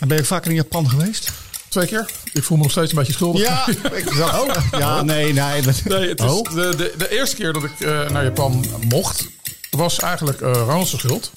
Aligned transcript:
En 0.00 0.08
ben 0.08 0.16
je 0.16 0.24
vaker 0.24 0.50
in 0.50 0.56
Japan 0.56 0.90
geweest? 0.90 1.30
Twee 1.68 1.86
keer. 1.86 2.10
Ik 2.32 2.42
voel 2.44 2.56
me 2.56 2.62
nog 2.62 2.72
steeds 2.72 2.90
een 2.92 2.98
beetje 2.98 3.12
schuldig. 3.12 3.40
Ja, 3.42 3.66
ik 3.92 4.12
zag 4.16 4.40
ook. 4.40 4.56
Ja, 4.78 5.02
nee, 5.02 5.32
nee. 5.32 5.62
dat- 5.62 5.82
Nee, 5.84 6.08
het 6.08 6.20
is 6.20 6.26
Oh. 6.30 6.54
de, 6.54 6.74
de, 6.76 6.94
de 6.98 7.10
eerste 7.18 7.36
keer 7.36 7.52
dat 7.52 7.64
ik 7.64 7.80
eh, 7.80 8.08
naar 8.10 8.24
Japan 8.24 8.64
mocht, 8.88 9.26
was 9.70 9.98
eigenlijk 9.98 10.40
Ronald's 10.40 10.90
schuld. 10.90 11.30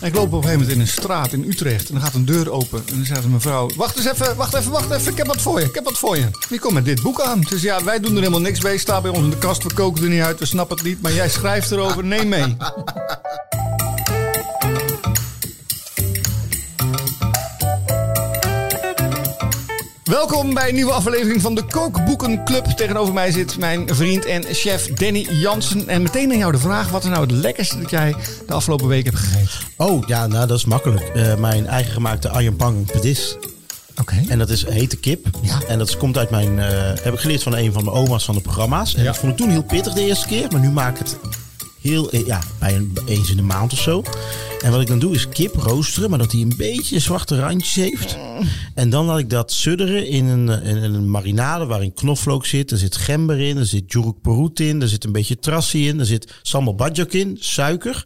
Ik 0.00 0.14
loop 0.14 0.24
op 0.26 0.32
een 0.32 0.42
gegeven 0.42 0.58
moment 0.60 0.70
in 0.76 0.80
een 0.80 0.88
straat 0.88 1.32
in 1.32 1.44
Utrecht. 1.48 1.88
En 1.88 1.94
dan 1.94 2.02
gaat 2.02 2.14
een 2.14 2.24
deur 2.24 2.50
open. 2.50 2.82
En 2.88 2.94
dan 2.96 3.04
zegt 3.04 3.24
een 3.24 3.30
mevrouw: 3.30 3.70
Wacht 3.76 3.96
eens 3.96 4.06
even, 4.06 4.36
wacht 4.36 4.54
even, 4.54 4.70
wacht 4.70 4.90
even. 4.90 5.10
Ik 5.12 5.18
heb 5.18 5.26
wat 5.26 5.40
voor 5.40 5.60
je. 5.60 5.66
Ik 5.66 5.74
heb 5.74 5.84
wat 5.84 5.98
voor 5.98 6.16
je. 6.16 6.28
Wie 6.48 6.58
komt 6.58 6.74
met 6.74 6.84
dit 6.84 7.02
boek 7.02 7.20
aan? 7.20 7.40
Dus 7.48 7.62
ja, 7.62 7.84
wij 7.84 8.00
doen 8.00 8.10
er 8.12 8.18
helemaal 8.18 8.40
niks 8.40 8.60
mee. 8.60 8.78
Staat 8.78 9.02
bij 9.02 9.10
ons 9.10 9.20
in 9.24 9.30
de 9.30 9.38
kast. 9.38 9.62
We 9.62 9.74
koken 9.74 10.02
er 10.02 10.08
niet 10.08 10.22
uit. 10.22 10.38
We 10.38 10.46
snappen 10.46 10.76
het 10.76 10.86
niet. 10.86 11.02
Maar 11.02 11.12
jij 11.12 11.28
schrijft 11.28 11.70
erover. 11.70 12.04
Neem 12.04 12.28
mee. 12.28 12.56
Welkom 20.10 20.54
bij 20.54 20.68
een 20.68 20.74
nieuwe 20.74 20.92
aflevering 20.92 21.42
van 21.42 21.54
de 21.54 21.62
Kookboekenclub. 21.62 22.64
Tegenover 22.64 23.14
mij 23.14 23.30
zit 23.32 23.58
mijn 23.58 23.94
vriend 23.94 24.24
en 24.24 24.44
chef 24.50 24.86
Danny 24.92 25.26
Jansen. 25.30 25.88
En 25.88 26.02
meteen 26.02 26.30
aan 26.30 26.38
jou 26.38 26.52
de 26.52 26.58
vraag: 26.58 26.88
wat 26.90 27.02
is 27.04 27.08
nou 27.10 27.20
het 27.22 27.30
lekkerste 27.30 27.80
dat 27.80 27.90
jij 27.90 28.14
de 28.46 28.52
afgelopen 28.52 28.86
week 28.88 29.04
hebt 29.04 29.16
gegeten? 29.18 29.50
Oh, 29.76 30.06
ja, 30.08 30.26
nou 30.26 30.46
dat 30.46 30.58
is 30.58 30.64
makkelijk. 30.64 31.02
Eh, 31.08 31.34
mijn 31.34 31.66
eigen 31.66 31.92
gemaakte 31.92 32.28
ayam 32.28 32.56
pang 32.56 32.86
pedis. 32.92 33.36
Oké. 34.00 34.24
En 34.28 34.38
dat 34.38 34.48
is 34.50 34.66
hete 34.68 34.96
kip. 34.96 35.26
Ja. 35.42 35.58
En 35.68 35.78
dat 35.78 35.96
komt 35.96 36.18
uit 36.18 36.30
mijn... 36.30 36.58
eh, 36.58 36.68
heb 37.02 37.12
ik 37.14 37.20
geleerd 37.20 37.42
van 37.42 37.54
een 37.56 37.72
van 37.72 37.84
de 37.84 37.90
oma's 37.90 38.24
van 38.24 38.34
de 38.34 38.40
programma's. 38.40 38.94
En 38.94 39.00
Ja. 39.02 39.06
dat 39.06 39.16
vond 39.18 39.32
ik 39.32 39.38
toen 39.38 39.50
heel 39.50 39.62
pittig 39.64 39.92
de 39.92 40.04
eerste 40.06 40.26
keer. 40.26 40.46
Maar 40.50 40.60
nu 40.60 40.70
maak 40.70 40.92
ik 40.92 40.98
het 40.98 41.16
heel... 41.80 42.10
eh, 42.10 42.26
Ja, 42.26 42.42
bij 42.58 42.76
een, 42.76 42.96
eens 43.06 43.30
in 43.30 43.36
de 43.36 43.42
maand 43.42 43.72
of 43.72 43.78
zo. 43.78 44.02
En 44.62 44.70
wat 44.70 44.80
ik 44.80 44.86
dan 44.86 44.98
doe 44.98 45.14
is 45.14 45.28
kip 45.28 45.54
roosteren. 45.54 46.10
Maar 46.10 46.18
dat 46.18 46.32
hij 46.32 46.40
een 46.40 46.54
beetje 46.56 46.98
zwarte 46.98 47.38
randjes 47.40 47.74
heeft. 47.74 48.16
En 48.74 48.90
dan 48.90 49.04
laat 49.06 49.18
ik 49.18 49.30
dat 49.30 49.52
sudderen 49.52 50.06
in 50.06 50.24
een, 50.26 50.62
in 50.62 50.76
een 50.76 51.10
marinade 51.10 51.64
waarin 51.64 51.94
knoflook 51.94 52.46
zit. 52.46 52.70
Er 52.70 52.78
zit 52.78 52.96
gember 52.96 53.38
in. 53.40 53.56
Er 53.56 53.66
zit 53.66 53.92
juruk 53.92 54.20
perut 54.22 54.60
in. 54.60 54.82
Er 54.82 54.88
zit 54.88 55.04
een 55.04 55.12
beetje 55.12 55.38
trassie 55.38 55.86
in. 55.88 55.98
Er 56.00 56.06
zit 56.06 56.32
sambal 56.42 56.74
bajak 56.74 57.12
in. 57.12 57.36
Suiker. 57.40 58.04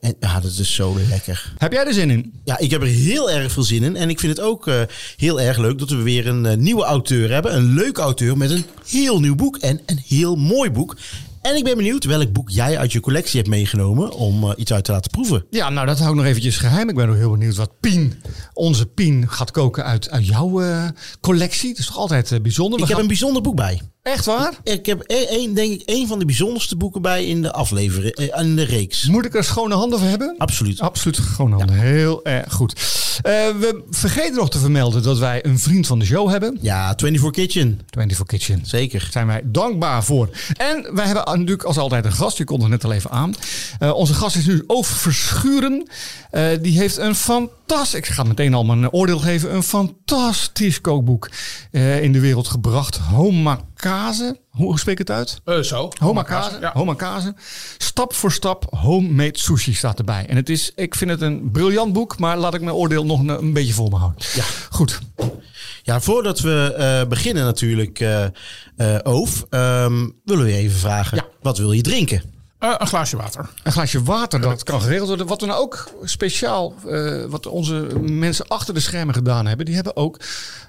En 0.00 0.14
ja, 0.20 0.40
dat 0.40 0.52
is 0.58 0.74
zo 0.74 0.96
lekker. 1.08 1.52
Heb 1.58 1.72
jij 1.72 1.86
er 1.86 1.94
zin 1.94 2.10
in? 2.10 2.32
Ja, 2.44 2.58
ik 2.58 2.70
heb 2.70 2.80
er 2.82 2.86
heel 2.88 3.30
erg 3.30 3.52
veel 3.52 3.62
zin 3.62 3.82
in. 3.82 3.96
En 3.96 4.08
ik 4.10 4.20
vind 4.20 4.36
het 4.36 4.46
ook 4.46 4.66
eh, 4.66 4.80
heel 5.16 5.40
erg 5.40 5.58
leuk 5.58 5.78
dat 5.78 5.90
we 5.90 6.02
weer 6.02 6.26
een 6.26 6.46
eh, 6.46 6.56
nieuwe 6.56 6.84
auteur 6.84 7.30
hebben. 7.32 7.54
Een 7.56 7.74
leuke 7.74 8.00
auteur 8.00 8.36
met 8.36 8.50
een 8.50 8.64
heel 8.86 9.20
nieuw 9.20 9.34
boek. 9.34 9.56
En 9.56 9.80
een 9.86 10.00
heel 10.06 10.36
mooi 10.36 10.70
boek. 10.70 10.96
En 11.46 11.56
ik 11.56 11.64
ben 11.64 11.76
benieuwd 11.76 12.04
welk 12.04 12.32
boek 12.32 12.50
jij 12.50 12.78
uit 12.78 12.92
je 12.92 13.00
collectie 13.00 13.36
hebt 13.36 13.50
meegenomen 13.50 14.12
om 14.12 14.44
eh, 14.44 14.52
iets 14.56 14.72
uit 14.72 14.84
te 14.84 14.92
laten 14.92 15.10
proeven. 15.10 15.44
Ja, 15.50 15.70
nou 15.70 15.86
dat 15.86 15.98
hou 15.98 16.10
ik 16.10 16.16
nog 16.16 16.24
eventjes 16.24 16.56
geheim. 16.56 16.88
Ik 16.88 16.94
ben 16.94 17.08
ook 17.08 17.14
heel 17.14 17.30
benieuwd 17.30 17.56
wat 17.56 17.80
Pien, 17.80 18.22
onze 18.52 18.86
Pien, 18.86 19.28
gaat 19.28 19.50
koken 19.50 19.84
uit, 19.84 20.10
uit 20.10 20.26
jouw 20.26 20.60
eh, 20.60 20.88
collectie. 21.20 21.68
Het 21.68 21.78
is 21.78 21.86
toch 21.86 21.96
altijd 21.96 22.32
eh, 22.32 22.40
bijzonder. 22.40 22.78
We 22.78 22.84
Ik 22.84 22.90
heb 22.90 22.98
een 22.98 23.06
bijzonder 23.06 23.42
boek 23.42 23.56
bij. 23.56 23.80
Echt 24.06 24.24
waar? 24.24 24.52
Ik 24.62 24.86
heb 24.86 25.02
e- 25.06 25.26
een, 25.28 25.54
denk 25.54 25.72
ik 25.72 25.82
een 25.84 26.06
van 26.06 26.18
de 26.18 26.24
bijzonderste 26.24 26.76
boeken 26.76 27.02
bij 27.02 27.24
in 27.24 27.42
de 27.42 27.52
aflevering, 27.52 28.14
eh, 28.14 28.40
in 28.40 28.56
de 28.56 28.62
reeks. 28.62 29.06
Moet 29.06 29.24
ik 29.24 29.34
er 29.34 29.44
schone 29.44 29.74
handen 29.74 29.98
voor 29.98 30.08
hebben? 30.08 30.34
Absoluut. 30.38 30.80
Absoluut 30.80 31.18
gewoon 31.18 31.52
handen. 31.52 31.78
Heel 31.78 32.24
erg 32.24 32.52
goed. 32.52 32.72
Eh, 33.22 33.32
we 33.32 33.82
vergeten 33.90 34.34
nog 34.34 34.50
te 34.50 34.58
vermelden 34.58 35.02
dat 35.02 35.18
wij 35.18 35.44
een 35.44 35.58
vriend 35.58 35.86
van 35.86 35.98
de 35.98 36.04
show 36.04 36.30
hebben. 36.30 36.58
Ja, 36.60 36.94
24 36.96 37.30
Kitchen. 37.30 37.80
24 37.90 38.26
Kitchen. 38.26 38.60
Zeker. 38.66 39.00
Daar 39.00 39.12
zijn 39.12 39.26
wij 39.26 39.40
dankbaar 39.44 40.04
voor. 40.04 40.28
En 40.56 40.94
wij 40.94 41.06
hebben 41.06 41.24
natuurlijk 41.24 41.62
als 41.62 41.78
altijd 41.78 42.04
een 42.04 42.12
gast. 42.12 42.38
Je 42.38 42.44
komt 42.44 42.62
er 42.62 42.68
net 42.68 42.84
al 42.84 42.92
even 42.92 43.10
aan. 43.10 43.34
Eh, 43.78 43.94
onze 43.94 44.14
gast 44.14 44.36
is 44.36 44.46
nu 44.46 44.64
Oof 44.66 44.86
Verschuren. 44.86 45.88
Eh, 46.36 46.44
die 46.60 46.78
heeft 46.78 46.96
een 46.96 47.14
fantastisch, 47.14 47.98
ik 47.98 48.06
ga 48.06 48.22
meteen 48.22 48.54
al 48.54 48.64
mijn 48.64 48.90
oordeel 48.90 49.18
geven, 49.18 49.54
een 49.54 49.62
fantastisch 49.62 50.80
kookboek 50.80 51.30
eh, 51.70 52.02
in 52.02 52.12
de 52.12 52.20
wereld 52.20 52.48
gebracht. 52.48 52.96
Homakaze. 52.96 54.40
Hoe 54.50 54.78
spreek 54.78 55.00
ik 55.00 55.08
het 55.08 55.16
uit? 55.16 55.40
Eh, 55.44 55.58
zo. 55.58 55.88
Homakaze. 55.98 56.58
Ja. 56.60 57.34
Stap 57.78 58.14
voor 58.14 58.32
stap 58.32 58.66
homemade 58.70 59.38
sushi 59.38 59.74
staat 59.74 59.98
erbij. 59.98 60.26
En 60.26 60.36
het 60.36 60.48
is, 60.48 60.72
ik 60.74 60.94
vind 60.94 61.10
het 61.10 61.20
een 61.20 61.50
briljant 61.50 61.92
boek, 61.92 62.18
maar 62.18 62.36
laat 62.36 62.54
ik 62.54 62.60
mijn 62.60 62.76
oordeel 62.76 63.06
nog 63.06 63.20
een, 63.20 63.28
een 63.28 63.52
beetje 63.52 63.72
voor 63.74 63.90
me 63.90 63.96
houden. 63.96 64.26
Ja. 64.34 64.44
Goed. 64.70 64.98
Ja, 65.82 66.00
voordat 66.00 66.40
we 66.40 67.04
beginnen 67.08 67.44
natuurlijk, 67.44 68.04
Oof, 69.02 69.44
ehm, 69.50 70.08
willen 70.24 70.44
we 70.44 70.50
je 70.50 70.56
even 70.56 70.78
vragen, 70.78 71.16
Ja. 71.16 71.24
wat 71.42 71.58
wil 71.58 71.72
je 71.72 71.82
drinken? 71.82 72.35
Eh, 72.58 72.74
een 72.78 72.86
glaasje 72.86 73.16
water. 73.16 73.48
Een 73.62 73.72
glaasje 73.72 74.02
water, 74.02 74.40
dat 74.40 74.62
kan 74.62 74.80
geregeld 74.82 75.08
worden. 75.08 75.26
Wat 75.26 75.40
we 75.40 75.46
nou 75.46 75.60
ook 75.60 75.90
speciaal, 76.04 76.74
eh, 76.88 77.24
wat 77.24 77.46
onze 77.46 77.74
mensen 78.00 78.48
achter 78.48 78.74
de 78.74 78.80
schermen 78.80 79.14
gedaan 79.14 79.46
hebben, 79.46 79.66
die 79.66 79.74
hebben 79.74 79.96
ook 79.96 80.20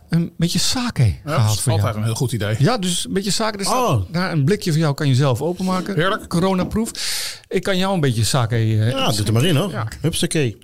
een 0.09 0.33
beetje 0.37 0.59
sake 0.59 1.03
Ja, 1.03 1.13
dat 1.23 1.33
gehaald 1.33 1.55
is 1.57 1.61
voor 1.61 1.71
altijd 1.71 1.89
jou. 1.89 1.97
een 2.01 2.07
heel 2.07 2.15
goed 2.15 2.31
idee. 2.31 2.55
Ja, 2.59 2.77
dus 2.77 3.05
een 3.05 3.13
beetje 3.13 3.31
sake. 3.31 3.63
Staat 3.63 3.75
Oh. 3.89 4.01
daar 4.11 4.31
een 4.31 4.43
blikje 4.45 4.71
voor 4.71 4.79
jou, 4.79 4.93
kan 4.93 5.07
je 5.07 5.15
zelf 5.15 5.41
openmaken. 5.41 5.95
Heerlijk. 5.95 6.27
Coronaproof. 6.27 6.91
Ik 7.47 7.63
kan 7.63 7.77
jou 7.77 7.93
een 7.93 7.99
beetje 7.99 8.23
sake... 8.23 8.55
eh, 8.55 8.89
Ja, 8.89 9.11
doe 9.11 9.25
er 9.25 9.33
maar 9.33 9.45
in 9.45 9.55
hoor. 9.55 9.71
Ja. 9.71 9.87
Hupsakee. 10.01 10.57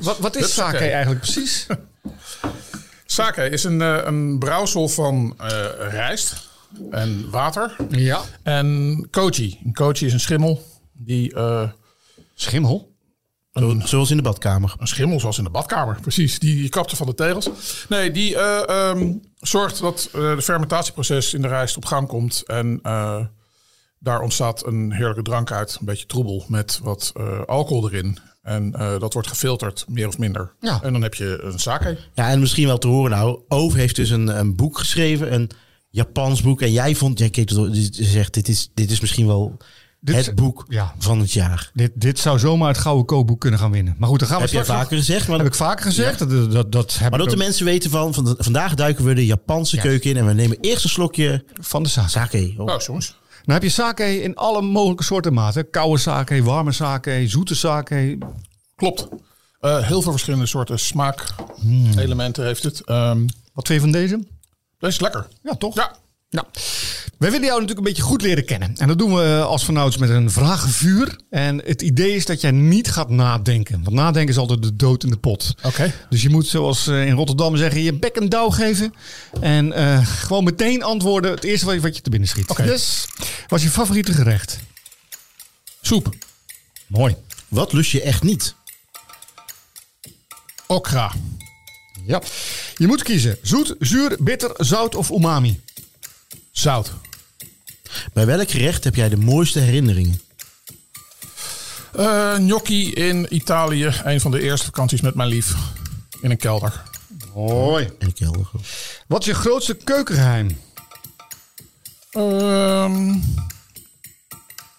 wat, 0.00 0.18
wat 0.18 0.36
is 0.36 0.42
Hupsakee. 0.42 0.72
sake 0.78 0.90
eigenlijk 0.90 1.20
precies? 1.20 1.66
Sake 3.06 3.48
is 3.48 3.64
een, 3.64 3.80
een 3.80 4.38
brouwsel 4.38 4.88
van 4.88 5.34
rijst 5.90 6.47
en 6.90 7.30
water. 7.30 7.76
ja. 7.90 8.20
En 8.42 9.06
koji. 9.10 9.58
Een 9.64 9.72
koji 9.72 10.06
is 10.06 10.12
een 10.12 10.20
schimmel. 10.20 10.62
Die, 10.92 11.34
eh, 11.34 11.68
Schimmel? 12.34 12.96
Zo- 13.52 13.80
Zoals 13.84 14.10
in 14.10 14.16
de 14.16 14.22
badkamer. 14.22 14.74
een 14.78 14.86
schimmel 14.86 15.20
zoals 15.20 15.38
in 15.38 15.44
de 15.44 15.50
badkamer, 15.50 15.98
precies. 16.00 16.38
Die, 16.38 16.54
die 16.54 16.68
kapte 16.68 16.96
van 16.96 17.06
de 17.06 17.14
tegels. 17.14 17.50
Nee, 17.88 18.10
die 18.10 18.36
eh, 18.36 18.88
ehm, 18.90 19.12
zorgt 19.36 19.80
dat 19.80 20.08
eh 20.12 20.20
de 20.36 20.42
fermentatieproces 20.42 21.34
in 21.34 21.42
de 21.42 21.48
rijst 21.48 21.76
op 21.76 21.84
gang 21.84 22.08
komt. 22.08 22.42
En 22.46 22.78
eh, 22.82 23.24
daar 23.98 24.20
ontstaat 24.20 24.66
een 24.66 24.92
heerlijke 24.92 25.22
drank 25.22 25.52
uit. 25.52 25.76
Een 25.80 25.86
beetje 25.86 26.06
troebel 26.06 26.44
met 26.48 26.80
wat 26.82 27.12
eh, 27.16 27.40
alcohol 27.46 27.88
erin. 27.90 28.18
En 28.42 28.74
eh, 28.74 28.98
dat 29.00 29.12
wordt 29.12 29.28
gefilterd, 29.28 29.84
meer 29.88 30.08
of 30.08 30.18
minder. 30.18 30.52
Ja. 30.60 30.80
En 30.82 30.92
dan 30.92 31.02
heb 31.02 31.14
je 31.14 31.38
een 31.42 31.58
sake. 31.58 31.98
Ja, 32.14 32.28
en 32.28 32.40
misschien 32.40 32.66
wel 32.66 32.78
te 32.78 32.88
horen 32.88 33.10
nou, 33.10 33.40
Oof 33.48 33.74
heeft 33.74 33.96
dus 33.96 34.10
een, 34.10 34.38
een 34.38 34.56
boek 34.56 34.78
geschreven, 34.78 35.32
een 35.34 35.50
Japans 35.98 36.42
boek. 36.42 36.60
En 36.62 36.72
jij 36.72 36.94
vond, 36.94 37.18
jij 37.18 37.30
keek 37.30 37.48
je 37.50 37.88
zegt, 37.92 38.34
dit 38.34 38.48
is, 38.48 38.70
dit 38.74 38.90
is 38.90 39.00
misschien 39.00 39.26
wel 39.26 39.56
Dit 40.00 40.26
het 40.26 40.34
boek 40.34 40.64
ja. 40.68 40.94
van 40.98 41.18
het 41.20 41.32
jaar. 41.32 41.70
Dit, 41.74 41.90
dit 41.94 42.18
zou 42.18 42.38
zomaar 42.38 42.68
het 42.68 42.78
gouden 42.78 43.06
kookboek 43.06 43.40
kunnen 43.40 43.58
gaan 43.60 43.70
winnen. 43.70 43.94
Maar 43.98 44.08
goed, 44.08 44.18
dan 44.18 44.28
gaan 44.28 44.36
we 44.36 44.42
Heb 44.42 44.50
straks 44.52 44.68
vaker 44.80 44.96
nog- 44.96 45.04
gezegd? 45.04 45.28
Maar, 45.28 45.38
Heb 45.38 45.46
ik 45.46 45.54
vaker 45.54 45.84
gezegd. 45.84 46.18
Dat, 46.18 46.52
dat, 46.52 46.72
dat 46.72 46.92
heb 46.92 47.10
maar 47.10 47.18
ik 47.20 47.24
dat 47.26 47.34
de 47.34 47.40
ook 47.40 47.42
mensen 47.48 47.64
weten 47.64 47.90
van, 47.90 48.14
van 48.14 48.34
vandaag 48.38 48.74
duiken 48.74 49.04
we 49.04 49.14
de 49.14 49.26
Japanse 49.26 49.76
Ja. 49.76 49.82
keuken 49.82 50.10
in 50.10 50.16
en 50.16 50.26
we 50.26 50.32
nemen 50.32 50.58
eerst 50.60 50.84
een 50.84 50.90
slokje 50.90 51.44
van 51.60 51.82
de 51.82 51.88
sake. 51.88 52.08
sake. 52.08 52.54
Oh. 52.58 52.66
Nou, 52.66 52.82
jongens. 52.86 53.16
Dan 53.44 53.54
heb 53.54 53.62
je 53.62 53.68
sake 53.68 54.22
in 54.22 54.34
alle 54.36 54.62
mogelijke 54.62 55.04
soorten 55.04 55.32
maten. 55.32 55.70
Koude 55.70 55.98
sake, 56.00 56.42
warme 56.42 56.72
sake, 56.72 57.24
zoete 57.26 57.54
sake. 57.54 58.18
Klopt. 58.76 59.08
Eh, 59.60 59.86
heel 59.86 60.02
veel 60.02 60.10
verschillende 60.12 60.46
soorten 60.46 60.78
smaakelementen 60.78 62.44
heeft 62.44 62.62
het. 62.62 62.80
Ehm 62.84 63.26
Wat 63.52 63.68
je 63.68 63.80
van 63.80 63.90
deze? 63.92 64.20
Dat 64.78 64.90
is 64.90 65.00
lekker. 65.00 65.26
Ja, 65.42 65.54
toch? 65.54 65.74
Ja, 65.74 65.96
Nou, 66.30 66.46
wij 67.18 67.30
willen 67.30 67.46
jou 67.46 67.60
natuurlijk 67.60 67.78
een 67.86 67.92
beetje 67.94 68.08
goed 68.08 68.22
leren 68.22 68.44
kennen. 68.44 68.74
En 68.76 68.88
dat 68.88 68.98
doen 68.98 69.14
we 69.14 69.42
als 69.42 69.64
vanouds 69.64 69.96
met 69.96 70.10
een 70.10 70.30
vragenvuur. 70.30 71.18
En 71.30 71.62
het 71.64 71.82
idee 71.82 72.14
is 72.14 72.26
dat 72.26 72.40
jij 72.40 72.50
niet 72.50 72.90
gaat 72.90 73.08
nadenken. 73.08 73.82
Want 73.84 73.96
nadenken 73.96 74.32
is 74.32 74.38
altijd 74.40 74.62
de 74.62 74.76
dood 74.76 75.04
in 75.04 75.10
de 75.10 75.16
pot. 75.16 75.54
oké. 75.62 75.92
Dus 76.08 76.22
je 76.22 76.28
moet 76.28 76.46
zoals 76.46 76.86
eh, 76.86 77.06
in 77.06 77.14
Rotterdam 77.14 77.56
zeggen, 77.56 77.82
je 77.82 77.92
bek 77.94 78.16
een 78.16 78.28
douw 78.28 78.50
geven. 78.50 78.94
En 79.40 79.72
eh, 79.72 80.06
gewoon 80.06 80.44
meteen 80.44 80.82
antwoorden. 80.82 81.30
Het 81.30 81.44
eerste 81.44 81.66
wat 81.66 81.74
je, 81.74 81.80
wat 81.80 81.96
je 81.96 82.02
te 82.02 82.10
binnen 82.10 82.28
schiet. 82.28 82.50
Oké. 82.50 82.64
Dus, 82.64 83.06
wat 83.48 83.58
is 83.58 83.64
je 83.64 83.70
favoriete 83.70 84.12
gerecht? 84.12 84.58
Soep. 85.80 86.14
Mooi. 86.86 87.16
Wat 87.48 87.72
lust 87.72 87.90
je 87.90 88.02
echt 88.02 88.22
niet? 88.22 88.54
Okra. 90.66 91.12
Ja. 92.06 92.22
Je 92.78 92.86
moet 92.86 93.02
kiezen. 93.02 93.38
Zoet, 93.42 93.74
zuur, 93.78 94.16
bitter, 94.20 94.50
zout 94.56 94.94
of 94.94 95.10
umami. 95.10 95.60
Zout. 96.50 96.92
Bij 98.12 98.26
welk 98.26 98.50
gerecht 98.50 98.84
heb 98.84 98.94
jij 98.94 99.08
de 99.08 99.16
mooiste 99.16 99.58
herinneringen? 99.58 100.20
Eh 101.92 102.34
gnocchi 102.34 102.92
in 102.92 103.34
Italië. 103.34 103.92
Een 104.04 104.20
van 104.20 104.30
de 104.30 104.40
eerste 104.40 104.66
vakanties 104.66 105.00
met 105.00 105.14
mijn 105.14 105.28
lief. 105.28 105.54
In 106.20 106.30
een 106.30 106.36
kelder. 106.36 106.82
Mooi. 107.34 107.90
En 107.98 108.08
ik 108.08 108.18
helder. 108.18 108.50
Wat 109.06 109.20
is 109.20 109.26
je 109.26 109.34
grootste 109.34 109.74
keukengeheim? 109.74 110.58
Ehm 112.10 113.14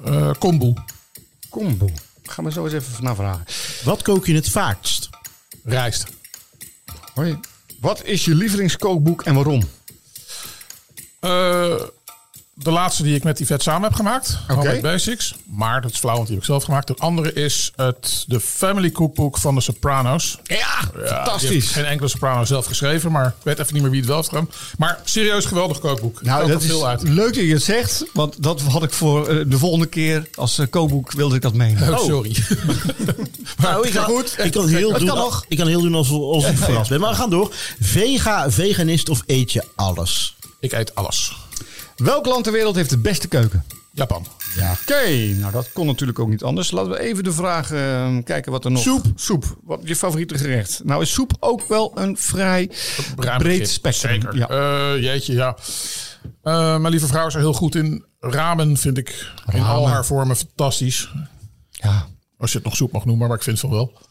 eh, 0.03 0.31
kombu. 0.39 0.73
Kombu. 1.49 1.93
Ga 2.23 2.41
me 2.41 2.51
zo 2.51 2.63
eens 2.63 2.73
even 2.73 3.03
naar 3.03 3.15
vragen. 3.15 3.45
Wat 3.83 4.01
kook 4.01 4.25
je 4.25 4.35
het 4.35 4.49
vaakst? 4.49 5.09
Rijst. 5.63 6.05
Hoi. 7.13 7.39
Wat 7.81 8.03
is 8.03 8.25
je 8.25 8.35
lievelingskookboek 8.35 9.21
en 9.21 9.33
waarom? 9.33 9.61
Eh, 11.19 11.81
de 12.63 12.71
laatste 12.71 13.03
die 13.03 13.15
ik 13.15 13.23
met 13.23 13.39
Yvette 13.39 13.63
samen 13.63 13.83
heb 13.83 13.93
gemaakt. 13.93 14.37
Oké. 14.43 14.53
Homemade 14.53 14.79
Basics. 14.79 15.35
Maar 15.45 15.81
dat 15.81 15.91
is 15.91 15.97
flauw, 15.97 16.15
want 16.15 16.27
die 16.27 16.35
heb 16.35 16.43
ik 16.43 16.49
zelf 16.51 16.63
gemaakt. 16.63 16.87
De 16.87 16.95
andere 16.97 17.33
is 17.33 17.71
het 17.75 18.23
de 18.27 18.39
Family 18.39 18.91
Cookbook 18.91 19.37
van 19.37 19.55
de 19.55 19.61
Sopranos. 19.61 20.39
Ja, 20.43 21.05
fantastisch. 21.05 21.71
geen 21.71 21.85
enkele 21.85 22.09
Soprano 22.09 22.45
zelf 22.45 22.65
geschreven, 22.65 23.11
maar 23.11 23.25
ik 23.25 23.33
weet 23.43 23.59
even 23.59 23.73
niet 23.73 23.81
meer 23.81 23.91
wie 23.91 23.99
het 23.99 24.09
wel 24.09 24.17
heeft 24.17 24.29
gedaan. 24.29 24.49
Maar 24.77 24.99
serieus 25.03 25.45
geweldig 25.45 25.79
kookboek. 25.79 26.21
Nou, 26.21 26.39
dat 26.39 26.49
er 26.49 26.55
is 26.55 26.65
veel 26.65 26.87
uit. 26.87 27.01
leuk 27.03 27.33
dat 27.33 27.43
je 27.43 27.53
het 27.53 27.63
zegt. 27.63 28.05
Want 28.13 28.43
dat 28.43 28.61
had 28.61 28.83
ik 28.83 28.91
voor 28.91 29.27
eh, 29.27 29.45
de 29.47 29.57
volgende 29.57 29.85
keer 29.85 30.27
als 30.35 30.57
eh, 30.57 30.65
kookboek 30.69 31.11
wilde 31.11 31.35
ik 31.35 31.41
dat 31.41 31.53
meenemen. 31.53 31.99
Oh, 31.99 32.05
sorry. 32.05 32.35
Nou, 33.57 33.87
ik, 33.87 33.93
kan, 33.93 34.03
goed. 34.03 34.35
ik 34.37 34.51
kan 34.51 34.67
heel 34.67 34.89
Dat 34.89 34.99
doen, 34.99 35.07
kan 35.07 35.17
nog. 35.17 35.45
Ik 35.47 35.57
kan 35.57 35.67
heel 35.67 35.81
doen 35.81 35.95
als, 35.95 36.11
als 36.11 36.45
ik 36.45 36.57
verrast 36.57 36.89
ben. 36.89 36.99
Maar 36.99 37.09
we 37.09 37.15
gaan 37.15 37.29
door. 37.29 37.53
Vega, 37.79 38.51
veganist 38.51 39.09
of 39.09 39.23
eet 39.25 39.51
je 39.51 39.63
alles? 39.75 40.35
ik 40.59 40.71
eet 40.71 40.95
alles. 40.95 41.35
Welk 41.99 42.25
land 42.25 42.43
ter 42.43 42.53
wereld 42.53 42.75
heeft 42.75 42.89
de 42.89 42.97
beste 42.97 43.27
keuken? 43.27 43.63
Japan. 43.91 44.25
Ja. 44.55 44.71
Oké, 44.81 45.09
nou 45.39 45.51
dat 45.51 45.71
kon 45.71 45.85
natuurlijk 45.85 46.19
ook 46.19 46.29
niet 46.29 46.43
anders. 46.43 46.71
Laten 46.71 46.91
we 46.91 46.99
even 46.99 47.23
de 47.23 47.31
vraag 47.31 47.71
eh, 47.71 48.17
kijken 48.23 48.51
wat 48.51 48.65
er 48.65 48.71
nog... 48.71 48.81
Soep. 48.81 49.05
Soep. 49.15 49.57
Wat 49.63 49.79
je 49.83 49.95
favoriete 49.95 50.37
gerecht? 50.37 50.81
Nou 50.83 51.01
is 51.01 51.13
soep 51.13 51.31
ook 51.39 51.67
wel 51.67 51.91
een 51.95 52.17
vrij 52.17 52.71
Ruim 53.17 53.39
breed 53.39 53.69
spectrum. 53.69 54.21
Zeker. 54.21 54.35
Ja. 54.37 54.47
Eh, 54.47 55.01
jeetje, 55.03 55.33
ja. 55.33 55.57
Eh, 56.41 56.77
mijn 56.77 56.89
lieve 56.89 57.07
vrouw 57.07 57.27
is 57.27 57.33
er 57.33 57.39
heel 57.39 57.53
goed 57.53 57.75
in. 57.75 58.05
Ramen 58.19 58.77
vind 58.77 58.97
ik 58.97 59.33
in 59.51 59.63
al 59.63 59.89
haar 59.89 60.05
vormen 60.05 60.35
fantastisch. 60.35 61.11
ja. 61.71 62.07
Als 62.37 62.51
je 62.51 62.57
het 62.57 62.65
nog 62.65 62.75
soep 62.75 62.91
mag 62.91 63.05
noemen, 63.05 63.27
maar 63.27 63.37
ik 63.37 63.43
vind 63.43 63.61
het 63.61 63.69
wel 63.71 63.79
wel. 63.79 64.01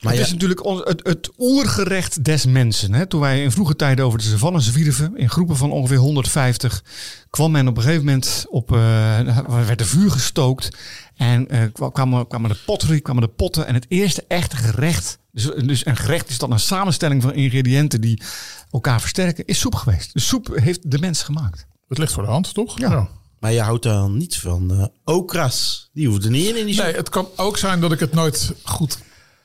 Maar 0.00 0.12
het 0.12 0.20
ja, 0.20 0.26
is 0.26 0.32
natuurlijk 0.32 0.64
ons- 0.64 0.80
het, 0.84 1.00
het 1.06 1.30
oergerecht 1.38 2.24
des 2.24 2.46
mensen. 2.46 2.92
Hè? 2.94 3.06
Toen 3.06 3.20
wij 3.20 3.42
in 3.42 3.50
vroege 3.50 3.76
tijden 3.76 4.04
over 4.04 4.18
de 4.18 4.24
savanne 4.24 4.60
zwierven, 4.60 5.16
in 5.16 5.30
groepen 5.30 5.56
van 5.56 5.70
ongeveer 5.70 5.96
150, 5.96 6.84
kwam 7.30 7.50
men 7.50 7.68
op 7.68 7.76
een 7.76 7.82
gegeven 7.82 8.04
moment 8.04 8.44
op, 8.48 8.72
eh, 8.72 9.18
er 9.58 9.66
werd 9.66 9.80
er 9.80 9.86
vuur 9.86 10.10
gestookt. 10.10 10.68
En 11.16 11.48
eh, 11.48 11.60
kwa- 11.72 11.90
kwamen, 11.90 12.26
kwamen 12.26 12.50
de 12.50 12.56
pottery, 12.66 13.00
kwamen 13.00 13.22
de 13.22 13.28
potten. 13.28 13.66
En 13.66 13.74
het 13.74 13.86
eerste 13.88 14.24
echte 14.28 14.56
gerecht, 14.56 15.18
dus, 15.32 15.44
dus 15.64 15.86
een 15.86 15.96
gerecht 15.96 16.28
is 16.28 16.38
dan 16.38 16.52
een 16.52 16.60
samenstelling 16.60 17.22
van 17.22 17.32
ingrediënten 17.34 18.00
die 18.00 18.22
elkaar 18.70 19.00
versterken, 19.00 19.44
is 19.44 19.58
soep 19.58 19.74
geweest. 19.74 20.12
De 20.12 20.20
soep 20.20 20.48
heeft 20.54 20.90
de 20.90 20.98
mens 20.98 21.22
gemaakt. 21.22 21.66
Het 21.88 21.98
ligt 21.98 22.12
voor 22.12 22.22
de 22.22 22.28
hand, 22.30 22.54
toch? 22.54 22.78
Ja. 22.78 23.08
maar 23.40 23.52
je 23.52 23.60
houdt 23.60 23.82
dan 23.82 24.16
niet 24.16 24.36
van 24.36 24.70
eh 25.04 25.14
okras. 25.14 25.90
Die 25.92 26.08
hoeft 26.08 26.24
er 26.24 26.30
niet 26.30 26.46
in 26.48 26.56
in 26.58 26.66
die 26.66 26.74
soep. 26.74 26.84
Nee, 26.84 26.94
het 26.94 27.08
kan 27.08 27.28
ook 27.36 27.58
zijn 27.58 27.80
dat 27.80 27.92
ik 27.92 28.00
het 28.00 28.12
nooit 28.14 28.52
goed... 28.62 28.98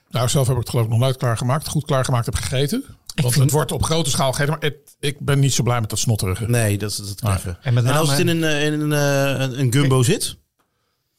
Nou, 0.09 0.29
zelf 0.29 0.47
heb 0.47 0.55
ik 0.55 0.61
het 0.61 0.69
geloof 0.69 0.85
ik 0.85 0.91
nog 0.91 0.99
nooit 0.99 1.17
klaargemaakt. 1.17 1.67
Goed 1.67 1.85
klaargemaakt 1.85 2.25
heb 2.25 2.35
gegeten. 2.35 2.83
Want 3.21 3.35
het 3.35 3.51
wordt 3.51 3.71
op 3.71 3.83
grote 3.83 4.09
schaal 4.09 4.31
gegeten. 4.31 4.53
Maar 4.59 4.69
het- 4.69 4.95
ik 4.99 5.19
ben 5.19 5.39
niet 5.39 5.53
zo 5.53 5.63
blij 5.63 5.79
met 5.79 5.89
dat 5.89 5.99
snotterige. 5.99 6.45
Nee, 6.49 6.77
dat 6.77 6.91
is 6.91 6.97
dat 6.97 7.17
treffen. 7.17 7.57
En 7.61 7.73
met 7.73 7.85
En 7.85 7.91
als 7.95 8.09
het 8.09 8.19
in 8.19 8.27
een, 8.27 8.43
eh, 8.43 8.65
in 8.65 8.79
een, 8.79 8.93
eh, 8.93 9.41
een, 9.41 9.59
een 9.59 9.71
gumbo 9.73 10.03
zit? 10.03 10.37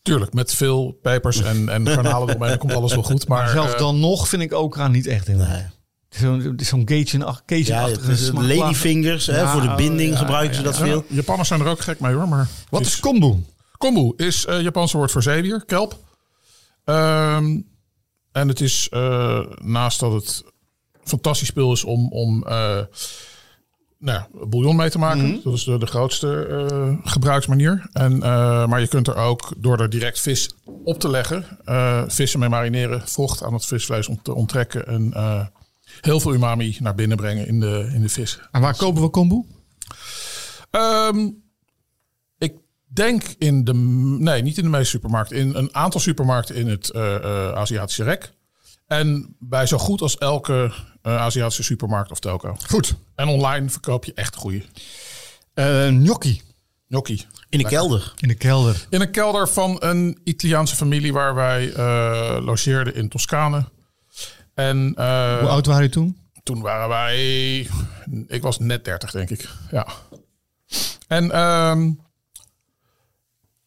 Tuurlijk, 0.03 0.33
met 0.33 0.55
veel 0.55 0.99
pepers 1.03 1.43
en, 1.43 1.69
en 1.69 1.87
garnalen 1.89 2.29
eromheen. 2.29 2.49
Dan 2.49 2.59
komt 2.59 2.73
alles 2.75 2.93
wel 2.95 3.03
goed. 3.03 3.29
Maar, 3.29 3.39
Maar 3.43 3.49
zelfs 3.49 3.73
eh, 3.73 3.79
dan 3.79 4.01
nog 4.01 4.29
vind 4.29 4.43
ik 4.43 4.53
ook 4.55 4.79
aan 4.79 4.91
niet 4.93 5.07
echt 5.07 5.29
in. 5.29 5.37
Nee. 5.37 5.63
Zo'n 6.09 6.55
zo'n 6.57 6.85
Cajun- 6.85 7.21
Ja, 7.21 7.41
Cajun-achtige 7.47 8.11
het 8.11 8.19
smaak. 8.19 8.45
ladyfingers. 8.45 9.27
Hè, 9.27 9.41
Ja, 9.41 9.53
voor 9.53 9.61
de 9.61 9.75
binding 9.75 10.11
ja, 10.13 10.17
gebruiken 10.19 10.51
ja, 10.51 10.57
ze 10.57 10.63
dat 10.63 10.77
ja, 10.77 10.85
veel. 10.85 11.05
Japanners 11.09 11.49
zijn 11.49 11.61
er 11.61 11.67
ook 11.67 11.81
gek 11.81 12.01
mee 12.01 12.15
hoor. 12.15 12.29
Maar 12.29 12.49
Wat 12.71 12.81
het 12.81 12.89
is 12.89 13.01
kombu? 13.01 13.45
Kombu 13.79 14.13
is 14.25 14.47
het 14.47 14.63
Japanse 14.63 14.97
woord 14.97 15.11
voor 15.11 15.23
zeewier, 15.23 15.65
kelp. 15.67 15.99
Ehm, 16.85 17.59
en 18.33 18.49
het 18.49 18.61
is 18.61 18.89
eh, 18.91 19.41
naast 19.63 20.01
dat 20.01 20.13
het 20.13 20.45
fantastisch 21.05 21.49
spul 21.49 21.73
is 21.73 21.85
om, 21.85 22.13
om 22.13 22.47
eh, 22.47 22.81
nou, 23.99 24.19
ja, 24.19 24.29
bouillon 24.47 24.77
mee 24.77 24.91
te 24.91 24.99
maken. 24.99 25.41
Dat 25.45 25.53
is 25.55 25.65
de, 25.65 25.79
de 25.79 25.87
grootste 25.87 26.47
eh, 26.47 26.97
gebruiksmanier. 27.13 27.89
En, 27.93 28.23
eh, 28.23 28.67
maar 28.67 28.81
je 28.81 28.89
kunt 28.89 29.09
er 29.09 29.17
ook 29.17 29.53
door 29.59 29.81
er 29.81 29.91
direct 29.91 30.21
vis 30.21 30.51
op 30.85 30.99
te 31.01 31.09
leggen, 31.11 31.59
eh, 31.65 32.03
vissen 32.07 32.41
mee 32.41 32.49
marineren, 32.49 33.09
vocht 33.09 33.43
aan 33.43 33.53
het 33.55 33.65
visvlees 33.67 34.07
ont- 34.09 34.25
te 34.25 34.35
onttrekken 34.35 34.87
en 34.87 35.13
eh, 35.13 35.47
heel 36.01 36.21
veel 36.21 36.35
umami 36.35 36.77
naar 36.81 36.95
binnen 36.95 37.17
brengen 37.17 37.47
in 37.47 37.61
de, 37.61 37.91
in 37.95 38.01
de 38.03 38.09
vis. 38.09 38.41
En 38.51 38.61
waar 38.61 38.77
kopen 38.77 39.03
we 39.03 39.09
kombu? 39.09 39.45
Ehm, 40.71 41.29
denk 42.93 43.23
in 43.39 43.65
de. 43.65 43.75
Nee, 43.75 44.43
niet 44.43 44.57
in 44.57 44.63
de 44.63 44.71
meeste 44.71 44.91
supermarkten. 44.91 45.37
In 45.37 45.55
een 45.55 45.75
aantal 45.75 46.01
supermarkten 46.01 46.55
in 46.55 46.69
het 46.69 46.91
eh, 46.91 47.15
eh, 47.15 47.53
Aziatische 47.53 48.05
rek. 48.05 48.33
En 48.87 49.37
bij 49.39 49.67
zo 49.67 49.79
goed 49.79 50.01
als 50.01 50.19
elke 50.19 50.73
eh, 51.03 51.17
Aziatische 51.17 51.63
supermarkt 51.63 52.11
of 52.11 52.19
toko. 52.19 52.57
Goed. 52.69 52.95
En 53.15 53.29
online 53.29 53.69
verkoop 53.69 54.05
je 54.05 54.15
echt 54.15 54.37
goede 54.37 54.63
Eh 55.55 55.87
gnocchi 55.87 56.43
gnocchi. 56.91 57.27
In 57.49 57.59
de 57.59 57.65
kelder. 57.65 58.13
in 58.17 58.29
de 58.29 58.35
kelder. 58.35 58.87
In 58.91 59.01
een 59.01 59.11
kelder 59.11 59.49
van 59.49 59.77
een 59.81 60.19
Italiaanse 60.25 60.77
familie 60.77 61.13
waar 61.13 61.35
wij 61.35 61.73
eh, 61.73 62.39
logeerden 62.41 62.95
in 62.95 63.09
Toscane. 63.09 63.65
En 64.55 64.93
eh, 64.97 65.39
Hoe 65.39 65.49
oud 65.49 65.67
waren 65.67 65.83
je 65.83 65.89
toen? 65.89 66.19
Toen 66.43 66.61
waren 66.61 66.89
wij. 66.89 67.69
Ik 68.27 68.43
was 68.43 68.59
net 68.59 68.85
30, 68.85 69.11
denk 69.11 69.31
ik. 69.31 69.49
Ja. 69.71 69.87
En 71.09 71.31
ehm 71.31 71.91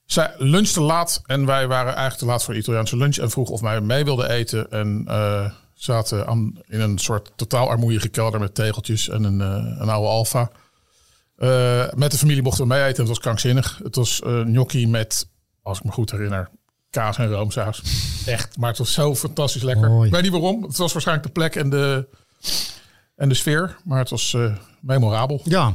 zij 0.06 0.34
lunchte 0.38 0.82
laat. 0.82 1.22
En 1.26 1.46
wij 1.46 1.68
waren 1.68 1.92
eigenlijk 1.94 2.18
te 2.18 2.26
laat 2.26 2.44
voor 2.44 2.54
de 2.54 2.60
Italiaanse 2.60 2.98
lunch. 2.98 3.18
En 3.18 3.30
vroeg 3.30 3.50
of 3.50 3.62
wij 3.62 3.82
mee 3.82 4.04
wilden 4.04 4.30
eten. 4.30 4.72
En 4.72 5.04
eh, 5.08 5.52
zaten 5.74 6.28
aan, 6.28 6.62
in 6.68 6.80
een 6.80 6.98
soort 6.98 7.32
totaal 7.36 7.70
armoeige 7.70 8.08
kelder 8.08 8.40
met 8.40 8.56
tegeltjes 8.56 9.10
en 9.10 9.24
een, 9.24 9.42
eh, 9.42 9.82
een 9.82 9.90
oude 9.90 10.08
Alfa. 10.08 10.52
Eh, 11.36 11.94
met 11.94 12.12
de 12.12 12.18
familie 12.18 12.42
mochten 12.42 12.64
we 12.64 12.74
mee 12.74 12.84
eten. 12.84 13.00
Het 13.00 13.08
was 13.08 13.20
krankzinnig. 13.20 13.80
Het 13.84 13.96
was 13.96 14.22
gnocchi 14.24 14.88
met, 14.88 15.28
als 15.62 15.78
ik 15.78 15.84
me 15.84 15.92
goed 15.92 16.12
herinner, 16.12 16.50
kaas 16.90 17.18
en 17.18 17.28
roomsaus. 17.28 17.82
Echt. 18.26 18.58
Maar 18.58 18.70
het 18.70 18.78
was 18.78 18.94
zo 18.94 19.16
fantastisch 19.16 19.64
lekker. 19.64 19.90
Mooi. 19.90 20.08
Ik 20.08 20.14
weet 20.14 20.24
niet 20.24 20.32
waarom. 20.32 20.64
Het 20.64 20.78
was 20.78 20.94
waarschijnlijk 20.94 21.28
de 21.28 21.34
plek 21.34 21.56
en 21.56 21.70
de, 21.70 22.08
en 23.16 23.30
de 23.30 23.36
sfeer. 23.36 23.78
Maar 23.84 24.00
het 24.00 24.10
was 24.10 24.38
memorabel. 24.82 25.42
Ja. 25.44 25.74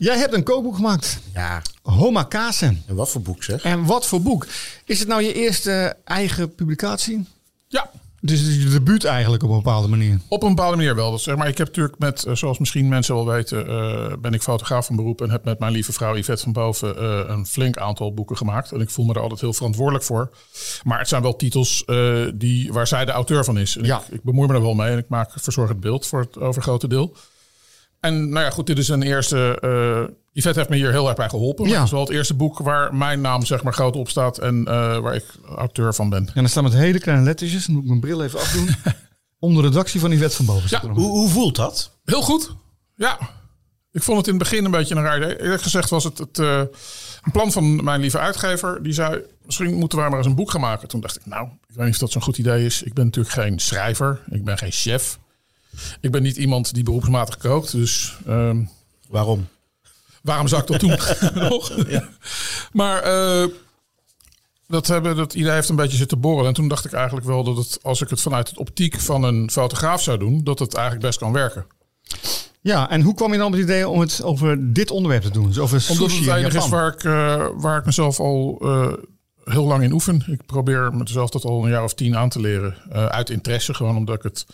Jij 0.00 0.18
hebt 0.18 0.34
een 0.34 0.42
kookboek 0.42 0.74
gemaakt. 0.74 1.18
Ja, 1.34 1.62
Homakase. 1.82 2.76
en 2.86 2.94
wat 2.94 3.10
voor 3.10 3.20
boek 3.22 3.42
zeg. 3.42 3.62
En 3.62 3.84
wat 3.84 4.06
voor 4.06 4.22
boek? 4.22 4.46
Is 4.84 4.98
het 4.98 5.08
nou 5.08 5.22
je 5.22 5.32
eerste 5.32 5.96
eigen 6.04 6.54
publicatie? 6.54 7.24
Ja, 7.68 7.90
Dus 8.20 8.38
het 8.40 8.48
is 8.48 8.62
je 8.62 8.68
debuut 8.68 9.04
eigenlijk 9.04 9.42
op 9.42 9.50
een 9.50 9.56
bepaalde 9.56 9.88
manier. 9.88 10.20
op 10.28 10.42
een 10.42 10.48
bepaalde 10.54 10.76
manier 10.76 10.94
wel. 10.94 11.10
Dat 11.10 11.20
zeg 11.20 11.36
maar, 11.36 11.48
ik 11.48 11.58
heb 11.58 11.66
natuurlijk 11.66 11.98
met, 11.98 12.24
eh, 12.24 12.34
zoals 12.34 12.58
misschien 12.58 12.88
mensen 12.88 13.14
wel 13.14 13.26
weten, 13.26 13.66
eh, 13.68 14.12
ben 14.18 14.32
ik 14.34 14.42
fotograaf 14.42 14.86
van 14.86 14.96
beroep. 14.96 15.20
En 15.22 15.30
heb 15.30 15.44
met 15.44 15.58
mijn 15.58 15.72
lieve 15.72 15.92
vrouw 15.92 16.16
Yvette 16.16 16.42
van 16.42 16.52
Boven 16.52 16.96
eh, 16.98 17.20
een 17.26 17.46
flink 17.46 17.76
aantal 17.78 18.14
boeken 18.14 18.36
gemaakt. 18.36 18.72
En 18.72 18.80
ik 18.80 18.90
voel 18.90 19.04
me 19.04 19.14
er 19.14 19.20
altijd 19.20 19.40
heel 19.40 19.52
verantwoordelijk 19.52 20.04
voor. 20.04 20.30
Maar 20.82 20.98
het 20.98 21.08
zijn 21.08 21.22
wel 21.22 21.36
titels 21.36 21.84
eh, 21.84 22.26
die, 22.34 22.72
waar 22.72 22.86
zij 22.86 23.04
de 23.04 23.12
auteur 23.12 23.44
van 23.44 23.58
is. 23.58 23.76
En 23.76 23.84
Ja. 23.84 23.98
ik, 24.08 24.14
ik 24.14 24.22
bemoei 24.22 24.48
me 24.48 24.54
er 24.54 24.62
wel 24.62 24.74
mee 24.74 24.90
en 24.90 24.98
ik 24.98 25.08
maak, 25.08 25.32
verzorg 25.36 25.68
het 25.68 25.80
beeld 25.80 26.06
voor 26.06 26.20
het 26.20 26.38
overgrote 26.38 26.88
deel. 26.88 27.16
En 28.00 28.28
nou 28.28 28.44
ja, 28.44 28.50
goed, 28.50 28.66
dit 28.66 28.78
is 28.78 28.88
een 28.88 29.02
eerste. 29.02 29.58
eh 29.60 30.16
Yvette 30.32 30.58
heeft 30.58 30.70
me 30.70 30.76
hier 30.76 30.90
heel 30.90 31.06
erg 31.06 31.16
bij 31.16 31.28
geholpen. 31.28 31.68
Ja. 31.68 31.74
Het 31.74 31.84
is 31.84 31.90
wel 31.90 32.00
het 32.00 32.10
eerste 32.10 32.34
boek 32.34 32.58
waar 32.58 32.94
mijn 32.94 33.20
naam 33.20 33.44
zeg 33.46 33.62
maar 33.62 33.72
groot 33.72 33.96
op 33.96 34.08
staat 34.08 34.38
en 34.38 34.64
eh, 34.66 34.98
waar 34.98 35.14
ik 35.14 35.24
auteur 35.56 35.94
van 35.94 36.10
ben. 36.10 36.26
En 36.26 36.32
dan 36.34 36.48
staan 36.48 36.62
met 36.64 36.72
hele 36.72 36.98
kleine 36.98 37.24
lettertjes. 37.24 37.64
Dan 37.64 37.74
moet 37.74 37.82
ik 37.82 37.88
mijn 37.88 38.00
bril 38.00 38.22
even 38.24 38.38
afdoen. 38.40 38.68
Onder 39.38 39.62
de 39.62 39.68
redactie 39.68 40.00
van 40.00 40.10
Yvette 40.10 40.36
van 40.36 40.44
Boven. 40.46 40.66
Ja. 40.70 40.80
Hoe, 40.88 41.08
hoe 41.08 41.28
voelt 41.28 41.56
dat? 41.56 41.98
Heel 42.04 42.22
goed. 42.22 42.54
Ja. 42.94 43.18
Ik 43.92 44.02
vond 44.02 44.18
het 44.18 44.26
in 44.26 44.34
het 44.34 44.42
begin 44.42 44.64
een 44.64 44.70
beetje 44.70 44.94
een 44.94 45.02
raar 45.02 45.16
idee. 45.16 45.42
Eerlijk 45.42 45.62
gezegd 45.62 45.90
was 45.90 46.04
het, 46.04 46.18
het 46.18 46.38
eh, 46.38 46.58
een 47.22 47.32
plan 47.32 47.52
van 47.52 47.84
mijn 47.84 48.00
lieve 48.00 48.18
uitgever. 48.18 48.82
Die 48.82 48.92
zei, 48.92 49.20
misschien 49.44 49.74
moeten 49.74 49.98
wij 49.98 50.08
maar 50.08 50.18
eens 50.18 50.26
een 50.26 50.34
boek 50.34 50.50
gaan 50.50 50.60
maken. 50.60 50.88
Toen 50.88 51.00
dacht 51.00 51.16
ik, 51.16 51.26
nou, 51.26 51.46
ik 51.68 51.74
weet 51.74 51.84
niet 51.84 51.94
of 51.94 52.00
dat 52.00 52.10
zo'n 52.10 52.22
goed 52.22 52.38
idee 52.38 52.64
is. 52.64 52.82
Ik 52.82 52.94
ben 52.94 53.04
natuurlijk 53.04 53.34
geen 53.34 53.58
schrijver. 53.58 54.20
Ik 54.30 54.44
ben 54.44 54.58
geen 54.58 54.72
chef. 54.72 55.18
Ik 56.00 56.10
ben 56.10 56.22
niet 56.22 56.36
iemand 56.36 56.74
die 56.74 56.82
beroepsmatig 56.82 57.36
kookt. 57.36 57.72
Dus 57.72 58.16
ehm, 58.26 58.62
Waarom? 59.08 59.48
waarom 60.22 60.48
zou 60.48 60.62
ik 60.62 60.68
dat 60.68 60.80
doen? 60.80 60.98
Nog? 61.48 61.72
Maar 62.72 63.02
eh, 63.02 63.46
dat, 64.66 64.86
hebben, 64.86 65.16
dat 65.16 65.34
idee 65.34 65.52
heeft 65.52 65.68
een 65.68 65.76
beetje 65.76 65.96
zitten 65.96 66.20
borrelen. 66.20 66.46
En 66.46 66.54
toen 66.54 66.68
dacht 66.68 66.84
ik 66.84 66.92
eigenlijk 66.92 67.26
wel 67.26 67.44
dat 67.44 67.56
het, 67.56 67.78
als 67.82 68.00
ik 68.00 68.08
het 68.10 68.20
vanuit 68.20 68.48
het 68.48 68.58
optiek 68.58 69.00
van 69.00 69.22
een 69.22 69.50
fotograaf 69.50 70.02
zou 70.02 70.18
doen, 70.18 70.44
dat 70.44 70.58
het 70.58 70.74
eigenlijk 70.74 71.06
best 71.06 71.18
kan 71.18 71.32
werken. 71.32 71.66
Ja, 72.60 72.90
en 72.90 73.02
hoe 73.02 73.14
kwam 73.14 73.32
je 73.32 73.38
dan 73.38 73.46
op 73.46 73.52
het 73.52 73.62
idee 73.62 73.88
om 73.88 74.00
het 74.00 74.22
over 74.22 74.72
dit 74.72 74.90
onderwerp 74.90 75.22
te 75.22 75.30
doen? 75.30 75.46
Dus 75.46 75.58
over 75.58 75.86
Omdat 75.90 76.10
sushi 76.10 76.24
het 76.24 76.38
in 76.38 76.44
enige 76.44 76.58
is 76.58 76.68
waar 76.68 76.92
ik, 76.92 77.04
eh, 77.04 77.46
waar 77.54 77.78
ik 77.78 77.84
mezelf 77.84 78.20
al 78.20 78.58
eh, 78.62 78.92
heel 79.44 79.66
lang 79.66 79.82
in 79.82 79.92
oefen. 79.92 80.24
Ik 80.26 80.46
probeer 80.46 80.94
mezelf 80.94 81.30
dat 81.30 81.44
al 81.44 81.64
een 81.64 81.70
jaar 81.70 81.84
of 81.84 81.94
tien 81.94 82.16
aan 82.16 82.28
te 82.28 82.40
leren. 82.40 82.76
uit 82.90 83.30
interesse, 83.30 83.74
gewoon 83.74 83.96
omdat 83.96 84.16
ik 84.16 84.22
het 84.22 84.46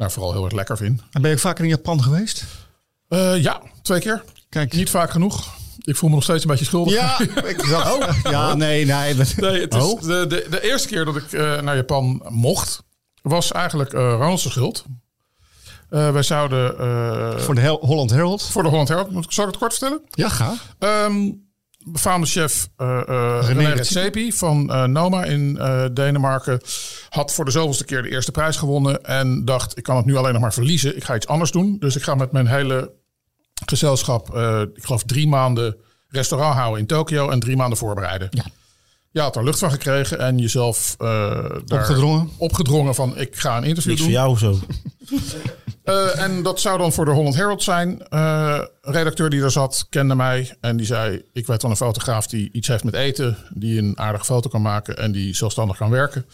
nou, 0.00 0.12
vooral 0.12 0.32
heel 0.32 0.44
erg 0.44 0.52
lekker 0.52 0.76
vind. 0.76 1.00
En 1.10 1.20
ben 1.20 1.30
je 1.30 1.36
ook 1.36 1.42
vaker 1.42 1.64
in 1.64 1.70
Japan 1.70 2.02
geweest? 2.02 2.44
Eh, 3.08 3.42
ja, 3.42 3.62
twee 3.82 4.00
keer. 4.00 4.24
Kijk. 4.48 4.72
Niet 4.72 4.90
vaak 4.90 5.10
genoeg. 5.10 5.54
Ik 5.78 5.96
voel 5.96 6.08
me 6.08 6.14
nog 6.14 6.24
steeds 6.24 6.42
een 6.44 6.50
beetje 6.50 6.64
schuldig. 6.64 6.92
Ja, 6.92 7.20
ik 7.52 7.62
oh. 7.66 8.08
ja, 8.30 8.54
nee, 8.54 8.84
nee. 8.86 9.14
Nee, 9.36 9.60
het 9.60 9.74
is 9.74 9.82
Oh. 9.82 10.00
de, 10.02 10.26
de, 10.28 10.46
de 10.50 10.62
eerste 10.70 10.88
keer 10.88 11.04
dat 11.04 11.16
ik 11.16 11.32
eh, 11.32 11.60
naar 11.60 11.76
Japan 11.76 12.22
mocht, 12.28 12.82
was 13.22 13.52
eigenlijk 13.52 13.92
eh 13.92 14.00
Ronald's 14.00 14.42
schuld. 14.42 14.84
Wij 15.88 16.22
zouden 16.22 17.40
Voor 17.40 17.54
de 17.54 17.60
Hel- 17.60 17.78
Holland 17.80 18.10
Herald. 18.10 18.42
voor 18.42 18.62
de 18.62 18.68
Holland 18.68 18.88
Herald, 18.88 19.10
moet 19.10 19.24
ik, 19.24 19.32
zal 19.32 19.44
ik 19.44 19.50
het 19.50 19.58
kort 19.60 19.72
vertellen? 19.72 20.00
Ja, 20.10 20.28
ga. 20.28 20.54
Ehm, 20.78 21.30
befaamde 21.86 22.26
chef 22.26 22.68
uh, 22.78 22.86
uh, 22.86 23.38
René 23.42 23.62
René 23.62 23.74
Redzepi. 23.74 24.32
Van 24.32 24.72
eh, 24.72 24.84
Noma 24.84 25.24
in 25.24 25.58
eh, 25.58 25.84
Denemarken 25.92 26.60
had 27.08 27.32
voor 27.32 27.44
de 27.44 27.50
zoveelste 27.50 27.84
keer 27.84 28.02
de 28.02 28.10
eerste 28.10 28.30
prijs 28.30 28.56
gewonnen 28.56 29.04
en 29.04 29.44
dacht 29.44 29.78
ik 29.78 29.82
kan 29.82 29.96
het 29.96 30.04
nu 30.04 30.16
alleen 30.16 30.32
nog 30.32 30.42
maar 30.42 30.52
verliezen. 30.52 30.96
Ik 30.96 31.04
ga 31.04 31.14
iets 31.14 31.26
anders 31.26 31.50
doen. 31.50 31.76
Dus 31.78 31.96
ik 31.96 32.02
ga 32.02 32.14
met 32.14 32.32
mijn 32.32 32.46
hele 32.46 32.92
gezelschap, 33.66 34.34
eh, 34.34 34.60
ik 34.74 34.84
geloof 34.84 35.02
drie 35.02 35.28
maanden 35.28 35.76
restaurant 36.08 36.54
houden 36.54 36.80
in 36.80 36.86
Tokio 36.86 37.30
en 37.30 37.40
drie 37.40 37.56
maanden 37.56 37.78
voorbereiden. 37.78 38.28
Ja. 38.30 38.44
Je 39.12 39.20
had 39.20 39.36
er 39.36 39.44
lucht 39.44 39.58
van 39.58 39.70
gekregen 39.70 40.18
en 40.18 40.38
jezelf 40.38 40.94
eh, 40.98 41.44
Opgedrongen. 41.68 42.30
opgedrongen 42.36 42.94
van 42.94 43.18
ik 43.18 43.36
ga 43.36 43.56
een 43.56 43.64
interview 43.64 43.98
Niks 43.98 44.02
doen. 44.02 44.10
voor 44.10 44.20
jou 44.20 44.38
zo. 44.38 44.58
Eh, 45.84 46.22
en 46.22 46.42
dat 46.42 46.60
zou 46.60 46.78
dan 46.78 46.92
voor 46.92 47.04
de 47.04 47.10
Holland 47.10 47.34
Herald 47.34 47.62
zijn. 47.62 48.02
Eh, 48.08 48.62
redacteur 48.80 49.30
die 49.30 49.40
daar 49.40 49.50
zat 49.50 49.86
kende 49.88 50.14
mij 50.14 50.56
en 50.60 50.76
die 50.76 50.86
zei: 50.86 51.22
Ik 51.32 51.46
weet 51.46 51.62
wel 51.62 51.70
een 51.70 51.76
fotograaf 51.76 52.26
die 52.26 52.52
iets 52.52 52.68
heeft 52.68 52.84
met 52.84 52.94
eten, 52.94 53.36
die 53.54 53.78
een 53.78 53.98
aardige 53.98 54.24
foto 54.24 54.48
kan 54.48 54.62
maken 54.62 54.98
en 54.98 55.12
die 55.12 55.34
zelfstandig 55.34 55.76
kan 55.76 55.90
werken. 55.90 56.26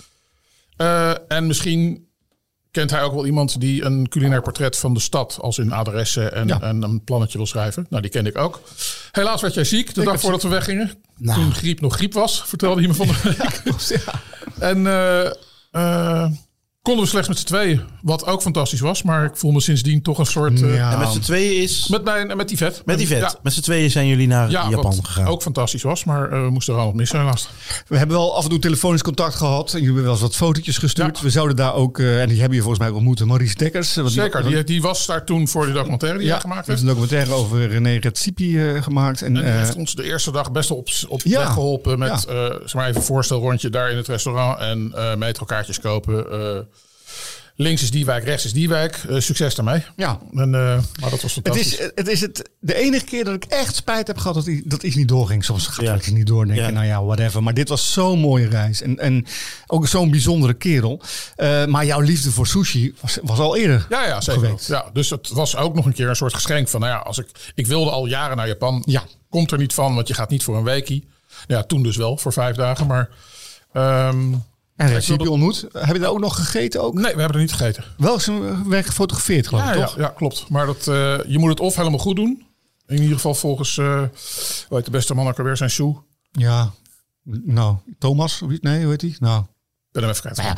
En 1.29 1.47
misschien 1.47 2.06
kent 2.77 2.91
hij 2.91 3.03
ook 3.03 3.13
wel 3.15 3.27
iemand 3.27 3.61
die 3.61 3.85
een 3.85 4.09
culinair 4.09 4.43
portret 4.43 4.77
van 4.79 4.95
de 4.95 5.01
stad, 5.01 5.39
als 5.41 5.59
in 5.59 5.73
adressen 5.73 6.33
en, 6.35 6.47
Ja. 6.47 6.61
en 6.61 6.83
een 6.83 7.05
plannetje 7.05 7.39
wil 7.39 7.47
schrijven. 7.47 7.87
Nou, 7.91 8.03
die 8.03 8.11
kende 8.11 8.31
ik 8.31 8.39
ook. 8.39 8.61
Helaas 9.13 9.41
werd 9.41 9.55
jij 9.55 9.65
ziek 9.65 9.95
de 9.95 10.05
dag 10.05 10.21
voordat 10.21 10.43
we 10.43 10.49
weggingen. 10.49 10.91
Nou. 11.17 11.41
Toen 11.41 11.55
griep 11.55 11.81
nog 11.81 11.95
griep 11.95 12.13
was, 12.13 12.43
vertelde 12.47 12.79
hij 12.81 12.89
me 12.89 12.95
van 12.95 13.07
de 13.07 13.21
week. 13.39 13.63
En 14.59 14.87
eh, 15.71 16.31
konden 16.87 17.05
we 17.05 17.11
slechts 17.11 17.29
met 17.29 17.39
z'n 17.39 17.45
tweeën. 17.47 17.81
Wat 18.03 18.27
ook 18.27 18.43
fantastisch 18.43 18.81
was. 18.81 19.03
Maar 19.03 19.25
ik 19.25 19.37
voel 19.37 19.51
me 19.51 19.61
sindsdien 19.61 20.03
toch 20.03 20.19
een 20.19 20.27
soort... 20.27 20.63
eh, 20.63 20.75
Ja. 20.75 20.93
En 20.93 20.99
met 20.99 21.09
z'n 21.13 21.21
tweeën 21.21 21.63
is... 21.63 21.89
Met, 21.89 22.05
mijn, 22.05 22.37
met 22.37 22.49
die 22.49 22.57
vet. 22.57 22.83
Met 22.85 22.99
die 22.99 23.07
vet. 23.07 23.19
Ja, 23.19 23.35
Met 23.43 23.53
z'n 23.53 23.61
tweeën 23.61 23.91
zijn 23.91 24.07
jullie 24.07 24.27
naar 24.27 24.51
ja 24.51 24.69
Japan 24.69 24.83
wat 24.97 25.05
gegaan. 25.07 25.27
ook 25.27 25.43
fantastisch 25.43 25.83
was. 25.83 26.05
Maar 26.05 26.31
eh, 26.33 26.43
we 26.45 26.51
moesten 26.51 26.75
er 26.75 26.81
al 26.81 26.87
wat 26.87 26.95
missen 26.95 27.19
helaas. 27.19 27.49
We 27.87 27.97
hebben 27.99 28.17
wel 28.17 28.37
af 28.37 28.45
en 28.45 28.51
toe 28.51 28.59
telefonisch 28.59 29.03
contact 29.03 29.35
gehad. 29.35 29.67
En 29.67 29.73
jullie 29.73 29.85
hebben 29.87 30.03
wel 30.05 30.13
eens 30.13 30.23
wat 30.23 30.37
fotootjes 30.37 30.79
gestuurd. 30.79 31.17
Ja. 31.19 31.23
We 31.25 31.31
zouden 31.31 31.57
daar 31.57 31.75
ook, 31.75 31.99
eh, 31.99 32.21
en 32.23 32.29
die 32.29 32.39
hebben 32.39 32.57
je 32.57 32.61
volgens 32.63 32.81
mij 32.83 32.91
ook 32.91 32.97
ontmoet, 32.97 33.25
Maurice 33.25 33.55
Dekkers. 33.57 33.95
Want 33.95 34.13
Zeker. 34.13 34.43
Die, 34.49 34.65
die 34.65 34.83
was 34.83 35.07
daar 35.07 35.25
toen 35.25 35.49
voor 35.49 35.65
die 35.65 35.75
documentaire 35.75 36.19
die 36.19 36.27
ja, 36.27 36.33
hij 36.33 36.41
gemaakt 36.43 36.67
heeft 36.67 36.81
heeft. 36.81 36.91
een 36.91 36.97
documentaire 36.97 37.33
over 37.43 37.69
René 37.69 37.97
Redzepi 37.97 38.59
eh, 38.69 38.83
gemaakt. 38.83 39.21
En, 39.23 39.27
En 39.27 39.35
die 39.35 39.43
eh, 39.53 39.57
heeft 39.59 39.75
ons 39.77 39.95
de 39.95 40.03
eerste 40.05 40.31
dag 40.33 40.53
best 40.53 40.69
wel 40.69 40.79
op, 40.79 40.89
op 41.09 41.21
Ja. 41.25 41.39
weg 41.39 41.53
geholpen. 41.53 41.99
Met 41.99 42.25
Ja. 42.29 42.33
eh, 42.35 42.55
zeg 42.61 42.75
maar 42.75 42.85
even 42.89 43.01
een 43.01 43.07
voorstelrondje 43.07 43.71
daar 43.71 43.91
in 43.91 43.97
het 43.97 44.09
restaurant. 44.09 44.59
En 44.59 44.93
eh 44.95 45.15
metrokaartjes 45.15 45.81
kopen. 45.81 46.27
Links 47.59 47.83
is 47.83 47.91
die 47.91 48.05
wijk, 48.05 48.25
rechts 48.25 48.45
is 48.45 48.53
die 48.53 48.69
wijk. 48.69 48.97
Eh, 49.09 49.19
succes 49.21 49.55
daarmee. 49.55 49.85
ja, 49.97 50.19
En, 50.35 50.55
eh, 50.55 50.79
maar 51.01 51.11
dat 51.11 51.23
was 51.23 51.35
Het 51.35 51.47
fantastisch. 51.47 51.79
is, 51.79 51.91
het 51.95 52.09
is 52.09 52.21
het, 52.21 52.51
de 52.61 52.75
enige 52.75 53.05
keer 53.05 53.25
dat 53.25 53.35
ik 53.35 53.45
echt 53.45 53.75
spijt 53.77 54.07
heb 54.07 54.19
gehad 54.19 54.35
dat, 54.35 54.45
die, 54.45 54.63
dat 54.65 54.83
iets 54.83 54.97
niet 54.97 55.09
doorging. 55.09 55.45
Soms 55.45 55.67
gaat 55.67 55.85
Ja. 55.85 55.95
het 55.95 56.11
niet 56.13 56.27
door 56.27 56.43
en 56.43 56.49
denk 56.49 56.61
Ja. 56.61 56.71
nou 56.71 56.87
ja, 56.87 57.05
whatever. 57.05 57.43
Maar 57.43 57.55
dit 57.55 57.69
was 57.69 57.93
zo'n 57.93 58.19
mooie 58.19 58.49
reis. 58.49 58.83
En, 58.83 58.99
en 58.99 59.27
ook 59.67 59.89
zo'n 59.89 60.11
bijzondere 60.11 60.55
kerel. 60.55 61.01
Eh, 61.37 61.65
maar 61.67 61.85
jouw 61.87 62.01
liefde 62.01 62.31
voor 62.31 62.47
sushi 62.47 62.95
was, 63.01 63.19
was 63.23 63.39
al 63.39 63.57
eerder. 63.57 63.87
Ja, 63.89 64.07
ja, 64.07 64.21
zeker. 64.21 64.41
geweest. 64.45 64.69
Ja, 64.69 64.91
dus 64.93 65.11
het 65.11 65.29
was 65.29 65.57
ook 65.57 65.75
nog 65.75 65.87
een 65.87 65.93
keer 65.95 66.09
een 66.09 66.17
soort 66.17 66.35
geschenk 66.35 66.69
van, 66.69 66.81
nou 66.81 66.93
ja, 66.93 66.99
als 66.99 67.19
ik, 67.19 67.27
ik 67.55 67.67
wilde 67.67 67.91
al 67.91 68.07
jaren 68.07 68.37
naar 68.37 68.47
Japan. 68.49 68.83
Ja. 68.87 69.03
Komt 69.31 69.51
er 69.53 69.59
niet 69.59 69.75
van, 69.75 69.95
want 69.95 70.09
je 70.09 70.15
gaat 70.15 70.31
niet 70.31 70.43
voor 70.45 70.57
een 70.57 70.65
weekie. 70.65 71.09
Ja, 71.47 71.63
toen 71.63 71.83
dus 71.83 71.97
wel, 71.97 72.17
voor 72.19 72.33
vijf 72.33 72.57
dagen. 72.57 72.87
Maar 72.87 73.09
ehm, 73.73 74.33
En 74.77 74.89
Redzepi 74.89 75.17
wilde- 75.17 75.31
ontmoet. 75.31 75.67
Heb 75.73 75.95
je 75.95 76.01
daar 76.01 76.11
ook 76.11 76.21
nog 76.21 76.37
gegeten? 76.37 76.83
Ook? 76.83 76.95
nee, 76.95 77.03
we 77.03 77.09
hebben 77.21 77.29
er 77.37 77.39
niet 77.41 77.53
gegeten. 77.53 77.85
Wel 77.97 78.21
zijn 78.21 78.69
werk 78.69 78.87
gefotografeerd 78.87 79.47
geloof 79.49 79.65
Ja, 79.65 79.71
ik, 79.73 79.79
ja, 79.79 79.85
toch? 79.87 79.97
ja, 79.97 80.09
klopt. 80.09 80.49
Maar 80.49 80.67
dat, 80.67 80.87
eh, 80.89 81.19
je 81.27 81.39
moet 81.39 81.51
het 81.51 81.61
of 81.61 81.77
helemaal 81.77 81.99
goed 81.99 82.17
doen. 82.17 82.45
In 82.87 83.01
ieder 83.01 83.15
geval 83.15 83.35
volgens, 83.35 83.77
heet 84.69 84.85
de 84.85 84.91
beste 84.91 85.15
man 85.15 85.29
ook 85.29 85.39
alweer, 85.39 85.57
zijn 85.57 85.71
shoe. 85.71 85.97
Ja. 86.33 86.71
Nou, 87.45 87.77
Thomas? 87.99 88.43
Nee, 88.61 88.81
hoe 88.83 88.91
heet 88.91 89.01
die? 89.01 89.17
Nou, 89.21 89.41
Ik 89.41 89.47
ben 89.93 90.03
hem 90.03 90.11
even 90.11 90.33
kwijt. 90.33 90.57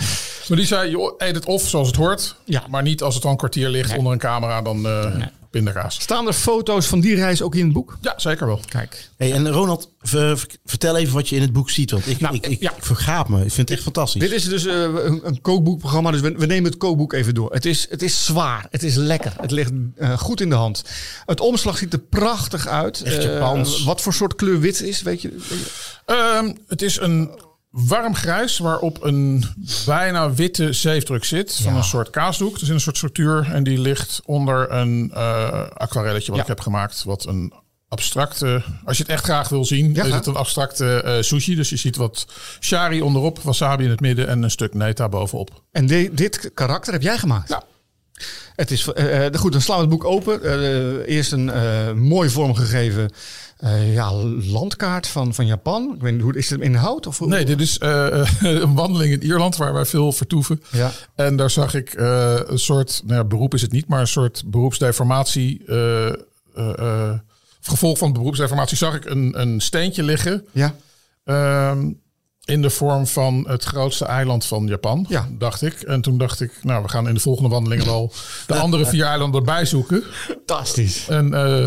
Maar 0.49 0.59
die 0.59 0.67
zei, 0.67 0.91
je 0.91 1.15
eet 1.19 1.35
het 1.35 1.45
of 1.45 1.69
zoals 1.69 1.87
het 1.87 1.97
hoort. 1.97 2.37
Ja. 2.45 2.63
Maar 2.69 2.83
niet 2.83 3.03
als 3.03 3.15
het 3.15 3.25
al 3.25 3.31
een 3.31 3.37
kwartier 3.37 3.69
ligt 3.69 3.97
onder 3.97 4.13
een 4.13 4.19
camera, 4.19 4.63
dan 4.63 4.87
eh 4.87 5.15
pindakaas. 5.51 6.01
staan 6.01 6.27
er 6.27 6.33
foto's 6.33 6.87
van 6.87 7.01
die 7.01 7.15
reis 7.15 7.43
ook 7.43 7.55
in 7.55 7.65
het 7.65 7.73
boek? 7.73 7.99
Ja, 8.01 8.15
zeker 8.17 8.47
wel. 8.47 8.61
Kijk. 8.69 9.09
Hey, 9.17 9.33
en 9.33 9.51
Ronald, 9.51 9.93
ver- 10.01 10.39
ver- 10.39 10.49
vertel 10.65 10.97
even 10.97 11.15
wat 11.15 11.29
je 11.29 11.37
in 11.37 11.43
het 11.43 11.53
boek 11.53 11.71
ziet. 11.71 11.91
Want 11.91 12.07
ik, 12.07 12.21
Nou, 12.21 12.35
ik, 12.35 12.47
ik, 12.47 12.61
ja. 12.61 12.73
ik 12.77 12.85
vergaap 12.85 13.29
me. 13.29 13.37
Ik 13.45 13.53
vind 13.53 13.57
het 13.69 13.71
echt 13.71 13.83
fantastisch. 13.83 14.21
Dit 14.21 14.33
is 14.33 14.45
dus 14.45 14.67
eh, 14.67 14.75
een, 14.83 15.21
een 15.27 15.41
kookboekprogramma, 15.41 16.11
dus 16.11 16.21
we, 16.21 16.33
we 16.37 16.47
nemen 16.47 16.71
het 16.71 16.79
kookboek 16.81 17.13
even 17.13 17.35
door. 17.35 17.53
Het 17.53 17.67
is, 17.67 17.87
het 17.91 18.03
is 18.03 18.25
zwaar, 18.25 18.67
het 18.71 18.83
is 18.83 18.95
lekker, 18.95 19.33
het 19.41 19.51
ligt 19.51 19.73
eh, 19.97 20.19
goed 20.19 20.41
in 20.41 20.49
de 20.49 20.55
hand. 20.55 20.85
Het 21.27 21.41
omslag 21.41 21.79
ziet 21.79 21.93
er 21.93 21.99
prachtig 21.99 22.67
uit. 22.67 23.03
Echt 23.03 23.25
Eh, 23.25 23.85
wat 23.85 24.01
voor 24.01 24.15
soort 24.15 24.35
kleur 24.35 24.61
wit 24.61 24.83
is, 24.83 25.03
weet 25.03 25.23
je? 25.23 25.29
weet 25.29 25.49
je? 25.49 25.71
Ehm, 26.05 26.53
het 26.67 26.83
is 26.83 27.01
een 27.01 27.31
warm 27.71 28.15
grijs 28.15 28.59
waarop 28.59 29.03
een 29.05 29.45
bijna 29.87 30.33
witte 30.33 30.73
zeefdruk 30.73 31.25
zit. 31.25 31.57
Van 31.63 31.73
Ja. 31.73 31.79
een 31.79 31.85
soort 31.85 32.11
kaasdoek. 32.11 32.59
Dus 32.59 32.69
in 32.69 32.75
een 32.75 32.81
soort 32.81 32.97
structuur. 32.97 33.49
En 33.53 33.63
die 33.65 33.79
ligt 33.79 34.21
onder 34.25 34.73
een 34.73 35.11
eh 35.15 35.67
aquarelletje 35.75 36.27
wat 36.27 36.37
Ja. 36.37 36.43
ik 36.43 36.49
heb 36.49 36.61
gemaakt. 36.61 37.05
Wat 37.05 37.27
een 37.27 37.53
abstracte... 37.89 38.63
Als 38.85 38.97
je 38.97 39.03
het 39.03 39.13
echt 39.13 39.25
graag 39.25 39.49
wil 39.49 39.65
zien, 39.65 39.95
Ja, 39.95 40.05
is 40.05 40.13
het 40.13 40.27
een 40.27 40.37
abstracte 40.37 41.03
eh, 41.03 41.23
sushi. 41.23 41.55
Dus 41.55 41.69
je 41.69 41.77
ziet 41.77 41.97
wat 41.97 42.27
shari 42.61 43.03
onderop, 43.03 43.39
wasabi 43.39 43.85
in 43.85 43.91
het 43.91 44.01
midden 44.01 44.29
en 44.29 44.43
een 44.43 44.51
stuk 44.51 44.75
neta 44.75 45.09
bovenop. 45.09 45.63
En 45.73 45.87
de- 45.87 46.11
dit 46.13 46.51
karakter 46.55 46.93
heb 46.93 47.03
jij 47.03 47.19
gemaakt? 47.19 47.49
Ja. 47.49 47.63
Het 48.59 48.71
is, 48.71 48.93
eh, 48.93 49.27
eh, 49.27 49.35
goed, 49.35 49.53
dan 49.53 49.61
slaan 49.61 49.77
we 49.77 49.83
het 49.83 49.91
boek 49.91 50.05
open. 50.05 50.43
Eh, 50.43 51.15
eerst 51.15 51.33
een 51.33 51.51
mooi 51.99 52.31
vormgegeven 52.31 53.11
ja, 53.93 54.13
landkaart 54.53 55.07
van, 55.07 55.35
van 55.35 55.47
Japan. 55.47 55.93
Ik 55.95 56.01
weet 56.01 56.13
niet, 56.13 56.23
hoe 56.23 56.37
is 56.37 56.51
het 56.51 56.61
in 56.61 56.75
hout? 56.75 57.07
Of 57.07 57.19
hoe? 57.19 57.29
Nee, 57.29 57.45
dit 57.45 57.61
is 57.61 57.77
een 57.81 58.75
wandeling 58.75 59.13
in 59.13 59.23
Ierland 59.23 59.57
waar 59.57 59.73
wij 59.73 59.85
veel 59.85 60.13
vertoeven. 60.13 60.63
Ja. 60.71 60.91
En 61.15 61.37
daar 61.37 61.51
zag 61.51 61.75
ik 61.75 61.95
een 61.97 62.59
soort, 62.59 63.03
nou 63.05 63.19
ja, 63.19 63.25
beroep 63.25 63.55
is 63.55 63.63
het 63.63 63.73
niet, 63.73 63.89
maar 63.89 64.01
een 64.01 64.09
soort 64.09 64.43
beroepsdeformatie. 64.47 65.63
gevolg 67.61 67.99
van 67.99 68.13
beroepsdeformatie 68.13 68.77
zag 68.77 68.95
ik 68.95 69.05
een, 69.05 69.41
een 69.41 69.61
steentje 69.61 70.03
liggen. 70.03 70.47
Ja. 70.53 70.75
ehm, 71.25 71.91
in 72.49 72.63
de 72.63 72.71
vorm 72.71 73.07
van 73.07 73.45
het 73.49 73.65
grootste 73.65 74.05
eiland 74.05 74.45
van 74.45 74.67
Japan, 74.67 75.07
Ja. 75.09 75.29
dacht 75.39 75.63
ik. 75.63 75.75
En 75.83 76.01
toen 76.01 76.19
dacht 76.19 76.41
ik, 76.41 76.53
nou, 76.63 76.83
we 76.83 76.89
gaan 76.89 77.09
in 77.09 77.15
de 77.15 77.21
volgende 77.21 77.49
wandelingen 77.49 77.85
wel 77.87 78.13
de 78.47 78.55
andere 78.55 78.87
vier 78.87 79.05
eilanden 79.05 79.41
erbij 79.41 79.65
zoeken. 79.65 80.03
Fantastisch. 80.27 81.09
En 81.09 81.35
eh, 81.35 81.63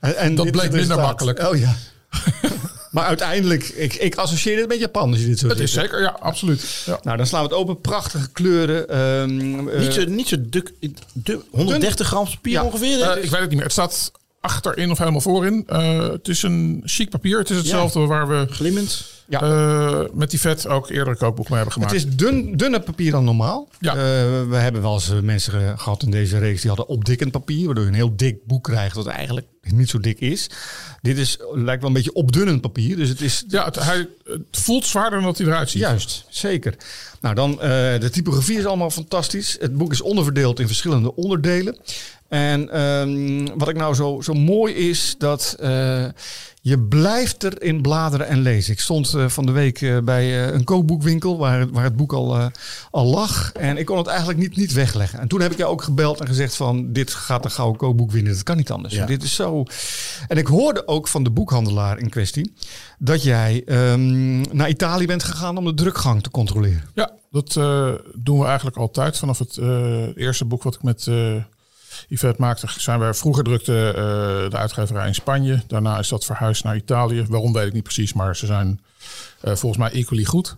En, 0.00 0.16
en 0.16 0.34
Dat 0.34 0.44
dit 0.44 0.54
bleek 0.54 0.72
minder 0.72 0.96
makkelijk. 0.96 1.42
Oh 1.42 1.56
ja. 1.56 1.74
maar 2.90 3.04
uiteindelijk, 3.04 3.64
ik, 3.68 3.94
ik 3.94 4.14
associeer 4.16 4.58
het 4.58 4.68
met 4.68 4.78
Japan 4.78 5.10
als 5.10 5.20
je 5.20 5.26
dit 5.26 5.38
zo 5.38 5.48
het 5.48 5.58
is 5.60 5.72
zeker, 5.72 6.00
ja, 6.00 6.16
absoluut. 6.20 6.82
Ja. 6.86 6.98
Nou, 7.02 7.16
dan 7.16 7.26
slaan 7.26 7.42
we 7.42 7.48
het 7.48 7.56
open. 7.58 7.80
Prachtige 7.80 8.28
kleuren. 8.32 8.88
ehm, 8.88 9.68
eh, 9.68 9.80
niet 9.80 9.92
zo, 9.92 10.04
niet 10.04 10.28
zo 10.28 10.36
duk, 10.40 10.72
du- 11.12 11.42
130 11.50 12.06
gram 12.06 12.24
papier 12.24 12.52
Ja. 12.52 12.64
ongeveer. 12.64 13.00
Eh, 13.02 13.24
ik 13.24 13.30
weet 13.30 13.40
het 13.40 13.48
niet 13.48 13.50
meer. 13.50 13.62
Het 13.62 13.72
staat 13.72 14.12
achterin 14.40 14.90
of 14.90 14.98
helemaal 14.98 15.20
voorin. 15.20 15.64
Eh, 15.66 16.08
het 16.08 16.28
is 16.28 16.42
een 16.42 16.82
chic 16.84 17.10
papier. 17.10 17.38
Het 17.38 17.50
is 17.50 17.56
hetzelfde 17.56 18.00
waar 18.00 18.28
we 18.28 18.46
Glimmend. 18.50 19.16
Ja. 19.28 19.40
eh, 19.40 20.00
met 20.12 20.30
die 20.30 20.40
vet 20.40 20.66
ook 20.66 20.88
eerder 20.90 21.08
een 21.08 21.16
kookboek 21.18 21.46
mee 21.48 21.56
hebben 21.56 21.72
gemaakt. 21.74 21.92
Het 21.92 22.04
is 22.04 22.16
dun, 22.16 22.56
dunner 22.56 22.80
papier 22.80 23.10
dan 23.10 23.24
normaal. 23.24 23.68
Ja. 23.80 23.90
Eh, 23.92 23.98
we 24.48 24.56
hebben 24.56 24.82
wel 24.82 24.94
eens 24.94 25.12
mensen 25.22 25.52
ge- 25.52 25.74
gehad 25.76 26.02
in 26.02 26.10
deze 26.10 26.38
reeks 26.38 26.60
die 26.60 26.68
hadden 26.70 26.88
opdikkend 26.88 27.30
papier, 27.32 27.64
waardoor 27.66 27.84
je 27.84 27.90
een 27.90 27.96
heel 27.96 28.16
dik 28.16 28.46
boek 28.46 28.64
krijgt 28.64 28.94
dat 28.94 29.06
eigenlijk 29.06 29.46
niet 29.60 29.88
zo 29.90 29.98
dik 30.00 30.20
is. 30.20 30.50
Dit 31.02 31.18
is, 31.18 31.38
lijkt 31.54 31.80
wel 31.80 31.90
een 31.90 31.96
beetje 31.96 32.12
opdunnend 32.12 32.60
papier, 32.60 32.96
dus 32.96 33.08
het 33.08 33.20
is 33.20 33.44
Ja, 33.48 33.64
het, 33.64 33.84
hij, 33.84 34.08
het 34.24 34.40
voelt 34.50 34.86
zwaarder 34.86 35.18
dan 35.18 35.28
dat 35.28 35.38
hij 35.38 35.46
eruit 35.46 35.70
ziet. 35.70 35.80
Juist, 35.80 36.24
zeker. 36.28 36.74
Nou, 37.20 37.34
dan 37.34 37.52
eh, 37.52 37.68
de 38.00 38.10
typografie 38.12 38.58
is 38.58 38.64
allemaal 38.64 38.90
fantastisch. 38.90 39.56
Het 39.60 39.76
boek 39.76 39.92
is 39.92 40.00
onderverdeeld 40.00 40.60
in 40.60 40.66
verschillende 40.66 41.14
onderdelen. 41.14 41.78
En 42.28 42.70
ehm, 42.70 43.46
wat 43.58 43.68
ik 43.68 43.76
nou 43.76 43.94
zo, 43.94 44.20
zo 44.20 44.32
mooi 44.34 44.74
is, 44.74 45.14
dat 45.18 45.56
eh, 45.60 46.04
je 46.60 46.78
blijft 46.78 47.42
erin 47.44 47.82
bladeren 47.82 48.26
en 48.28 48.40
lezen. 48.40 48.72
Ik 48.72 48.80
stond 48.80 49.14
eh, 49.14 49.28
van 49.28 49.46
de 49.46 49.52
week 49.52 49.80
eh, 49.82 49.98
bij 49.98 50.48
een 50.52 50.64
kookboekwinkel 50.64 51.38
waar, 51.38 51.58
het- 51.60 51.70
waar 51.70 51.84
het 51.84 51.96
boek 51.96 52.12
al, 52.12 52.50
al 52.90 53.06
lag. 53.06 53.52
En 53.52 53.76
ik 53.76 53.86
kon 53.86 53.98
het 53.98 54.06
eigenlijk 54.06 54.38
niet, 54.38 54.56
niet 54.56 54.72
wegleggen. 54.72 55.18
En 55.20 55.28
toen 55.28 55.40
heb 55.40 55.52
ik 55.52 55.58
jou 55.58 55.70
ook 55.70 55.82
gebeld 55.82 56.20
en 56.20 56.26
gezegd 56.26 56.56
van, 56.56 56.92
dit 56.92 57.10
gaat 57.14 57.44
een 57.44 57.50
gouden 57.50 57.78
kookboek 57.78 58.10
winnen. 58.10 58.32
Dat 58.32 58.42
kan 58.42 58.56
niet 58.56 58.70
anders. 58.70 58.94
Ja. 58.94 59.06
Dit 59.06 59.22
is 59.22 59.34
zo... 59.34 59.64
En 60.28 60.36
ik 60.36 60.46
hoorde 60.46 60.86
ook 60.86 61.08
van 61.08 61.22
de 61.22 61.30
boekhandelaar 61.30 61.98
in 61.98 62.08
kwestie 62.08 62.52
dat 62.98 63.22
jij 63.22 63.62
ehm, 63.66 64.40
naar 64.56 64.68
Italië 64.68 65.06
bent 65.06 65.22
gegaan 65.22 65.56
om 65.56 65.64
de 65.64 65.74
drukgang 65.74 66.22
te 66.22 66.30
controleren. 66.30 66.82
Ja, 66.94 67.10
dat 67.30 67.52
doen 68.14 68.38
we 68.38 68.44
eigenlijk 68.44 68.76
altijd. 68.76 69.18
Vanaf 69.18 69.38
het 69.38 69.56
eerste 70.16 70.44
boek 70.44 70.62
wat 70.62 70.74
ik 70.74 70.82
met 70.82 71.06
Yvette 72.08 72.40
maakte, 72.40 72.66
zijn 72.78 72.98
wij 72.98 73.14
vroeger 73.14 73.44
drukte 73.44 73.86
eh, 73.88 73.94
de 74.50 74.56
uitgeverij 74.56 75.06
in 75.06 75.14
Spanje. 75.14 75.62
Daarna 75.66 75.98
is 75.98 76.08
dat 76.08 76.24
verhuisd 76.24 76.64
naar 76.64 76.76
Italië. 76.76 77.24
Waarom 77.28 77.52
weet 77.52 77.66
ik 77.66 77.72
niet 77.72 77.82
precies, 77.82 78.12
maar 78.12 78.36
ze 78.36 78.46
zijn 78.46 78.80
eh, 79.40 79.54
volgens 79.54 79.76
mij 79.82 79.90
equally 79.90 80.24
goed. 80.24 80.56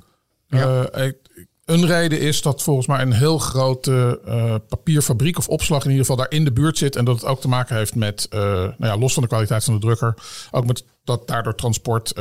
Ja. 0.48 0.84
Eh, 0.92 1.06
ik- 1.06 1.48
een 1.64 1.86
reden 1.86 2.20
is 2.20 2.42
dat 2.42 2.62
volgens 2.62 2.86
mij 2.86 3.00
een 3.02 3.12
heel 3.12 3.38
grote 3.38 4.20
papierfabriek 4.68 5.38
of 5.38 5.48
opslag 5.48 5.84
in 5.84 5.90
ieder 5.90 6.04
geval 6.06 6.16
daar 6.16 6.30
in 6.30 6.44
de 6.44 6.52
buurt 6.52 6.78
zit. 6.78 6.96
En 6.96 7.04
dat 7.04 7.14
het 7.14 7.24
ook 7.24 7.40
te 7.40 7.48
maken 7.48 7.76
heeft 7.76 7.94
met, 7.94 8.26
nou 8.30 8.74
ja, 8.78 8.96
los 8.98 9.12
van 9.12 9.22
de 9.22 9.28
kwaliteit 9.28 9.64
van 9.64 9.74
de 9.74 9.80
drukker, 9.80 10.14
ook 10.50 10.66
met 10.66 10.84
dat 11.04 11.28
daardoor 11.28 11.54
transport 11.54 12.12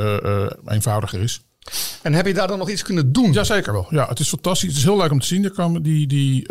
eenvoudiger 0.66 1.20
is. 1.20 1.40
En 2.02 2.12
heb 2.12 2.26
je 2.26 2.34
daar 2.34 2.48
dan 2.48 2.58
nog 2.58 2.70
iets 2.70 2.82
kunnen 2.82 3.12
doen? 3.12 3.32
Jazeker 3.32 3.72
wel. 3.72 3.86
Ja, 3.90 4.08
het 4.08 4.20
is 4.20 4.28
fantastisch. 4.28 4.68
Het 4.68 4.78
is 4.78 4.84
heel 4.84 4.96
leuk 4.96 5.10
om 5.10 5.20
te 5.20 5.26
zien. 5.26 5.44
Er 5.44 5.50
komen 5.50 5.82
die, 5.82 6.06
die 6.06 6.46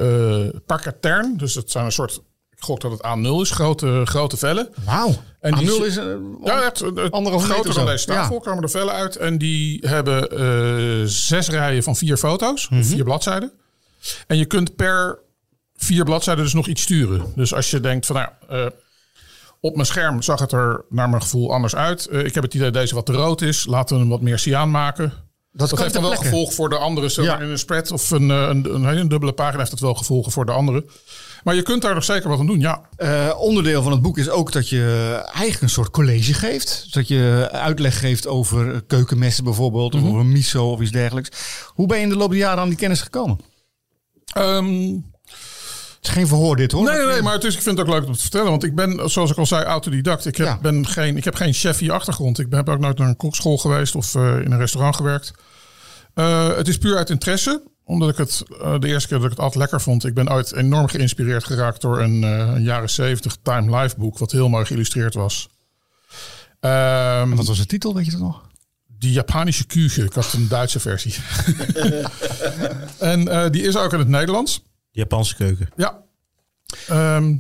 parkatern. 0.66 1.38
Dus 1.38 1.54
dat 1.54 1.72
zijn 1.72 1.86
een 1.86 1.92
soort, 1.92 2.22
ik 2.60 2.66
gok 2.66 2.82
dat 2.82 2.92
het 2.92 3.02
A0 3.02 3.42
is, 3.42 3.52
grote, 3.52 4.02
grote 4.06 4.38
vellen. 4.38 4.70
Wauw. 4.86 5.16
En 5.40 5.56
die 5.56 5.68
A0 5.68 5.72
zi- 5.72 5.84
is 5.84 5.98
eh, 5.98 6.06
Ja. 6.44 6.64
Het 6.64 6.82
meter 6.82 7.40
groter 7.40 7.74
dan 7.74 7.86
deze 7.86 8.06
tafel 8.06 8.36
Ja. 8.36 8.42
komen 8.42 8.64
er 8.64 8.70
vellen 8.70 8.94
uit. 8.94 9.16
En 9.16 9.38
die 9.38 9.88
hebben 9.88 10.30
eh, 10.32 11.06
zes 11.06 11.50
rijen 11.50 11.84
van 11.84 11.96
vier 11.96 12.18
foto's. 12.18 12.70
Mhm. 12.70 12.84
Vier 12.84 13.04
bladzijden. 13.04 13.52
En 14.28 14.38
je 14.38 14.46
kunt 14.46 14.76
per 14.76 15.20
vier 15.76 16.04
bladzijden 16.04 16.44
dus 16.44 16.54
nog 16.54 16.68
iets 16.68 16.82
sturen. 16.82 17.34
Dus 17.36 17.54
als 17.54 17.72
je 17.72 17.80
denkt 17.80 18.06
van 18.06 18.16
nou, 18.16 18.30
eh, 18.50 18.66
op 19.60 19.74
mijn 19.76 19.88
scherm 19.88 20.22
zag 20.22 20.40
het 20.40 20.52
er 20.52 20.86
naar 20.90 21.10
mijn 21.10 21.22
gevoel 21.22 21.54
anders 21.54 21.76
uit. 21.76 22.08
Ik 22.12 22.34
heb 22.34 22.44
het 22.44 22.54
idee 22.54 22.72
dat 22.72 22.82
deze 22.82 22.96
wat 22.96 23.06
te 23.06 23.12
rood 23.14 23.42
is. 23.42 23.66
Laten 23.66 23.96
we 23.96 24.02
hem 24.02 24.10
wat 24.12 24.22
meer 24.22 24.40
cyaan 24.40 24.72
maken. 24.72 25.14
Dat, 25.52 25.70
heeft 25.80 25.94
dan 25.94 26.02
wel 26.02 26.12
plekke. 26.12 26.28
gevolg 26.28 26.54
voor 26.54 26.70
de 26.70 26.78
andere. 26.78 27.22
Ja. 27.24 27.40
in 27.40 27.50
een 27.50 27.60
spread 27.60 27.92
of 27.92 28.12
een, 28.12 28.30
een, 28.30 28.74
een, 28.76 28.84
een 28.84 29.08
dubbele 29.08 29.32
pagina 29.34 29.58
heeft 29.58 29.72
het 29.72 29.80
wel 29.80 29.94
gevolgen 29.94 30.32
voor 30.32 30.46
de 30.46 30.52
andere. 30.52 30.86
Maar 31.44 31.56
je 31.56 31.62
kunt 31.62 31.82
daar 31.82 31.94
nog 31.94 32.04
zeker 32.04 32.30
wat 32.30 32.40
aan 32.40 32.46
doen, 32.46 32.60
ja. 32.60 32.82
Eh, 32.96 33.30
onderdeel 33.38 33.84
van 33.84 33.92
het 33.92 34.02
boek 34.02 34.18
is 34.18 34.30
ook 34.30 34.52
dat 34.52 34.70
je 34.70 35.14
eigenlijk 35.26 35.62
een 35.62 35.70
soort 35.70 35.90
college 35.90 36.34
geeft. 36.34 36.94
Dat 36.94 37.08
je 37.08 37.50
uitleg 37.52 38.00
geeft 38.00 38.28
over 38.28 38.82
keukenmessen 38.88 39.44
bijvoorbeeld. 39.44 39.94
Mhm. 39.94 40.04
Of 40.06 40.10
over 40.12 40.26
miso 40.26 40.72
of 40.72 40.80
iets 40.82 40.92
dergelijks. 40.92 41.30
Hoe 41.68 41.88
ben 41.88 41.98
je 41.98 42.04
in 42.04 42.10
de 42.10 42.16
loop 42.16 42.30
der 42.30 42.40
jaren 42.40 42.62
aan 42.62 42.70
die 42.70 42.78
kennis 42.78 43.02
gekomen? 43.02 43.40
Ehm, 44.34 44.98
Het 46.00 46.08
is 46.08 46.14
geen 46.14 46.28
verhoor 46.28 46.56
dit 46.56 46.72
hoor. 46.72 46.84
Nee, 46.84 46.98
nee, 46.98 47.06
nee, 47.06 47.22
maar 47.22 47.34
het 47.34 47.44
is, 47.44 47.56
ik 47.56 47.62
vind 47.62 47.78
het 47.78 47.88
ook 47.88 47.94
leuk 47.94 48.06
om 48.06 48.14
te 48.14 48.20
vertellen. 48.20 48.50
Want 48.50 48.64
ik 48.64 48.76
ben, 48.76 49.10
zoals 49.10 49.32
ik 49.32 49.38
al 49.38 49.46
zei, 49.46 49.64
autodidact. 49.64 50.26
Ik 50.26 50.36
heb, 50.38 50.48
Ja. 50.48 50.58
ben 50.62 50.88
geen, 50.88 51.18
ik 51.18 51.24
heb 51.24 51.36
geen 51.36 51.54
chefie 51.54 51.92
achtergrond. 51.92 52.40
Ik 52.40 52.50
ben, 52.50 52.60
heb 52.60 52.70
ook 52.70 52.80
nooit 52.80 52.98
naar 52.98 53.08
een 53.08 53.16
kokschool 53.16 53.58
geweest 53.58 53.96
of 53.96 54.16
eh, 54.16 54.22
in 54.40 54.52
een 54.52 54.58
restaurant 54.58 54.96
gewerkt. 54.96 55.32
Eh, 56.14 56.48
het 56.56 56.68
is 56.68 56.78
puur 56.78 56.98
uit 56.98 57.10
interesse. 57.10 57.64
Omdat 57.90 58.10
ik 58.10 58.18
het 58.18 58.44
eh, 58.62 58.80
de 58.80 58.88
eerste 58.88 59.08
keer 59.08 59.18
dat 59.18 59.26
ik 59.26 59.32
het 59.32 59.40
altijd 59.40 59.60
lekker 59.60 59.82
vond. 59.82 60.06
Ik 60.06 60.14
ben 60.14 60.32
ooit 60.32 60.54
enorm 60.54 60.88
geïnspireerd 60.88 61.44
geraakt 61.44 61.82
door 61.82 62.00
een, 62.00 62.24
eh, 62.24 62.54
een 62.56 62.64
jaren 62.64 62.90
70 62.90 63.38
Time 63.42 63.78
Life 63.78 63.96
boek. 63.98 64.18
Wat 64.18 64.32
heel 64.32 64.50
mooi 64.50 64.66
geïllustreerd 64.66 65.14
was. 65.14 65.50
Ehm, 66.60 67.36
Wat 67.36 67.48
was 67.48 67.58
de 67.58 67.66
titel, 67.66 67.96
weet 67.96 68.06
je 68.06 68.12
dat 68.12 68.20
nog? 68.20 68.48
die 69.00 69.12
Japanische 69.12 69.66
Küche. 69.66 70.04
Ik 70.04 70.14
had 70.14 70.34
een 70.34 70.48
Duitse 70.48 70.80
versie. 70.80 71.14
en 73.00 73.28
eh, 73.28 73.50
die 73.50 73.62
is 73.62 73.78
ook 73.78 73.94
in 73.94 74.00
het 74.00 74.08
Nederlands. 74.08 74.64
Japanse 74.92 75.36
keuken. 75.36 75.70
Ja. 75.76 76.04
Ehm, 76.88 77.36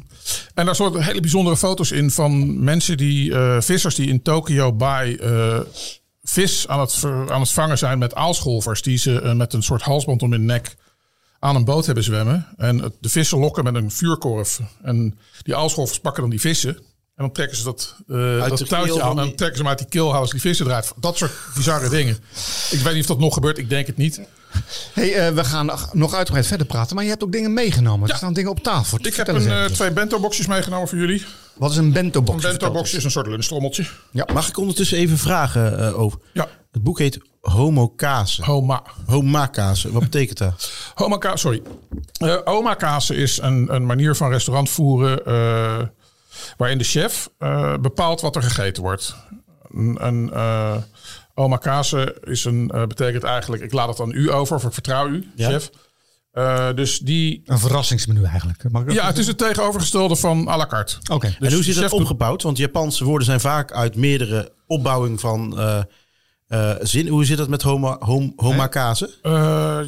en 0.53 0.65
daar 0.65 0.75
soort 0.75 1.03
hele 1.03 1.19
bijzondere 1.19 1.57
foto's 1.57 1.91
in 1.91 2.11
van 2.11 2.63
mensen 2.63 2.97
die, 2.97 3.33
eh, 3.33 3.61
vissers 3.61 3.95
die 3.95 4.07
in 4.07 4.21
Tokio 4.21 4.73
bij 4.73 5.17
eh, 5.19 5.59
vis 6.29 6.67
aan 6.67 6.79
het, 6.79 6.93
ver- 6.93 7.31
aan 7.31 7.41
het 7.41 7.51
vangen 7.51 7.77
zijn 7.77 7.97
met 7.97 8.15
aalscholvers. 8.15 8.81
Die 8.81 8.97
ze 8.97 9.21
eh, 9.21 9.33
met 9.33 9.53
een 9.53 9.63
soort 9.63 9.81
halsband 9.81 10.21
om 10.21 10.31
hun 10.31 10.45
nek 10.45 10.75
aan 11.39 11.55
een 11.55 11.65
boot 11.65 11.85
hebben 11.85 12.03
zwemmen. 12.03 12.47
En 12.57 12.93
de 12.99 13.09
vissen 13.09 13.37
lokken 13.39 13.63
met 13.63 13.75
een 13.75 13.91
vuurkorf. 13.91 14.59
En 14.81 15.17
die 15.43 15.55
aalscholvers 15.55 15.99
pakken 15.99 16.21
dan 16.21 16.31
die 16.31 16.39
vissen. 16.39 16.75
En 17.15 17.25
dan 17.25 17.31
trekken 17.31 17.57
ze 17.57 17.63
dat, 17.63 17.95
de 18.07 18.45
dat 18.49 18.67
touwtje 18.67 19.01
aan. 19.01 19.09
En 19.09 19.15
dan 19.15 19.35
trekken 19.35 19.57
ze 19.57 19.61
hem 19.61 19.67
uit 19.67 19.77
die 19.77 19.87
keel, 19.87 20.11
halen 20.11 20.27
ze 20.27 20.33
die 20.33 20.41
vissen 20.41 20.65
eruit. 20.65 20.91
Dat 20.95 21.17
soort 21.17 21.31
bizarre 21.55 21.89
dingen. 21.89 22.17
Ik 22.71 22.79
weet 22.79 22.93
niet 22.93 23.01
of 23.01 23.07
dat 23.07 23.19
nog 23.19 23.33
gebeurt. 23.33 23.57
Ik 23.57 23.69
denk 23.69 23.87
het 23.87 23.97
niet. 23.97 24.21
Hey, 24.93 25.13
eh, 25.27 25.33
we 25.33 25.43
gaan 25.43 25.65
nog- 25.93 26.13
uitgebreid 26.13 26.47
verder 26.47 26.65
praten. 26.67 26.95
Maar 26.95 27.03
je 27.03 27.09
hebt 27.09 27.23
ook 27.23 27.31
dingen 27.31 27.53
meegenomen. 27.53 28.09
Er 28.09 28.15
staan 28.15 28.33
dingen 28.33 28.51
op 28.51 28.59
tafel. 28.59 28.97
Ik 29.01 29.15
heb 29.15 29.27
een, 29.27 29.71
twee 29.73 29.91
bento-boxjes 29.91 30.47
meegenomen 30.47 30.87
voor 30.87 30.97
jullie. 30.97 31.25
Wat 31.59 31.71
is 31.71 31.77
een 31.77 31.91
bento 31.91 32.21
box? 32.21 32.43
Een 32.43 32.49
bento-boxje 32.49 32.97
is 32.97 33.03
een 33.03 33.11
soort 33.11 33.27
lunchtrommeltje. 33.27 33.85
Mag 34.33 34.47
ik 34.47 34.57
ondertussen 34.57 34.97
even 34.97 35.17
vragen 35.17 35.79
eh, 35.79 35.99
over? 35.99 36.19
Ja, 36.33 36.47
Het 36.71 36.83
boek 36.83 36.99
heet 36.99 37.19
Homokase. 37.41 38.43
Homa. 38.43 38.83
Homakase. 39.05 39.91
Wat 39.91 40.01
betekent 40.01 40.37
dat? 40.37 40.71
Homakaas, 40.95 41.41
sorry. 41.41 41.61
Eh 42.19 42.37
Omakase 42.43 43.15
is 43.15 43.41
een, 43.41 43.75
een 43.75 43.85
manier 43.85 44.15
van 44.15 44.29
restaurant 44.29 44.69
voeren 44.69 45.25
eh, 45.25 45.87
waarin 46.57 46.77
de 46.77 46.83
chef 46.83 47.29
bepaalt 47.81 48.21
wat 48.21 48.35
er 48.35 48.43
gegeten 48.43 48.83
wordt. 48.83 49.15
Een, 49.73 50.05
een 50.07 50.33
omakase 51.33 52.17
is 52.23 52.45
een, 52.45 52.67
betekent 52.67 53.23
eigenlijk, 53.23 53.63
ik 53.63 53.73
laat 53.73 53.87
het 53.87 53.99
aan 53.99 54.11
u 54.11 54.31
over 54.31 54.55
of 54.55 54.63
ik 54.63 54.73
vertrouw 54.73 55.07
u, 55.07 55.31
Ja. 55.35 55.49
chef. 55.49 55.69
Eh, 56.39 56.67
dus 56.75 56.99
die, 56.99 57.41
Een 57.45 57.59
verrassingsmenu 57.59 58.23
eigenlijk. 58.23 58.63
Mag 58.71 58.81
ik 58.81 58.87
dat 58.87 58.95
ja, 58.95 59.07
het 59.07 59.17
is 59.17 59.27
het 59.27 59.37
tegenovergestelde 59.37 60.15
van 60.15 60.47
à 60.47 60.57
la 60.57 60.65
carte. 60.65 60.95
Oké. 61.11 61.35
Dus 61.39 61.47
en 61.47 61.53
hoe 61.53 61.63
zit 61.63 61.75
dat 61.75 61.91
opgebouwd? 61.91 62.41
Want 62.41 62.57
Japanse 62.57 63.03
woorden 63.03 63.25
zijn 63.25 63.39
vaak 63.39 63.71
uit 63.71 63.95
meerdere 63.95 64.51
opbouwing 64.67 65.19
van 65.19 65.59
eh, 65.59 65.79
eh, 66.47 66.75
zin. 66.81 67.07
Hoe 67.07 67.25
zit 67.25 67.37
dat 67.37 67.47
met 67.47 67.61
homa, 67.61 67.97
hom, 67.99 68.33
homakase? 68.35 69.09
Eh, 69.21 69.79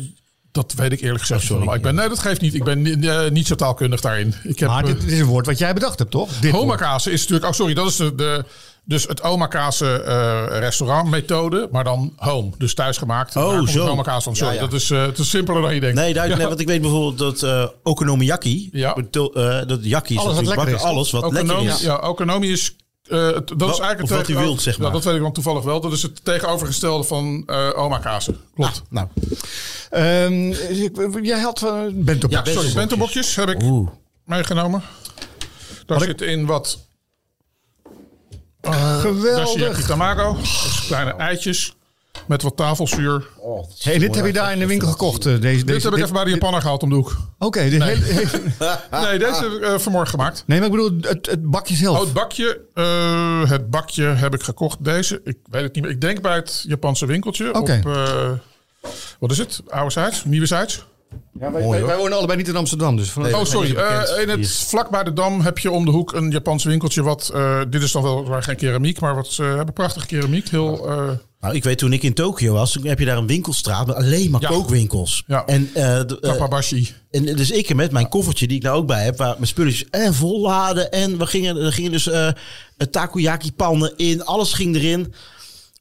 dat 0.52 0.74
weet 0.74 0.92
ik 0.92 1.02
eerlijk 1.02 1.20
gezegd 1.20 1.42
Oh, 1.42 1.48
sorry. 1.48 1.76
Ik 1.76 1.82
ben, 1.82 1.96
nee, 1.96 2.10
dat 2.10 2.20
geeft 2.20 2.42
niet. 2.42 2.54
Ik 2.54 2.64
ben 2.64 2.82
ni- 2.82 3.30
niet 3.30 3.48
zo 3.48 3.56
taalkundig 3.56 4.02
daarin. 4.02 4.34
Ik 4.44 4.60
heb, 4.60 4.70
Maar 4.70 4.86
dit 4.86 5.04
is 5.04 5.20
een 5.20 5.26
woord 5.26 5.46
wat 5.46 5.58
jij 5.58 5.74
bedacht 5.74 6.00
hebt, 6.00 6.12
toch? 6.12 6.40
Dit 6.40 6.52
woord. 6.52 7.06
Is 7.06 7.22
natuurlijk... 7.22 7.46
Oh, 7.46 7.52
sorry. 7.52 7.74
Dat 7.74 7.88
is 7.88 7.96
de, 7.96 8.16
de, 8.16 8.46
dus 8.92 9.08
het 9.08 9.24
omakase 9.24 10.02
eh 10.02 10.60
restaurantmethode. 10.60 11.68
Maar 11.72 11.84
dan 11.84 12.14
home. 12.16 12.50
Dus 12.58 12.74
thuisgemaakt. 12.74 13.36
Oh, 13.36 13.68
zo. 13.68 13.86
Homakase 13.88 14.22
van. 14.22 14.36
Sorry. 14.36 14.54
Ja, 14.54 14.62
ja. 14.62 14.68
Dat 14.68 14.74
is, 14.82 14.90
eh, 14.90 15.02
het 15.06 15.18
is 15.18 15.30
simpeler 15.30 15.62
dan 15.62 15.74
je 15.74 15.80
denkt. 15.80 15.96
Nee, 15.96 16.14
duidelijk. 16.14 16.30
Ja. 16.32 16.38
nee, 16.38 16.48
want 16.48 16.60
ik 16.60 16.68
weet 16.68 16.82
bijvoorbeeld 16.82 17.18
dat 17.18 17.44
eh 17.44 17.68
okonomiyaki, 17.84 18.70
Ja. 18.72 18.94
dat 19.12 19.80
yaki 19.82 20.14
is 20.14 20.20
Alles 20.20 20.36
wat 20.36 20.46
lekker 20.46 20.68
is, 20.76 20.82
alles 20.82 21.12
wat 21.12 21.22
lekker 21.32 21.42
Okonomie, 21.44 21.70
is. 21.72 21.82
ja, 21.82 21.96
okonomie 21.96 22.52
is... 22.52 22.76
dat 23.10 23.50
is 23.50 23.80
eigenlijk 23.80 24.00
het 24.00 24.10
wat 24.10 24.28
u 24.28 24.36
wilt, 24.36 24.62
zeg 24.62 24.78
maar. 24.80 24.92
Dat 24.92 25.04
weet 25.04 25.16
ik 25.16 25.22
dan 25.22 25.32
toevallig 25.34 25.64
wel. 25.64 25.82
Dat 25.82 25.92
is 25.92 26.02
het 26.02 26.26
tegenovergestelde 26.26 27.04
van 27.04 27.50
omakase. 27.76 28.36
Klopt. 28.56 28.82
Nou, 28.90 29.08
Ehm, 29.90 30.52
jij 31.24 31.40
had 31.40 31.62
uh, 31.64 31.72
bento 31.94 32.28
box. 32.28 32.48
Ja, 32.50 32.54
Sorry, 32.54 32.74
bentobokjes 32.74 33.36
heb 33.36 33.50
ik 33.50 33.62
oeh. 33.64 33.90
meegenomen. 34.26 34.82
Daar 35.86 35.98
Had 35.98 36.08
ik- 36.08 36.20
zit 36.20 36.30
in 36.30 36.46
wat... 36.46 36.80
Daar 38.62 39.02
zie 39.02 39.12
je 39.14 39.20
Geweldig. 39.22 39.86
tamago. 39.86 40.38
Is 40.42 40.84
kleine 40.88 41.14
eitjes. 41.16 41.76
Met 42.28 42.42
wat 42.42 42.56
tafelzuur. 42.58 43.28
Hey, 43.80 43.98
dit 43.98 44.16
heb 44.16 44.26
je 44.26 44.34
daar 44.34 44.54
in 44.54 44.60
de 44.60 44.66
winkel 44.68 44.88
gekocht. 44.88 45.26
eh, 45.26 45.32
Deze, 45.32 45.42
deze, 45.42 45.66
Dit 45.66 45.84
heb 45.84 45.94
ik 45.94 46.00
even 46.00 46.14
bij 46.14 46.24
de 46.24 46.30
Japaner 46.30 46.62
gehaald 46.62 46.84
om 46.84 46.90
de 46.90 46.96
hoek. 46.96 47.18
Oké, 47.40 47.70
de 47.70 47.84
hele- 47.84 48.42
Nee, 48.92 49.20
deze 49.20 49.44
heb 49.44 49.52
ik 49.52 49.62
eh, 49.62 49.78
vanmorgen 49.78 50.10
gemaakt. 50.10 50.44
nee, 50.48 50.58
maar 50.60 50.68
ik 50.68 50.74
bedoel 50.74 50.98
het, 51.02 51.26
het 51.26 51.46
bakje 51.50 51.76
zelf. 51.76 51.98
Oh, 51.98 52.04
het 52.04 52.14
bakje. 52.14 52.62
eh, 52.74 53.50
het 53.50 53.70
bakje 53.70 54.04
heb 54.04 54.34
ik 54.34 54.44
gekocht. 54.44 54.84
Deze. 54.84 55.22
Ik 55.24 55.38
weet 55.50 55.64
het 55.64 55.74
niet 55.76 55.84
meer. 55.84 55.94
Ik 55.94 56.02
denk 56.02 56.22
bij 56.22 56.36
het 56.36 56.64
Japanse 56.68 57.06
winkeltje. 57.06 57.54
Oké. 57.54 57.82
Op, 57.86 57.96
eh, 57.96 58.30
wat 59.20 59.32
is 59.32 59.38
het? 59.38 59.62
Oude 59.70 59.92
Zijds? 59.92 60.24
Nieuwe? 60.26 60.48
Ja, 61.42 61.52
wij, 61.52 61.68
wij, 61.68 61.86
wij 61.86 61.98
wonen 61.98 62.18
allebei 62.18 62.38
niet 62.38 62.48
in 62.48 62.56
Amsterdam. 62.56 62.96
Dus 62.96 63.10
van, 63.10 63.22
Nee. 63.24 63.38
Oh, 63.38 63.46
sorry. 63.46 63.76
Eh, 63.76 64.22
in 64.22 64.30
het 64.30 64.52
vlak 64.52 64.90
bij 64.90 65.04
de 65.04 65.14
Dam 65.14 65.42
heb 65.42 65.58
je 65.60 65.72
om 65.72 65.86
de 65.86 65.92
hoek 65.92 66.14
een 66.14 66.32
Japans 66.32 66.64
winkeltje. 66.64 67.04
Wat, 67.04 67.32
eh, 67.34 67.60
dit 67.70 67.82
is 67.84 67.92
dan 67.92 68.04
wel 68.04 68.26
waar 68.28 68.44
geen 68.44 68.56
keramiek, 68.56 69.00
maar 69.00 69.16
wat 69.16 69.28
ze 69.28 69.44
hebben 69.44 69.74
prachtige 69.74 70.06
keramiek. 70.06 70.50
Heel, 70.50 70.90
eh, 70.90 71.10
Nou, 71.40 71.56
ik 71.56 71.64
weet 71.64 71.78
toen 71.78 71.94
ik 71.94 72.04
in 72.04 72.14
Tokio 72.14 72.54
was, 72.54 72.72
toen 72.72 72.86
heb 72.86 73.00
je 73.00 73.06
daar 73.06 73.18
een 73.18 73.28
winkelstraat 73.28 73.88
met 73.88 73.96
alleen 73.96 74.32
maar 74.32 74.42
Ja. 74.42 74.48
kookwinkels. 74.48 75.24
Ja. 75.28 75.46
En, 75.46 75.70
eh, 75.74 75.84
de- 75.84 76.18
eh, 76.22 76.32
Kapabashi. 76.32 76.90
en 77.12 77.26
dus 77.26 77.52
ik 77.52 77.74
met 77.76 77.92
mijn 77.92 78.10
koffertje 78.10 78.48
die 78.48 78.58
ik 78.58 78.64
nou 78.64 78.78
ook 78.78 78.88
bij 78.88 79.04
heb, 79.04 79.18
waar 79.18 79.34
mijn 79.36 79.48
spulletjes 79.48 79.90
en 79.90 80.14
volladen 80.14 80.92
en 80.92 81.18
we 81.18 81.26
gingen, 81.26 81.58
er 81.58 81.74
gingen 81.74 81.92
dus 81.92 82.08
eh 82.08 82.28
takoyaki 82.92 83.52
pannen 83.54 83.94
in, 83.98 84.26
alles 84.26 84.54
ging 84.54 84.76
erin. 84.76 85.14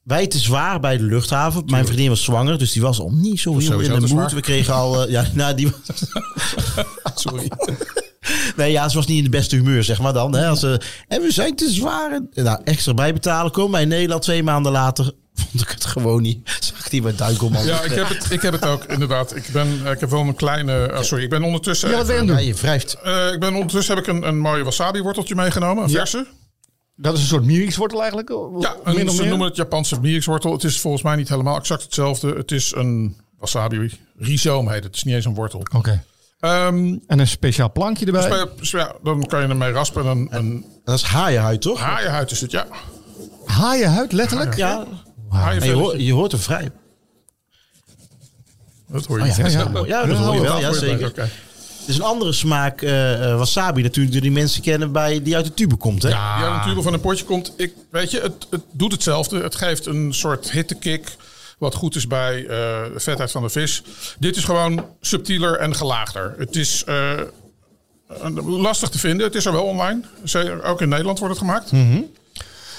Wij 0.03 0.27
te 0.27 0.39
zwaar 0.39 0.81
bij 0.81 0.97
de 0.97 1.05
luchthaven. 1.05 1.63
Mijn 1.67 1.87
vriendin 1.87 2.09
was 2.09 2.25
zwanger, 2.25 2.59
dus 2.59 2.73
die 2.73 2.83
was 2.83 3.01
al 3.01 3.11
niet 3.11 3.41
zo 3.41 3.59
heel 3.59 3.81
in 3.81 4.01
de 4.01 4.15
moed. 4.15 4.33
We 4.33 4.41
kregen 4.41 4.75
al, 4.75 5.03
eh, 5.05 5.11
ja, 5.11 5.25
nou 5.35 5.55
die 5.55 5.73
Sorry. 7.15 7.51
Nee, 8.57 8.73
ja, 8.73 8.89
ze 8.89 8.97
was 8.97 9.07
niet 9.07 9.19
in 9.19 9.25
de 9.25 9.31
beste 9.31 9.57
humeur, 9.57 9.85
zeg 9.85 10.01
maar 10.01 10.13
dan. 10.13 10.35
Hè, 10.35 10.47
als, 10.49 10.61
ze 10.61 10.81
en 11.09 11.21
we 11.23 11.33
zijn 11.33 11.57
te 11.57 11.71
zwaar. 11.71 12.13
En, 12.13 12.29
nou, 12.35 12.61
extra 12.65 12.95
bijbetalen. 12.95 13.53
Kom 13.53 13.71
bij 13.71 13.85
Nederland 13.85 14.23
twee 14.23 14.43
maanden 14.43 14.73
later. 14.73 15.05
Vond 15.51 15.63
ik 15.63 15.69
het 15.69 15.85
gewoon 15.85 16.23
niet. 16.23 16.59
Zag 16.61 16.89
die 16.89 17.03
bij 17.03 17.15
Duikelman. 17.17 17.65
Ja, 17.65 17.83
ik 17.83 17.91
heb, 17.93 18.09
het, 18.09 18.31
ik 18.31 18.43
heb 18.43 18.53
het 18.53 18.67
ook 18.67 18.85
inderdaad. 18.85 19.37
Ik, 19.37 19.49
ben, 19.53 19.87
ik 19.87 20.01
heb 20.01 20.11
wel 20.11 20.21
een 20.21 20.35
kleine... 20.35 20.99
sorry, 21.01 21.25
ik 21.25 21.31
ben 21.31 21.43
ondertussen... 21.43 21.91
ja, 21.91 21.97
wat 21.97 22.07
ben 22.07 22.21
je 22.21 22.25
doen? 22.27 22.45
je 22.45 22.55
wrijft. 22.55 22.97
Eh, 23.03 23.33
ik 23.33 23.41
ben 23.41 23.55
ondertussen 23.55 23.95
heb 23.95 24.05
ik 24.07 24.15
een, 24.15 24.29
een 24.29 24.39
mooie 24.39 24.65
wasabi 24.65 25.03
worteltje 25.03 25.35
meegenomen, 25.35 25.85
een 25.85 25.91
Ja. 25.91 25.97
verse. 25.99 26.27
Dat 27.01 27.15
is 27.15 27.21
een 27.21 27.27
soort 27.27 27.45
mierikswortel 27.45 27.99
eigenlijk? 28.01 28.29
Ja, 28.61 28.77
Min 28.85 29.01
een, 29.01 29.11
ze 29.11 29.21
meer? 29.21 29.29
noemen 29.29 29.47
het 29.47 29.57
Japanse 29.57 30.01
mierikswortel. 30.01 30.53
Het 30.53 30.65
is 30.65 30.81
volgens 30.81 31.03
mij 31.03 31.17
niet 31.17 31.29
helemaal 31.29 31.57
exact 31.57 31.83
hetzelfde. 31.83 32.35
Het 32.35 32.51
is 32.53 32.75
een 32.75 33.17
wasabi 33.39 33.99
rhizoom 34.17 34.67
heet 34.67 34.75
het. 34.77 34.85
Het 34.85 34.95
is 34.97 35.03
niet 35.03 35.15
eens 35.15 35.25
een 35.25 35.35
wortel. 35.35 35.63
Oké. 35.77 36.05
Ehm, 36.41 36.97
En 37.07 37.19
een 37.19 37.27
speciaal 37.29 37.73
plankje 37.73 38.07
erbij? 38.07 38.23
spe- 38.23 38.79
ja, 38.79 38.95
dan 39.03 39.27
kan 39.27 39.41
je 39.43 39.49
ermee 39.49 39.73
raspen. 39.73 40.07
Een, 40.07 40.29
een 40.31 40.65
Dat 40.85 40.95
is 40.99 41.03
haaienhuid, 41.03 41.61
toch? 41.61 41.81
haaienhuid 41.81 42.31
is 42.31 42.41
het, 42.41 42.51
ja. 42.51 42.67
Haaienhuid, 43.45 44.13
letterlijk? 44.13 44.57
Ja. 44.57 44.87
Je, 45.61 45.73
hoort, 45.73 46.01
je 46.01 46.13
hoort 46.13 46.33
hem 46.33 46.41
vrij. 46.41 46.71
Dat 48.89 49.07
hoor 49.07 49.17
je 49.19 49.23
Oh 49.31 49.37
ja, 49.37 49.47
ja, 49.47 49.49
ja. 49.49 49.85
Ja, 49.87 50.07
dat 50.07 50.17
hoor 50.17 50.35
je 50.35 50.41
wel, 50.41 50.61
ja, 50.61 50.73
zeker. 50.73 51.09
oké. 51.09 51.29
Is 51.91 51.97
een 51.99 52.03
andere 52.05 52.33
smaak 52.33 52.83
eh, 52.83 53.31
eh, 53.31 53.39
wasabi 53.39 53.83
natuurlijk 53.83 54.13
die 54.13 54.21
die 54.23 54.31
mensen 54.33 54.63
kennen 54.63 54.93
bij, 54.93 55.23
die 55.23 55.37
uit 55.37 55.45
de 55.45 55.55
tube 55.55 55.77
komt. 55.77 56.03
Hè? 56.03 56.09
Die 56.09 56.19
uit 56.19 56.55
een 56.65 56.69
tube 56.69 56.83
van 56.83 56.93
een 56.93 57.01
potje 57.01 57.25
komt. 57.25 57.53
Ik, 57.57 57.73
weet 57.91 58.11
je, 58.11 58.21
het, 58.21 58.47
het 58.51 58.63
doet 58.73 58.93
hetzelfde. 58.93 59.43
Het 59.43 59.55
geeft 59.55 59.87
een 59.87 60.15
soort 60.15 60.51
hittekick. 60.51 61.17
Wat 61.59 61.75
goed 61.75 61.95
is 61.97 62.07
bij 62.07 62.41
eh, 62.43 62.47
de 62.93 63.01
vetheid 63.01 63.31
van 63.31 63.43
de 63.43 63.49
vis. 63.49 63.83
Dit 64.19 64.37
is 64.37 64.45
gewoon 64.45 64.87
subtieler 65.01 65.57
en 65.59 65.75
gelaagder. 65.75 66.35
Het 66.39 66.57
is 66.57 66.85
eh, 66.87 67.11
een- 68.09 68.41
lastig 68.51 68.89
te 68.89 68.99
vinden. 68.99 69.27
Het 69.27 69.35
is 69.35 69.47
er 69.47 69.53
wel 69.53 69.65
online. 69.65 70.01
Ook 70.65 70.81
in 70.81 70.89
Nederland 70.89 71.19
wordt 71.19 71.35
het 71.35 71.45
gemaakt. 71.47 71.73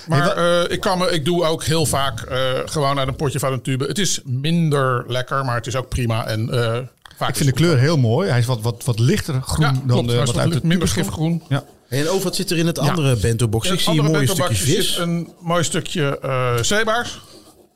Maar 0.07 0.35
eh, 0.37 0.71
ik, 0.71 0.79
kan 0.79 0.97
me, 0.97 1.11
ik 1.11 1.25
doe 1.25 1.43
ook 1.45 1.63
heel 1.63 1.85
vaak 1.85 2.21
eh, 2.21 2.37
gewoon 2.65 2.99
uit 2.99 3.07
een 3.07 3.15
potje 3.15 3.39
van 3.39 3.53
een 3.53 3.61
tube. 3.61 3.85
Het 3.85 3.99
is 3.99 4.19
minder 4.25 5.03
lekker, 5.07 5.45
maar 5.45 5.55
het 5.55 5.67
is 5.67 5.75
ook 5.75 5.89
prima. 5.89 6.25
En, 6.27 6.49
eh, 6.49 6.77
vaak 7.21 7.29
Ik 7.29 7.35
vind 7.35 7.49
de 7.49 7.55
kleur 7.55 7.77
heel 7.77 7.97
mooi. 7.97 8.29
Hij 8.29 8.39
is 8.39 8.45
wat, 8.45 8.61
wat, 8.61 8.83
wat 8.83 8.99
lichter 8.99 9.41
groen 9.41 9.65
ja, 9.65 9.71
dan 9.71 9.87
klopt. 9.87 10.07
de, 10.07 10.13
is 10.13 10.19
wat 10.19 10.27
wat 10.27 10.37
uit 10.37 10.53
de 10.53 10.59
minder 10.63 10.87
schifgroen. 10.87 11.43
Ja. 11.49 11.63
En 11.87 12.09
over 12.09 12.23
wat 12.23 12.35
zit 12.35 12.51
er 12.51 12.57
in 12.57 12.67
het 12.67 12.79
andere 12.79 13.15
bento 13.15 13.47
box? 13.47 13.65
Ik 13.65 13.71
het 13.71 13.81
zie 13.81 13.91
een 13.91 13.99
andere 13.99 14.17
mooi 14.17 14.27
stukje 14.27 14.55
vis. 14.55 14.93
zit 14.93 14.97
een 14.97 15.33
mooi 15.39 15.63
stukje 15.63 16.19
eh 16.19 16.57
zeebaars. 16.57 17.19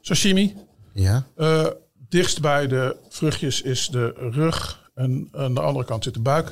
Sashimi. 0.02 0.56
Ja. 0.94 1.26
Eh, 1.36 1.66
dichtst 2.10 2.42
bij 2.42 2.68
de 2.68 2.96
vruchtjes 3.10 3.62
is 3.62 3.88
de 3.88 4.14
rug. 4.32 4.84
En 4.96 5.30
aan 5.32 5.54
de 5.54 5.62
andere 5.62 5.86
kant 5.86 6.04
zit 6.04 6.14
de 6.14 6.20
buik. 6.20 6.52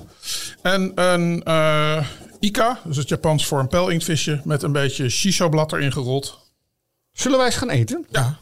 En 0.61 0.91
een 0.95 1.43
eh 1.43 2.05
Ika, 2.39 2.79
dus 2.83 2.97
het 2.97 3.09
Japans 3.09 3.45
voor 3.45 3.59
een 3.59 3.67
pijlinktvisje. 3.67 4.41
Met 4.43 4.63
een 4.63 4.71
beetje 4.71 5.09
shiso-blad 5.09 5.73
erin 5.73 5.91
gerold. 5.91 6.39
Zullen 7.11 7.37
wij 7.37 7.47
eens 7.47 7.55
gaan 7.55 7.69
eten? 7.69 8.05
Ja. 8.11 8.37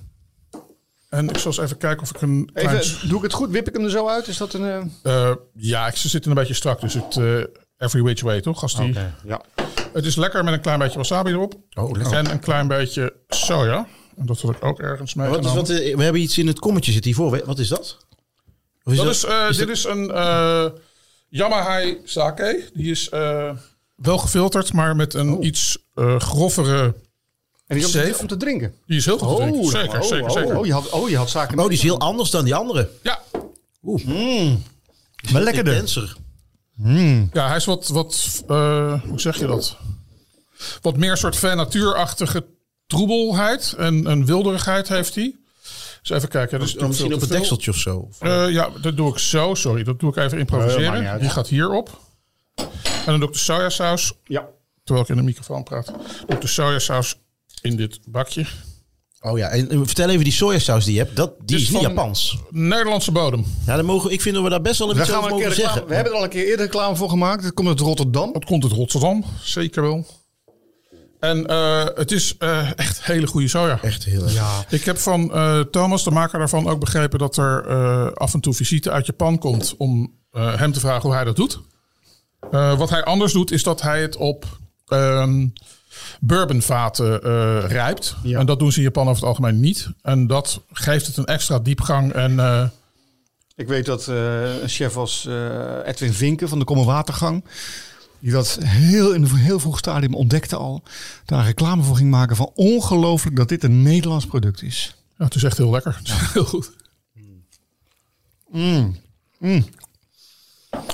En 1.11 1.29
ik 1.29 1.37
zal 1.37 1.51
eens 1.51 1.61
even 1.61 1.77
kijken 1.77 2.01
of 2.03 2.09
ik 2.09 2.21
een 2.21 2.49
klein... 2.53 2.77
Even, 2.77 3.07
doe 3.09 3.17
ik 3.17 3.23
het 3.23 3.33
goed? 3.33 3.49
Wip 3.49 3.67
ik 3.67 3.73
hem 3.73 3.83
er 3.83 3.89
zo 3.89 4.07
uit? 4.07 4.27
Is 4.27 4.37
dat 4.37 4.53
een... 4.53 4.89
eh, 5.03 5.29
Eh, 5.29 5.35
ja, 5.53 5.87
ik, 5.87 5.95
ze 5.95 6.09
zitten 6.09 6.31
een 6.31 6.37
beetje 6.37 6.53
strak. 6.53 6.81
Dus 6.81 6.93
het 6.93 7.17
eh, 7.17 7.37
every 7.77 8.01
which 8.03 8.21
way, 8.21 8.41
toch? 8.41 8.61
Als 8.61 8.75
die, 8.75 8.95
Ja. 9.25 9.41
Het 9.93 10.05
is 10.05 10.15
lekker 10.15 10.43
met 10.43 10.53
een 10.53 10.61
klein 10.61 10.79
beetje 10.79 10.97
wasabi 10.97 11.31
erop. 11.31 11.53
Oh, 11.73 11.91
lekker. 11.91 12.13
En 12.17 12.31
een 12.31 12.39
klein 12.39 12.67
beetje 12.67 13.13
soja. 13.27 13.87
En 14.17 14.25
dat 14.25 14.41
had 14.41 14.55
ik 14.55 14.63
ook 14.63 14.79
ergens 14.79 15.13
mee 15.13 15.29
Wat 15.29 15.45
is, 15.45 15.53
wat, 15.53 15.67
we 15.67 16.03
hebben 16.03 16.21
iets 16.21 16.37
in 16.37 16.47
het 16.47 16.59
kommetje 16.59 16.91
zit 16.91 17.05
hiervoor. 17.05 17.45
Wat 17.45 17.59
is 17.59 17.67
dat? 17.67 17.97
Is 18.83 18.97
Dat 18.97 19.07
is, 19.07 19.23
eh, 19.25 19.51
dit 19.51 19.69
is 19.69 19.83
een 19.83 20.11
eh 20.11 20.65
Yamahai 21.29 21.97
sake. 22.03 22.69
Die 22.73 22.91
is 22.91 23.09
eh, 23.09 23.49
wel 23.95 24.17
gefilterd, 24.17 24.73
maar 24.73 24.95
met 24.95 25.13
een 25.13 25.45
iets 25.45 25.77
eh 25.93 26.19
grovere... 26.19 26.95
En 27.71 27.77
die 27.77 27.85
om 27.85 27.91
te, 27.91 27.97
Safe. 28.07 28.19
om 28.21 28.27
te 28.27 28.37
drinken? 28.37 28.73
Die 28.85 28.97
is 28.97 29.05
heel 29.05 29.17
goed 29.17 29.37
te 29.37 29.43
drinken. 29.43 29.65
Zeker, 29.69 29.99
oh, 30.01 30.05
zeker, 30.07 30.25
oh, 30.29 30.31
zeker. 30.31 30.57
Oh, 30.57 30.65
je 30.65 30.73
had, 30.73 30.89
oh, 30.89 31.09
je 31.09 31.17
had 31.17 31.29
zaken... 31.29 31.59
Oh, 31.59 31.65
die 31.65 31.73
is 31.77 31.81
heel 31.83 31.99
anders 31.99 32.29
dan 32.29 32.43
die 32.45 32.55
andere. 32.55 32.89
Ja, 33.03 33.19
maar 35.31 35.41
lekkerder. 35.41 35.73
Intenser. 35.73 36.15
ja, 37.33 37.47
hij 37.47 37.55
is 37.55 37.65
wat, 37.65 37.87
wat 37.87 38.43
eh, 38.47 39.01
hoe 39.03 39.19
zeg 39.19 39.39
je 39.39 39.47
dat? 39.47 39.77
Wat 40.81 40.97
meer 40.97 41.17
soort 41.17 41.37
van 41.37 41.57
natuurachtige 41.57 42.45
troebelheid 42.87 43.73
en 43.77 44.05
een 44.11 44.25
wilderigheid 44.25 44.87
heeft 44.87 45.15
hij. 45.15 45.35
Dus 46.01 46.09
even 46.09 46.29
kijken. 46.29 46.59
Dat 46.59 46.67
is 46.67 46.73
Dan 46.73 46.87
misschien 46.87 47.13
op 47.13 47.19
veel. 47.19 47.27
dekseltje 47.37 47.71
of 47.71 47.77
zo. 47.77 48.09
Eh, 48.19 48.49
ja, 48.49 48.69
dat 48.81 48.97
doe 48.97 49.11
ik 49.11 49.17
zo. 49.17 49.53
Sorry, 49.55 49.83
dat 49.83 49.99
doe 49.99 50.09
ik 50.09 50.15
even 50.17 50.31
Eh, 50.33 50.39
improviseren. 50.39 51.07
uit. 51.07 51.21
Die 51.21 51.29
gaat 51.29 51.47
hierop. 51.47 51.99
En 52.55 53.05
dan 53.05 53.19
doe 53.19 53.27
ik 53.27 53.33
de 53.33 53.39
sojasaus. 53.39 54.13
Ja. 54.25 54.47
Terwijl 54.83 55.05
ik 55.05 55.11
in 55.11 55.17
de 55.17 55.23
microfoon 55.23 55.63
praat. 55.63 55.85
Doe 55.85 56.35
ik 56.35 56.41
de 56.41 56.47
sojasaus 56.47 57.19
in 57.61 57.75
dit 57.75 57.99
bakje. 58.09 58.45
Oh 59.21 59.37
ja, 59.37 59.47
en 59.47 59.69
eh, 59.69 59.79
vertel 59.83 60.09
even 60.09 60.23
die 60.23 60.33
sojasaus 60.33 60.85
die 60.85 60.93
je 60.93 60.99
hebt. 60.99 61.15
Dat, 61.15 61.33
die 61.45 61.57
Is 61.57 61.61
niet 61.69 61.71
van- 61.71 61.81
Japans. 61.89 62.37
Nederlandse 62.49 63.11
bodem. 63.11 63.45
Ja, 63.65 63.75
dan 63.75 63.85
mogen, 63.85 64.11
ik 64.11 64.21
vind 64.21 64.35
dat 64.35 64.43
we 64.43 64.49
daar 64.49 64.61
best 64.61 64.79
wel 64.79 64.93
We, 64.93 64.99
iets 64.99 65.09
gaan 65.09 65.17
over 65.17 65.29
een 65.31 65.35
mogen 65.35 65.49
reclame, 65.49 65.69
zeggen. 65.71 65.87
we 65.89 65.95
hebben 65.95 66.11
er 66.13 66.17
al 66.19 66.23
een 66.23 66.29
keer 66.29 66.45
eerder 66.45 66.65
reclame 66.65 66.95
voor 66.95 67.09
gemaakt. 67.09 67.43
Het 67.43 67.53
komt 67.53 67.67
uit 67.67 67.79
Rotterdam. 67.79 68.33
Dat 68.33 68.45
komt 68.45 68.63
uit 68.63 68.71
Rotterdam. 68.73 69.23
Zeker 69.43 69.81
wel. 69.81 70.05
En 71.19 71.45
eh, 71.47 71.85
het 71.95 72.11
is 72.11 72.35
eh, 72.37 72.69
echt 72.75 73.03
hele 73.03 73.27
goede 73.27 73.47
soja. 73.47 73.79
Echt 73.81 74.03
heel 74.05 74.23
erg. 74.23 74.33
Ja. 74.33 74.65
Ik 74.69 74.83
heb 74.83 74.97
van 74.97 75.33
eh, 75.33 75.59
Thomas, 75.59 76.03
de 76.03 76.11
maker 76.11 76.39
daarvan, 76.39 76.67
ook 76.69 76.79
begrepen 76.79 77.19
dat 77.19 77.37
er 77.37 77.65
eh, 77.67 78.11
af 78.13 78.33
en 78.33 78.39
toe 78.39 78.53
visite 78.53 78.91
uit 78.91 79.05
Japan 79.05 79.37
komt 79.37 79.73
om 79.77 80.13
eh, 80.31 80.55
hem 80.59 80.71
te 80.71 80.79
vragen 80.79 81.01
hoe 81.01 81.13
hij 81.13 81.23
dat 81.23 81.35
doet. 81.35 81.59
Eh, 82.51 82.77
wat 82.77 82.89
hij 82.89 83.03
anders 83.03 83.33
doet, 83.33 83.51
is 83.51 83.63
dat 83.63 83.81
hij 83.81 84.01
het 84.01 84.15
op 84.15 84.45
ehm 84.87 85.47
bourbonvaten 86.19 87.23
eh 87.23 87.63
rijpt. 87.67 88.15
Ja. 88.23 88.39
En 88.39 88.45
dat 88.45 88.59
doen 88.59 88.71
ze 88.71 88.77
in 88.77 88.83
Japan 88.83 89.03
over 89.03 89.15
het 89.15 89.25
algemeen 89.25 89.59
niet. 89.59 89.89
En 90.01 90.27
dat 90.27 90.61
geeft 90.71 91.07
het 91.07 91.17
een 91.17 91.25
extra 91.25 91.59
diepgang. 91.59 92.13
En 92.13 92.39
eh, 92.39 92.67
Ik 93.55 93.67
weet 93.67 93.85
dat 93.85 94.07
eh, 94.07 94.61
een 94.61 94.69
chef 94.69 95.25
eh, 95.25 95.87
Edwin 95.87 96.13
Vinken 96.13 96.49
van 96.49 96.59
de 96.59 96.65
Komme 96.65 96.83
Watergang. 96.83 97.43
Die 98.19 98.31
dat 98.31 98.57
heel 98.63 99.13
in 99.13 99.23
een 99.23 99.35
heel 99.35 99.59
vroeg 99.59 99.77
stadium 99.77 100.15
ontdekte 100.15 100.55
al. 100.55 100.83
Daar 101.25 101.45
reclame 101.45 101.83
voor 101.83 101.95
ging 101.95 102.09
maken 102.09 102.35
van 102.35 102.51
ongelooflijk 102.55 103.35
dat 103.35 103.49
dit 103.49 103.63
een 103.63 103.81
Nederlands 103.81 104.25
product 104.25 104.61
is. 104.61 104.95
ja, 105.17 105.25
het 105.25 105.35
is 105.35 105.43
echt 105.43 105.57
heel 105.57 105.71
lekker. 105.71 105.99
Heel 106.33 106.45
goed. 106.45 106.71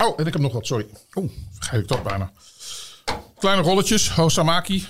Oh, 0.01 0.19
en 0.19 0.25
ik 0.25 0.33
heb 0.33 0.41
nog 0.41 0.53
wat, 0.53 0.65
sorry. 0.65 0.85
Oh, 1.13 1.29
vergeet 1.53 1.81
ik 1.81 1.87
dat 1.87 2.03
bijna. 2.03 2.31
Kleine 3.39 3.61
rolletjes, 3.61 4.09
hosamaki. 4.11 4.85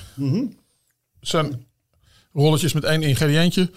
Het 1.19 1.29
zijn 1.29 1.65
rolletjes 2.33 2.73
met 2.73 2.83
één 2.83 3.01
ingrediëntje. 3.01 3.71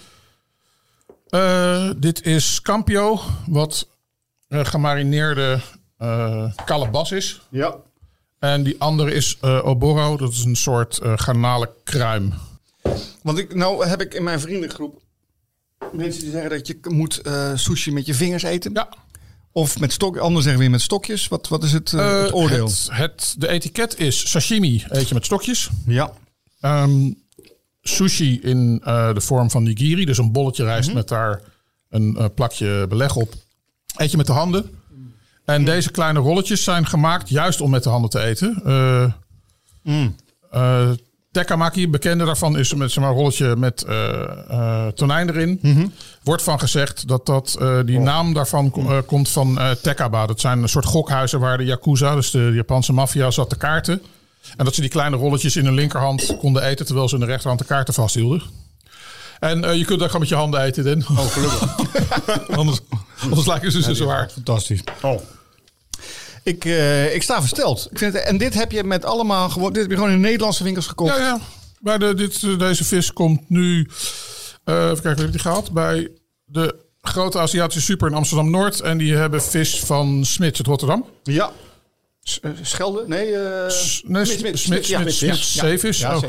Eh, 1.29 1.91
dit 1.97 2.27
is 2.27 2.63
Campio, 2.63 3.21
wat 3.47 3.89
eh, 4.49 4.65
gemarineerde 4.65 5.61
eh 5.99 6.53
kalebas 6.65 7.13
is. 7.13 7.41
Ja. 7.49 7.77
En 8.39 8.63
die 8.63 8.77
andere 8.79 9.13
is 9.13 9.39
eh 9.41 9.67
oboro, 9.67 10.17
dat 10.17 10.33
is 10.33 10.45
een 10.45 10.57
soort 10.57 10.99
eh 10.99 11.13
garnalenkruim. 11.17 12.33
Want 13.23 13.39
ik, 13.39 13.55
nou 13.55 13.87
heb 13.87 14.01
ik 14.01 14.15
in 14.15 14.23
mijn 14.23 14.41
vriendengroep 14.41 15.01
mensen 15.93 16.23
die 16.23 16.31
zeggen 16.31 16.51
dat 16.51 16.67
je 16.67 16.79
moet 16.89 17.19
eh, 17.19 17.51
sushi 17.55 17.93
met 17.93 18.07
je 18.07 18.15
vingers 18.15 18.43
eten. 18.43 18.73
Ja, 18.75 18.89
Of 19.53 19.79
met 19.81 19.93
stok, 19.93 20.17
anderen 20.17 20.43
zeggen 20.43 20.61
weer 20.61 20.71
met 20.71 20.81
stokjes. 20.81 21.29
Wat, 21.29 21.49
wat 21.49 21.65
is 21.65 21.73
het, 21.73 21.93
eh, 21.93 22.17
eh, 22.17 22.23
het 22.23 22.33
oordeel? 22.33 22.67
Het, 22.67 22.89
het- 22.91 23.35
de 23.39 23.49
etiket 23.49 23.99
is 23.99 24.31
sashimi, 24.31 24.85
eet 24.89 25.09
je 25.09 25.15
met 25.15 25.25
stokjes. 25.25 25.69
Ja. 25.87 26.13
Ehm, 26.61 27.13
sushi 27.83 28.41
in 28.41 28.81
eh, 28.85 29.15
de 29.15 29.21
vorm 29.21 29.51
van 29.51 29.63
nigiri. 29.63 30.05
Dus 30.05 30.19
een 30.19 30.33
bolletje 30.33 30.65
rijst 30.65 30.93
met 30.93 31.09
daar 31.09 31.41
een 31.89 32.31
plakje 32.35 32.87
beleg 32.89 33.17
op. 33.17 33.35
Eet 33.97 34.11
je 34.11 34.17
met 34.17 34.27
de 34.27 34.33
handen. 34.33 34.71
En 35.45 35.65
deze 35.65 35.91
kleine 35.91 36.19
rolletjes 36.19 36.65
zijn 36.65 36.87
gemaakt 36.87 37.29
juist 37.29 37.61
om 37.61 37.71
met 37.71 37.83
de 37.83 37.89
handen 37.89 38.11
te 38.11 38.21
eten. 38.21 38.63
Eh, 40.51 40.91
Tekamaki, 41.33 41.89
bekende 41.89 42.25
daarvan, 42.25 42.59
is 42.59 42.75
met 42.75 42.91
zeg 42.93 43.03
maar, 43.03 43.13
een 43.13 43.19
rolletje 43.19 43.57
met 43.57 43.83
eh, 43.83 44.21
eh, 44.49 44.87
tonijn 44.87 45.29
erin. 45.29 45.93
Wordt 46.23 46.43
van 46.43 46.59
gezegd 46.61 47.09
dat, 47.09 47.27
dat 47.27 47.57
eh, 47.61 47.79
die 47.85 47.99
naam 47.99 48.35
daarvan 48.35 48.71
ko- 48.71 49.03
komt 49.07 49.29
van 49.29 49.59
eh 49.59 49.71
Tekaba. 49.71 50.27
Dat 50.27 50.41
zijn 50.41 50.63
een 50.63 50.69
soort 50.69 50.85
gokhuizen 50.85 51.41
waar 51.41 51.59
de 51.59 51.65
Yakuza, 51.65 52.15
dus 52.15 52.31
de 52.31 52.51
Japanse 52.55 52.93
maffia, 52.93 53.31
zat 53.31 53.49
te 53.51 53.57
kaarten. 53.57 54.03
En 54.57 54.65
dat 54.65 54.75
ze 54.75 54.81
die 54.81 54.91
kleine 54.91 55.17
rolletjes 55.17 55.57
in 55.57 55.65
hun 55.65 55.75
linkerhand 55.75 56.37
konden 56.39 56.63
eten, 56.63 56.87
terwijl 56.87 57.09
ze 57.09 57.15
in 57.15 57.21
de 57.21 57.27
rechterhand 57.27 57.59
de 57.61 57.67
kaarten 57.67 57.95
vasthielden. 57.95 58.43
En 59.41 59.65
eh, 59.65 59.75
je 59.77 59.85
kunt 59.85 59.99
daar 59.99 60.07
gewoon 60.09 60.21
met 60.21 60.29
je 60.31 60.37
handen 60.37 60.63
eten, 60.63 60.85
Den. 60.85 61.05
Oh, 61.11 61.19
gelukkig. 61.27 61.77
anders, 62.59 62.81
anders 63.23 63.47
lijken 63.47 63.73
ze 63.73 63.83
zo 63.83 63.95
zwaar. 63.95 64.31
Fantastisch. 64.33 64.81
Oh. 65.03 65.21
Ik, 66.43 66.65
eh, 66.65 67.15
ik 67.15 67.23
sta 67.23 67.41
versteld. 67.41 67.89
Ik 67.91 67.99
vind 67.99 68.13
het, 68.15 68.23
en 68.23 68.39
dit 68.39 68.55
heb 68.55 68.73
je 68.73 68.85
met 68.85 69.05
allemaal 69.05 69.49
gewoon. 69.51 69.73
Dit 69.73 69.83
heb 69.83 69.91
je 69.91 69.97
gewoon 69.97 70.13
in 70.13 70.21
Nederlandse 70.21 70.65
winkels 70.65 70.87
gekocht. 70.87 71.17
Ja, 71.17 71.25
ja. 71.25 71.41
Bij 71.81 71.99
de, 71.99 72.15
dit, 72.15 72.43
eh, 72.43 72.59
deze 72.59 72.85
vis 72.85 73.13
komt 73.13 73.49
nu. 73.51 73.89
eh 74.65 74.75
even 74.75 74.93
kijken, 74.95 75.13
hoe 75.13 75.23
heb 75.23 75.31
die 75.33 75.41
gehaald? 75.41 75.73
Bij 75.73 76.09
de 76.45 76.75
grote 77.01 77.39
Aziatische 77.39 77.81
super 77.81 78.09
in 78.09 78.15
Amsterdam 78.15 78.51
Noord. 78.51 78.81
En 78.81 78.99
die 78.99 79.15
hebben 79.15 79.43
vis 79.43 79.79
van 79.81 80.25
Smits 80.25 80.59
uit 80.59 80.67
Rotterdam. 80.67 81.05
Ja. 81.23 81.51
Schelde? 82.63 83.05
Nee. 83.07 83.37
eh 83.37 83.69
S- 83.69 84.03
Nee, 84.07 84.25
Smit, 84.25 84.59
Smit, 84.59 84.87
ja, 84.87 85.01
ja. 85.01 85.35
zeevis. 85.35 85.99
Ja, 85.99 86.17
Oh. 86.17 86.23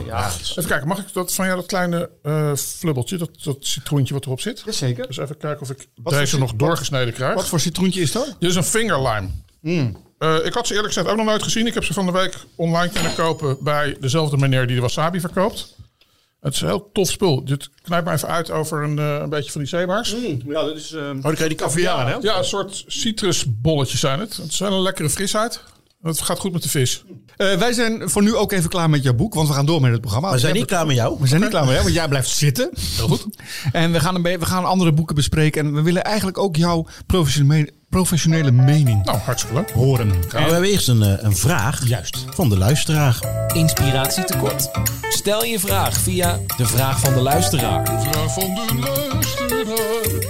Even 0.50 0.66
kijken, 0.68 0.88
mag 0.88 0.98
ik 1.00 1.14
dat 1.14 1.34
van 1.34 1.46
jou, 1.46 1.58
dat 1.58 1.66
kleine 1.68 2.10
flubbeltje, 2.58 3.18
dat, 3.18 3.30
dat 3.44 3.58
citroentje 3.60 4.14
wat 4.14 4.26
erop 4.26 4.42
zit? 4.42 4.62
Jazeker. 4.66 5.08
Dus 5.08 5.18
even 5.18 5.38
kijken 5.38 5.62
of 5.62 5.70
ik 5.70 5.88
deze 6.04 6.40
nog 6.40 6.50
wat- 6.50 6.60
doorgesneden 6.60 7.14
krijg. 7.14 7.34
Wat 7.34 7.48
voor 7.48 7.60
citroentje 7.60 8.02
is 8.02 8.12
dat? 8.12 8.36
Dit 8.40 8.50
is 8.50 8.56
een 8.56 8.64
fingerlime. 8.64 9.28
Hmm. 9.62 9.98
Eh, 10.18 10.46
ik 10.46 10.54
had 10.54 10.68
ze 10.68 10.74
eerlijk 10.74 10.94
gezegd 10.94 11.10
ook 11.10 11.18
nog 11.18 11.26
nooit 11.26 11.44
gezien. 11.44 11.68
Ik 11.68 11.74
heb 11.74 11.84
ze 11.84 11.94
van 11.94 12.06
de 12.06 12.12
week 12.12 12.36
online 12.56 12.92
kunnen 12.92 13.16
kopen 13.16 13.58
bij 13.60 13.98
dezelfde 14.00 14.38
meneer 14.38 14.68
die 14.68 14.76
de 14.76 14.82
wasabi 14.82 15.20
verkoopt. 15.20 15.76
Het 16.40 16.54
is 16.54 16.62
een 16.62 16.68
heel 16.68 16.90
tof 16.94 17.10
spul. 17.10 17.46
Dit 17.46 17.70
knijpt 17.82 18.06
me 18.06 18.14
even 18.14 18.28
uit 18.28 18.52
over 18.52 18.84
een, 18.84 19.00
eh, 19.00 19.20
een 19.22 19.30
beetje 19.30 19.52
van 19.52 19.62
die 19.62 19.70
zeebaars. 19.70 20.16
Ja, 20.46 20.64
dat 20.64 20.76
is. 20.76 20.94
Oh, 20.94 21.02
dan 21.02 21.22
krijg 21.22 21.40
je 21.40 21.48
die 21.48 21.58
caviar, 21.58 22.08
hè? 22.08 22.16
Ja, 22.22 22.38
een 22.38 22.44
soort 22.44 22.84
citrusbolletjes 22.88 24.00
zijn 24.00 24.20
het. 24.20 24.38
Het 24.38 24.52
is 24.52 24.60
wel 24.60 24.74
een 24.74 24.82
lekkere 24.82 25.10
frisheid. 25.10 25.64
Het 26.02 26.22
gaat 26.22 26.40
goed 26.40 26.52
met 26.52 26.64
de 26.64 26.70
vis. 26.70 27.04
Eh, 27.38 27.58
wij 27.58 27.74
zijn 27.74 28.10
voor 28.10 28.24
nu 28.24 28.36
ook 28.36 28.52
even 28.52 28.70
klaar 28.70 28.90
met 28.90 29.04
jouw 29.04 29.14
boek, 29.14 29.34
want 29.34 29.48
we 29.48 29.54
gaan 29.54 29.66
door 29.66 29.82
met 29.82 29.92
het 29.92 30.02
programma. 30.02 30.32
We 30.32 30.38
zijn 30.38 30.54
niet 30.54 30.66
klaar 30.66 30.86
met 30.86 30.96
jou. 30.96 31.18
We 31.20 31.28
zijn 31.28 31.42
niet 31.42 31.50
klaar 31.50 31.64
met 31.64 31.72
jou, 31.72 31.84
want 31.84 31.96
jij 31.96 32.08
blijft 32.08 32.30
zitten. 32.30 32.70
Heel 32.96 33.08
goed. 33.08 33.26
En 33.72 33.92
we 33.92 34.00
gaan, 34.00 34.16
een 34.16 34.40
we 34.40 34.46
gaan 34.46 34.66
andere 34.66 34.94
boeken 34.94 35.16
bespreken. 35.16 35.66
En 35.66 35.74
we 35.74 35.82
willen 35.82 36.04
eigenlijk 36.04 36.38
ook 36.38 36.56
jouw 36.56 36.88
professionele, 37.06 37.72
professionele 37.96 38.52
mening 38.52 39.06
Nou, 39.06 39.18
hartstikke 39.18 39.56
leuk. 39.56 39.70
horen. 39.72 40.08
Nou, 40.08 40.46
we 40.46 40.52
hebben 40.52 40.70
eerst 40.70 40.88
een, 40.88 41.02
eh, 41.04 41.24
een 41.24 41.36
vraag 41.36 41.88
Juist. 41.88 42.26
van 42.30 42.50
de 42.50 42.58
luisteraar. 42.58 43.20
Inspiratie 43.54 44.24
tekort. 44.24 44.70
Stel 45.10 45.44
je 45.46 45.60
vraag 45.60 45.98
via 45.98 46.40
de 46.58 46.66
vraag 46.66 47.00
van 47.00 47.14
de 47.14 47.20
luisteraar. 47.22 47.86
Vraag 48.02 48.34
van 48.34 48.56
de 48.56 48.90
luisteraar. 48.90 50.30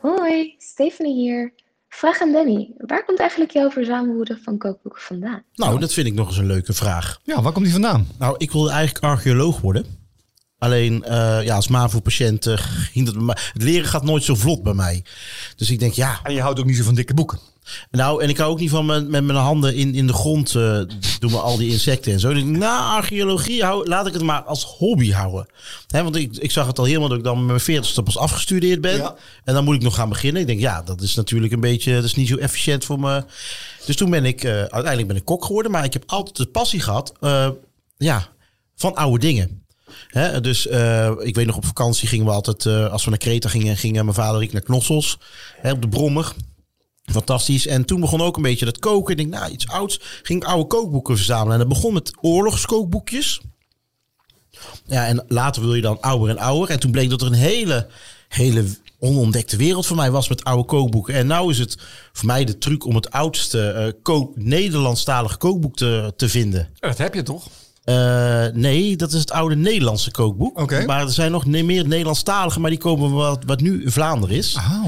Hoi, 0.00 0.54
Stephanie 0.58 1.14
hier. 1.14 1.52
Vraag 1.88 2.20
aan 2.20 2.32
Danny. 2.32 2.70
Waar 2.78 3.04
komt 3.04 3.18
eigenlijk 3.20 3.50
jouw 3.50 3.70
verzamelwoede 3.70 4.38
van 4.44 4.58
kookboeken 4.58 5.02
vandaan? 5.02 5.42
Nou, 5.54 5.80
dat 5.80 5.92
vind 5.92 6.06
ik 6.06 6.14
nog 6.14 6.28
eens 6.28 6.36
een 6.36 6.46
leuke 6.46 6.72
vraag. 6.72 7.20
Ja, 7.22 7.42
waar 7.42 7.52
komt 7.52 7.64
die 7.64 7.72
vandaan? 7.74 8.06
Nou, 8.18 8.34
ik 8.38 8.50
wilde 8.50 8.70
eigenlijk 8.70 9.04
archeoloog 9.04 9.60
worden. 9.60 9.84
Alleen, 10.60 11.04
eh, 11.04 11.42
ja, 11.44 11.54
als 11.54 11.68
MAVO-patiënt 11.68 12.46
eh, 12.46 12.56
ging 12.92 13.06
dat 13.06 13.14
bij 13.14 13.24
mij... 13.24 13.36
Het 13.52 13.62
leren 13.62 13.88
gaat 13.88 14.04
nooit 14.04 14.24
zo 14.24 14.34
vlot 14.34 14.62
bij 14.62 14.74
mij. 14.74 15.04
Dus 15.56 15.70
ik 15.70 15.78
denk, 15.78 15.92
ja... 15.92 16.20
En 16.22 16.34
je 16.34 16.40
houdt 16.40 16.58
ook 16.58 16.66
niet 16.66 16.76
zo 16.76 16.82
van 16.82 16.94
dikke 16.94 17.14
boeken. 17.14 17.38
Nou, 17.90 18.22
en 18.22 18.28
ik 18.28 18.36
hou 18.36 18.50
ook 18.50 18.60
niet 18.60 18.70
van 18.70 18.86
met, 18.86 19.08
met 19.08 19.24
mijn 19.24 19.38
handen 19.38 19.74
in, 19.74 19.94
in 19.94 20.06
de 20.06 20.12
grond 20.12 20.54
eh, 20.54 20.80
doen 21.18 21.30
we 21.30 21.38
al 21.38 21.56
die 21.56 21.70
insecten 21.70 22.12
en 22.12 22.20
zo. 22.20 22.32
Dus 22.32 22.42
nou, 22.42 22.96
archeologie, 22.96 23.64
hou, 23.64 23.88
laat 23.88 24.06
ik 24.06 24.12
het 24.12 24.22
maar 24.22 24.42
als 24.42 24.64
hobby 24.64 25.10
houden. 25.10 25.46
Hè, 25.88 26.02
want 26.02 26.16
ik, 26.16 26.36
ik 26.36 26.50
zag 26.50 26.66
het 26.66 26.78
al 26.78 26.84
helemaal 26.84 27.08
dat 27.08 27.18
ik 27.18 27.24
dan 27.24 27.38
met 27.38 27.46
mijn 27.46 27.60
veertigste 27.60 28.02
pas 28.02 28.18
afgestudeerd 28.18 28.80
ben. 28.80 28.96
Ja. 28.96 29.14
En 29.44 29.54
dan 29.54 29.64
moet 29.64 29.74
ik 29.74 29.82
nog 29.82 29.94
gaan 29.94 30.08
beginnen. 30.08 30.40
Ik 30.40 30.46
denk, 30.46 30.60
ja, 30.60 30.82
dat 30.82 31.00
is 31.00 31.14
natuurlijk 31.14 31.52
een 31.52 31.60
beetje, 31.60 31.94
dat 31.94 32.04
is 32.04 32.14
niet 32.14 32.28
zo 32.28 32.36
efficiënt 32.36 32.84
voor 32.84 33.00
me. 33.00 33.24
Dus 33.86 33.96
toen 33.96 34.10
ben 34.10 34.24
ik, 34.24 34.44
uiteindelijk 34.44 35.06
ben 35.06 35.16
ik 35.16 35.24
kok 35.24 35.44
geworden. 35.44 35.72
Maar 35.72 35.84
ik 35.84 35.92
heb 35.92 36.02
altijd 36.06 36.36
de 36.36 36.46
passie 36.46 36.80
gehad, 36.80 37.12
eh, 37.20 37.48
ja, 37.96 38.28
van 38.76 38.94
oude 38.94 39.18
dingen. 39.18 39.64
Hè, 40.06 40.40
dus 40.40 40.66
eh, 40.66 41.10
ik 41.18 41.34
weet 41.34 41.46
nog, 41.46 41.56
op 41.56 41.64
vakantie 41.64 42.08
gingen 42.08 42.26
we 42.26 42.32
altijd, 42.32 42.66
eh, 42.66 42.92
als 42.92 43.04
we 43.04 43.10
naar 43.10 43.18
Kreta 43.18 43.48
gingen, 43.48 43.76
gingen 43.76 44.04
mijn 44.04 44.16
vader 44.16 44.36
en 44.36 44.46
ik 44.46 44.52
naar 44.52 44.62
Knossels. 44.62 45.18
Hè, 45.56 45.72
op 45.72 45.82
de 45.82 45.88
Brommer. 45.88 46.32
Fantastisch. 47.04 47.66
En 47.66 47.84
toen 47.84 48.00
begon 48.00 48.20
ook 48.20 48.36
een 48.36 48.42
beetje 48.42 48.64
dat 48.64 48.78
koken. 48.78 49.10
Ik 49.10 49.16
denk, 49.16 49.40
nou, 49.40 49.52
iets 49.52 49.68
ouds. 49.68 50.00
Ging 50.22 50.42
ik 50.42 50.48
oude 50.48 50.66
kookboeken 50.66 51.16
verzamelen. 51.16 51.52
En 51.52 51.58
dat 51.58 51.68
begon 51.68 51.92
met 51.92 52.12
oorlogskookboekjes. 52.20 53.40
Ja, 54.86 55.06
en 55.06 55.24
later 55.28 55.62
wil 55.62 55.74
je 55.74 55.82
dan 55.82 56.00
ouder 56.00 56.28
en 56.28 56.38
ouder. 56.38 56.70
En 56.70 56.80
toen 56.80 56.90
bleek 56.90 57.10
dat 57.10 57.20
er 57.20 57.26
een 57.26 57.32
hele, 57.32 57.86
hele 58.28 58.64
onontdekte 58.98 59.56
wereld 59.56 59.86
voor 59.86 59.96
mij 59.96 60.10
was 60.10 60.28
met 60.28 60.44
oude 60.44 60.64
kookboeken. 60.64 61.14
En 61.14 61.26
nou 61.26 61.50
is 61.50 61.58
het 61.58 61.76
voor 62.12 62.26
mij 62.26 62.44
de 62.44 62.58
truc 62.58 62.84
om 62.84 62.94
het 62.94 63.10
oudste 63.10 63.68
eh, 63.68 63.92
kook, 64.02 64.36
Nederlandstalige 64.36 65.36
kookboek 65.36 65.76
te, 65.76 66.12
te 66.16 66.28
vinden. 66.28 66.68
Dat 66.78 66.98
heb 66.98 67.14
je 67.14 67.22
toch? 67.22 67.48
Eh, 67.90 68.54
nee, 68.54 68.96
dat 68.96 69.12
is 69.12 69.20
het 69.20 69.30
oude 69.30 69.56
Nederlandse 69.56 70.10
kookboek. 70.10 70.58
Maar 70.86 71.00
er 71.02 71.10
zijn 71.10 71.30
nog 71.32 71.46
meer 71.46 71.86
Nederlandstalige, 71.86 72.60
maar 72.60 72.70
die 72.70 72.78
komen 72.78 73.10
wat, 73.12 73.42
wat 73.46 73.60
nu 73.60 73.82
in 73.82 73.90
Vlaanderen 73.90 74.36
is. 74.36 74.54
Oh, 74.54 74.86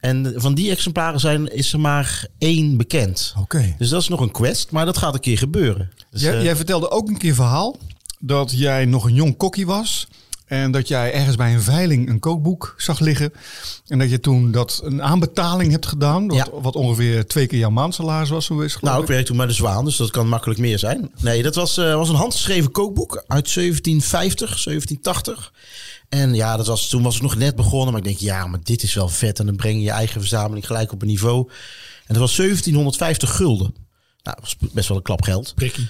En 0.00 0.32
van 0.36 0.54
die 0.54 0.70
exemplaren 0.70 1.20
zijn, 1.20 1.52
is 1.54 1.72
er 1.72 1.80
maar 1.80 2.26
één 2.38 2.76
bekend. 2.76 3.34
oké. 3.38 3.74
Dus 3.78 3.88
dat 3.88 4.00
is 4.00 4.08
nog 4.08 4.20
een 4.20 4.30
quest, 4.30 4.70
maar 4.70 4.84
dat 4.84 4.98
gaat 4.98 5.14
een 5.14 5.20
keer 5.20 5.38
gebeuren. 5.38 5.90
Dus, 6.10 6.22
Jij, 6.22 6.36
eh, 6.36 6.42
jij 6.42 6.56
vertelde 6.56 6.90
ook 6.90 7.08
een 7.08 7.18
keer 7.18 7.34
verhaal 7.34 7.76
dat 8.18 8.52
jij 8.58 8.84
nog 8.84 9.04
een 9.04 9.14
jong 9.14 9.36
kokkie 9.36 9.66
was. 9.66 10.06
En 10.52 10.70
dat 10.70 10.88
jij 10.88 11.12
ergens 11.12 11.36
bij 11.36 11.54
een 11.54 11.62
veiling 11.62 12.08
een 12.08 12.18
kookboek 12.18 12.74
zag 12.76 12.98
liggen. 13.00 13.32
En 13.86 13.98
dat 13.98 14.10
je 14.10 14.20
toen 14.20 14.50
dat 14.50 14.80
een 14.84 15.02
aanbetaling 15.02 15.70
hebt 15.70 15.86
gedaan. 15.86 16.26
Wat, 16.26 16.36
Ja. 16.36 16.46
wat 16.60 16.74
ongeveer 16.76 17.26
twee 17.26 17.46
keer 17.46 17.58
jouw 17.58 17.70
maandsalaris 17.70 18.28
was. 18.28 18.44
Zo 18.44 18.60
is, 18.60 18.76
nou, 18.80 18.96
ik 18.96 19.02
ik. 19.02 19.08
werk 19.08 19.26
toen 19.26 19.36
bij 19.36 19.46
de 19.46 19.52
Zwaan, 19.52 19.84
dus 19.84 19.96
dat 19.96 20.10
kan 20.10 20.28
makkelijk 20.28 20.60
meer 20.60 20.78
zijn. 20.78 21.10
Nee, 21.20 21.42
dat 21.42 21.54
was, 21.54 21.76
eh, 21.76 21.94
was 21.94 22.08
een 22.08 22.14
handgeschreven 22.14 22.70
kookboek 22.70 23.24
uit 23.26 23.48
1750, 23.48 24.58
1780. 24.58 25.52
En 26.08 26.34
ja, 26.34 26.56
dat 26.56 26.66
was, 26.66 26.88
toen 26.88 27.02
was 27.02 27.16
ik 27.16 27.22
nog 27.22 27.36
net 27.36 27.56
begonnen. 27.56 27.92
Maar 27.92 28.02
ik 28.02 28.06
denk, 28.08 28.18
ja, 28.18 28.46
maar 28.46 28.60
dit 28.62 28.82
is 28.82 28.94
wel 28.94 29.08
vet. 29.08 29.38
En 29.38 29.46
dan 29.46 29.56
breng 29.56 29.76
je 29.76 29.82
je 29.82 29.90
eigen 29.90 30.20
verzameling 30.20 30.66
gelijk 30.66 30.92
op 30.92 31.02
een 31.02 31.08
niveau. 31.08 31.48
En 32.06 32.14
dat 32.14 32.16
was 32.16 32.36
1750 32.36 33.36
gulden. 33.36 33.74
Nou, 34.22 34.36
dat 34.40 34.40
was 34.40 34.56
best 34.72 34.88
wel 34.88 34.96
een 34.96 35.02
klap 35.02 35.22
geld. 35.22 35.52
Prikkie. 35.54 35.88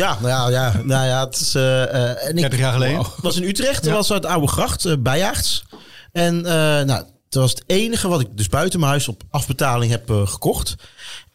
Ja, 0.00 0.18
nou 0.20 0.28
ja, 0.28 0.48
ja, 0.48 0.80
nou 0.84 1.06
ja 1.06 1.24
het 1.24 1.40
is... 1.40 1.54
eh, 1.54 1.82
eh, 1.82 2.28
en 2.28 2.34
ik, 2.34 2.40
30 2.40 2.58
jaar 2.58 2.72
geleden. 2.72 2.98
Het 2.98 3.22
was 3.22 3.36
in 3.36 3.42
Utrecht. 3.48 3.84
Dat 3.84 3.92
was 3.92 4.12
uit 4.12 4.26
Oude 4.26 4.46
Gracht, 4.46 4.84
uh, 4.84 4.94
Bijaards. 4.98 5.64
En 6.12 6.46
eh, 6.46 6.52
nou, 6.86 7.04
dat 7.28 7.42
was 7.42 7.50
het 7.50 7.62
enige 7.66 8.08
wat 8.08 8.20
ik 8.20 8.26
dus 8.32 8.48
buiten 8.48 8.78
mijn 8.78 8.90
huis 8.90 9.08
op 9.08 9.22
afbetaling 9.30 9.90
heb 9.90 10.10
eh, 10.10 10.26
gekocht. 10.26 10.74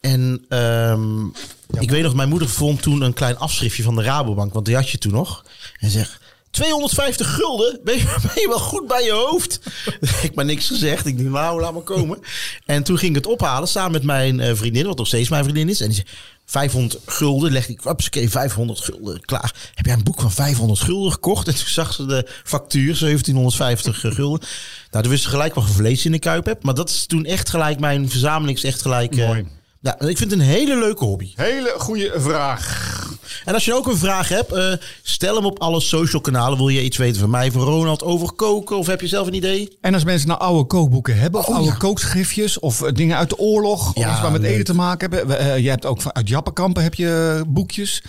En 0.02 0.46
ehm, 0.50 1.26
ik 1.80 1.90
weet 1.90 2.04
nog, 2.04 2.14
mijn 2.16 2.30
moeder 2.30 2.50
vond 2.50 2.82
toen 2.82 3.02
een 3.02 3.14
klein 3.14 3.38
afschriftje 3.38 3.84
van 3.84 3.96
de 3.96 4.04
Rabobank. 4.04 4.54
Want 4.54 4.66
die 4.66 4.76
had 4.76 4.90
je 4.90 4.98
toen 4.98 5.14
nog. 5.14 5.44
En 5.80 5.90
zegt... 5.90 6.24
250 6.52 7.36
gulden? 7.36 7.80
Ben 7.84 7.98
je, 7.98 8.04
ben 8.22 8.42
je 8.42 8.48
wel 8.48 8.60
goed 8.60 8.88
bij 8.88 9.04
je 9.04 9.12
hoofd? 9.12 9.60
ik 10.02 10.10
heb 10.10 10.36
maar 10.36 10.46
niks 10.46 10.68
gezegd. 10.68 11.06
Ik 11.06 11.18
dacht, 11.18 11.30
nou, 11.30 11.62
laat 11.62 11.74
maar 11.74 11.82
komen. 11.82 12.20
En 12.66 12.84
toen 12.84 12.98
ging 12.98 13.10
ik 13.16 13.24
het 13.24 13.34
ophalen 13.34 13.68
samen 13.68 13.92
met 13.92 14.04
mijn 14.04 14.40
eh, 14.40 14.56
vriendin, 14.56 14.86
wat 14.86 14.98
nog 14.98 15.08
steeds 15.08 15.30
mijn 15.30 15.44
vriendin 15.44 15.70
is. 15.70 15.82
En 15.82 15.88
die 15.88 15.96
zei, 15.96 16.08
500 16.46 16.98
gulden, 17.06 17.52
legde 17.52 17.74
ik, 17.74 17.86
oké, 17.86 18.30
500 18.30 18.80
gulden, 18.80 19.22
klaar. 19.22 19.54
Heb 19.76 19.86
jij 19.86 19.96
een 19.96 20.04
boek 20.04 20.22
van 20.22 20.32
500 20.32 20.80
gulden 20.80 21.12
gekocht? 21.12 21.48
En 21.48 21.56
toen 21.56 21.68
zag 21.68 21.94
ze 21.94 22.06
de 22.06 22.28
factuur, 22.44 23.00
1750 23.00 24.00
gulden. 24.00 24.48
Nou, 24.92 25.04
toen 25.04 25.12
wist 25.12 25.24
ze 25.24 25.30
gelijk 25.30 25.54
wat 25.54 25.66
voor 25.66 25.76
vlees 25.76 26.06
in 26.06 26.12
de 26.12 26.20
kuip 26.20 26.46
heb. 26.46 26.64
Maar 26.64 26.74
dat 26.74 26.90
is 26.90 27.06
toen 27.06 27.26
echt 27.26 27.50
gelijk, 27.50 27.80
mijn 27.80 28.10
verzameling 28.10 28.58
is 28.58 28.64
echt 28.64 28.82
gelijk... 28.82 29.16
eh, 29.18 29.28
Mooi. 29.28 29.46
Ja, 29.86 30.00
ik 30.08 30.18
vind 30.18 30.32
het 30.32 30.40
een 30.40 30.46
hele 30.46 30.76
leuke 30.80 31.04
hobby. 31.06 31.32
Hele 31.36 31.74
goede 31.78 32.12
vraag. 32.16 32.94
En 33.46 33.54
als 33.54 33.66
je 33.66 33.74
ook 33.74 33.88
een 33.88 33.98
vraag 33.98 34.30
hebt, 34.30 34.52
eh, 34.52 34.74
stel 35.04 35.36
hem 35.36 35.46
op 35.46 35.60
alle 35.60 35.82
social 35.82 36.22
kanalen. 36.22 36.58
Wil 36.58 36.68
je 36.70 36.84
iets 36.84 36.98
weten 36.98 37.20
van 37.22 37.30
mij, 37.30 37.52
van 37.52 37.62
Ronald, 37.62 38.04
over 38.04 38.32
koken? 38.32 38.78
Of 38.78 38.88
heb 38.88 39.02
je 39.02 39.08
zelf 39.08 39.28
een 39.28 39.34
idee? 39.34 39.78
En 39.82 39.94
als 39.94 40.04
mensen 40.04 40.28
nou 40.28 40.40
oude 40.40 40.64
kookboeken 40.64 41.18
hebben, 41.20 41.40
of 41.40 41.48
Oh, 41.48 41.56
oude 41.56 41.70
ja. 41.70 41.76
kookschriftjes, 41.78 42.60
of 42.60 42.82
eh, 42.82 42.94
dingen 42.94 43.18
uit 43.18 43.30
de 43.30 43.38
oorlog, 43.38 43.90
of 43.90 44.04
Ja, 44.04 44.12
iets 44.12 44.22
waar 44.22 44.32
met 44.32 44.42
leuk. 44.42 44.52
eten 44.52 44.64
te 44.66 44.74
maken 44.74 45.12
hebben. 45.12 45.28
We, 45.28 45.36
eh, 45.44 45.58
je 45.58 45.70
hebt 45.70 45.86
ook 45.86 46.02
van, 46.02 46.16
uit 46.16 46.28
Jappenkampen 46.30 46.84
heb 46.84 46.94
je 46.94 47.44
boekjes. 47.48 48.04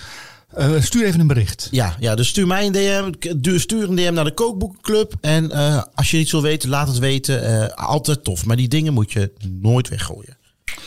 Eh, 0.55 0.71
stuur 0.81 1.05
even 1.07 1.21
een 1.21 1.27
bericht. 1.27 1.69
Ja, 1.71 1.97
ja, 2.01 2.15
dus 2.15 2.29
stuur 2.29 2.47
mij 2.47 2.67
een 2.67 2.73
DM. 2.73 3.59
Stuur 3.59 3.89
een 3.89 3.97
DM 3.97 4.13
naar 4.13 4.25
de 4.25 4.35
Kookboekenclub. 4.35 5.13
En 5.21 5.51
eh, 5.51 5.83
als 5.95 6.11
je 6.11 6.19
iets 6.19 6.33
wil 6.33 6.43
weten, 6.43 6.69
laat 6.69 6.89
het 6.89 6.99
weten. 6.99 7.43
Eh, 7.77 7.87
altijd 7.87 8.25
tof. 8.25 8.45
Maar 8.45 8.57
die 8.57 8.69
dingen 8.69 8.93
moet 8.93 9.13
je 9.13 9.33
nooit 9.63 9.89
weggooien. 9.89 10.37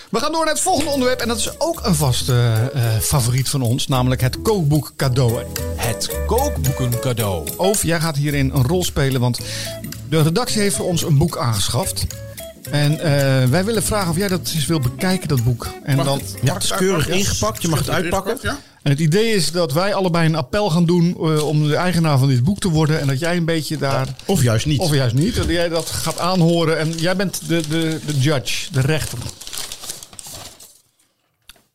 We 0.10 0.20
gaan 0.20 0.32
door 0.32 0.46
naar 0.46 0.54
het 0.54 0.63
volgende 0.63 0.92
onderwerp. 0.92 1.20
En 1.20 1.28
dat 1.28 1.38
is 1.38 1.60
ook 1.60 1.86
een 1.86 1.96
vaste 1.96 2.34
eh, 2.34 2.96
eh, 2.96 3.02
favoriet 3.02 3.50
van 3.50 3.62
ons. 3.62 3.88
Namelijk 3.88 4.22
het 4.22 4.42
kookboek 4.42 4.94
cadeau. 4.96 5.44
Het 5.76 6.10
kookboeken 6.28 7.00
cadeau. 7.00 7.48
Oof, 7.58 7.84
jij 7.84 8.00
gaat 8.00 8.15
hierin 8.15 8.52
een 8.54 8.63
rol 8.63 8.84
spelen. 8.84 9.22
Want 9.22 9.39
de 10.10 10.22
redactie 10.22 10.62
heeft 10.62 10.76
voor 10.76 10.86
ons 10.86 11.04
een 11.04 11.18
boek 11.18 11.38
aangeschaft. 11.38 12.06
En 12.72 13.00
eh, 13.00 13.50
wij 13.50 13.65
willen 13.65 13.84
vragen 13.84 14.10
of 14.10 14.18
jij 14.18 14.28
dat 14.28 14.52
eens 14.56 14.65
wil 14.65 14.80
bekijken, 14.80 15.28
dat 15.28 15.44
boek. 15.44 15.68
En, 15.84 15.96
Mag 15.96 16.06
dan, 16.06 16.18
het- 16.18 16.36
Ja, 16.42 16.54
het 16.54 16.63
is 16.63 16.70
keurig 16.70 16.96
uitpakken? 16.96 17.20
ingepakt. 17.20 17.62
Je 17.62 17.68
mag 17.68 17.80
het 17.80 17.89
uitpakken. 17.89 18.38
ja? 18.42 18.58
en 18.84 18.92
het 18.92 19.00
idee 19.00 19.34
is 19.34 19.52
dat 19.52 19.74
wij 19.74 19.94
allebei 19.94 20.26
een 20.26 20.36
appel 20.36 20.70
gaan 20.70 20.86
doen 20.86 21.15
eh, 21.20 21.48
om 21.48 21.68
de 21.68 21.76
eigenaar 21.76 22.18
van 22.18 22.28
dit 22.28 22.44
boek 22.44 22.60
te 22.60 22.70
worden. 22.70 23.00
En 23.00 23.08
dat 23.08 23.20
jij 23.20 23.38
een 23.38 23.46
beetje 23.46 23.78
daar... 23.78 24.08
Of 24.26 24.42
juist 24.44 24.65
niet. 24.65 24.80
Of 24.80 24.94
juist 24.94 25.15
niet, 25.15 25.36
dat 25.36 25.48
jij 25.48 25.70
dat 25.70 25.89
gaat 25.89 26.20
aanhoren. 26.20 26.80
En 26.80 26.92
jij 26.98 27.15
bent 27.15 27.39
de, 27.48 27.62
de, 27.70 28.00
de 28.06 28.20
judge, 28.20 28.72
de 28.72 28.82
rechter. 28.82 29.18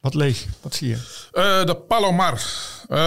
Wat 0.04 0.14
lees 0.14 0.40
je? 0.40 0.46
Wat 0.60 0.74
zie 0.74 0.88
je? 0.88 0.96
Eh, 1.32 1.64
de 1.64 1.76
Palomar. 1.76 2.42
Eh, 2.88 2.98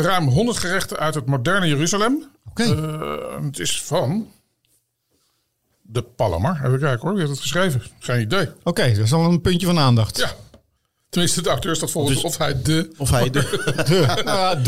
ruim 0.00 0.28
100 0.28 0.58
gerechten 0.58 0.98
uit 0.98 1.14
het 1.14 1.26
moderne 1.26 1.66
Jeruzalem. 1.66 2.24
Oké. 2.48 2.62
Eh, 2.62 3.44
het 3.44 3.58
is 3.58 3.82
van 3.82 4.30
de 5.82 6.02
Palomar. 6.02 6.64
Even 6.64 6.78
kijken 6.78 7.00
hoor, 7.00 7.10
wie 7.10 7.18
heeft 7.18 7.30
het 7.30 7.40
geschreven? 7.40 7.82
Geen 7.98 8.20
idee. 8.20 8.48
Oké, 8.62 8.88
dat 8.88 9.04
is 9.04 9.12
al 9.12 9.24
een 9.24 9.40
puntje 9.40 9.66
van 9.66 9.78
aandacht. 9.78 10.18
Ja. 10.18 10.32
Tenminste, 11.08 11.42
de 11.42 11.50
acteur 11.50 11.76
staat 11.76 11.90
volgens 11.90 12.14
Dus- 12.14 12.24
of 12.24 12.38
hij 12.38 12.62
de 12.62 12.90
Of 12.96 13.10
hij 13.10 13.30
de... 13.30 13.40
De, 13.88 14.24
ah, 14.24 14.50
D. 14.62 14.66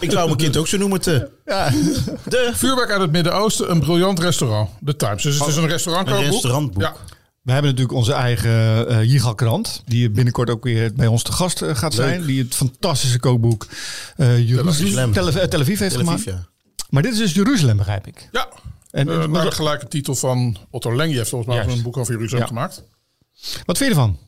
Ik 0.00 0.10
zou 0.10 0.24
mijn 0.24 0.36
kind 0.36 0.56
ook 0.56 0.66
zo 0.66 0.76
noemen. 0.78 1.00
Te. 1.00 1.30
Ja. 1.44 1.70
De... 2.24 2.50
vuurwerk 2.52 2.90
uit 2.90 3.00
het 3.00 3.12
Midden-Oosten, 3.12 3.70
een 3.70 3.80
briljant 3.80 4.18
restaurant. 4.18 4.70
De 4.80 4.96
Times. 4.96 5.22
Dus 5.22 5.38
het 5.38 5.48
is 5.48 5.56
een 5.56 5.68
restaurantkookboek. 5.68 6.26
Een 6.26 6.32
restaurantboek. 6.32 6.82
Ja. 6.82 6.94
We 7.42 7.52
hebben 7.52 7.70
natuurlijk 7.70 7.98
onze 7.98 8.12
eigen 8.12 8.88
eh 8.88 9.02
Jigal 9.04 9.34
Krant. 9.34 9.82
Die 9.86 10.10
binnenkort 10.10 10.50
ook 10.50 10.64
weer 10.64 10.92
bij 10.94 11.06
ons 11.06 11.22
te 11.22 11.32
gast 11.32 11.62
eh, 11.62 11.74
gaat 11.76 11.96
Leuk. 11.96 12.06
zijn. 12.08 12.24
Die 12.26 12.42
het 12.42 12.54
fantastische 12.54 13.18
kookboek 13.20 13.66
eh 14.16 14.48
Jeruzalem. 14.48 15.12
Tel, 15.12 15.30
Tel 15.48 15.60
Aviv 15.60 15.78
heeft 15.78 15.92
Tel 15.96 16.00
Aviv, 16.08 16.22
gemaakt. 16.22 16.24
ja. 16.24 16.46
Maar 16.90 17.02
dit 17.02 17.12
is 17.12 17.18
dus 17.18 17.32
Jeruzalem, 17.34 17.76
begrijp 17.76 18.06
ik. 18.06 18.28
Ja. 18.32 18.48
En, 18.90 19.06
naar 19.30 19.44
de 19.44 19.50
gelijke 19.50 19.88
titel 19.88 20.14
van 20.14 20.56
Otto 20.70 20.96
Lengi 20.96 21.16
heeft 21.16 21.28
volgens 21.28 21.50
mij 21.54 21.62
Juist. 21.62 21.76
een 21.76 21.82
boek 21.82 21.96
over 21.96 22.12
Jeruzalem 22.12 22.42
Ja. 22.42 22.48
gemaakt. 22.48 22.84
wat 23.64 23.78
vind 23.78 23.90
je 23.90 23.96
ervan? 23.96 24.18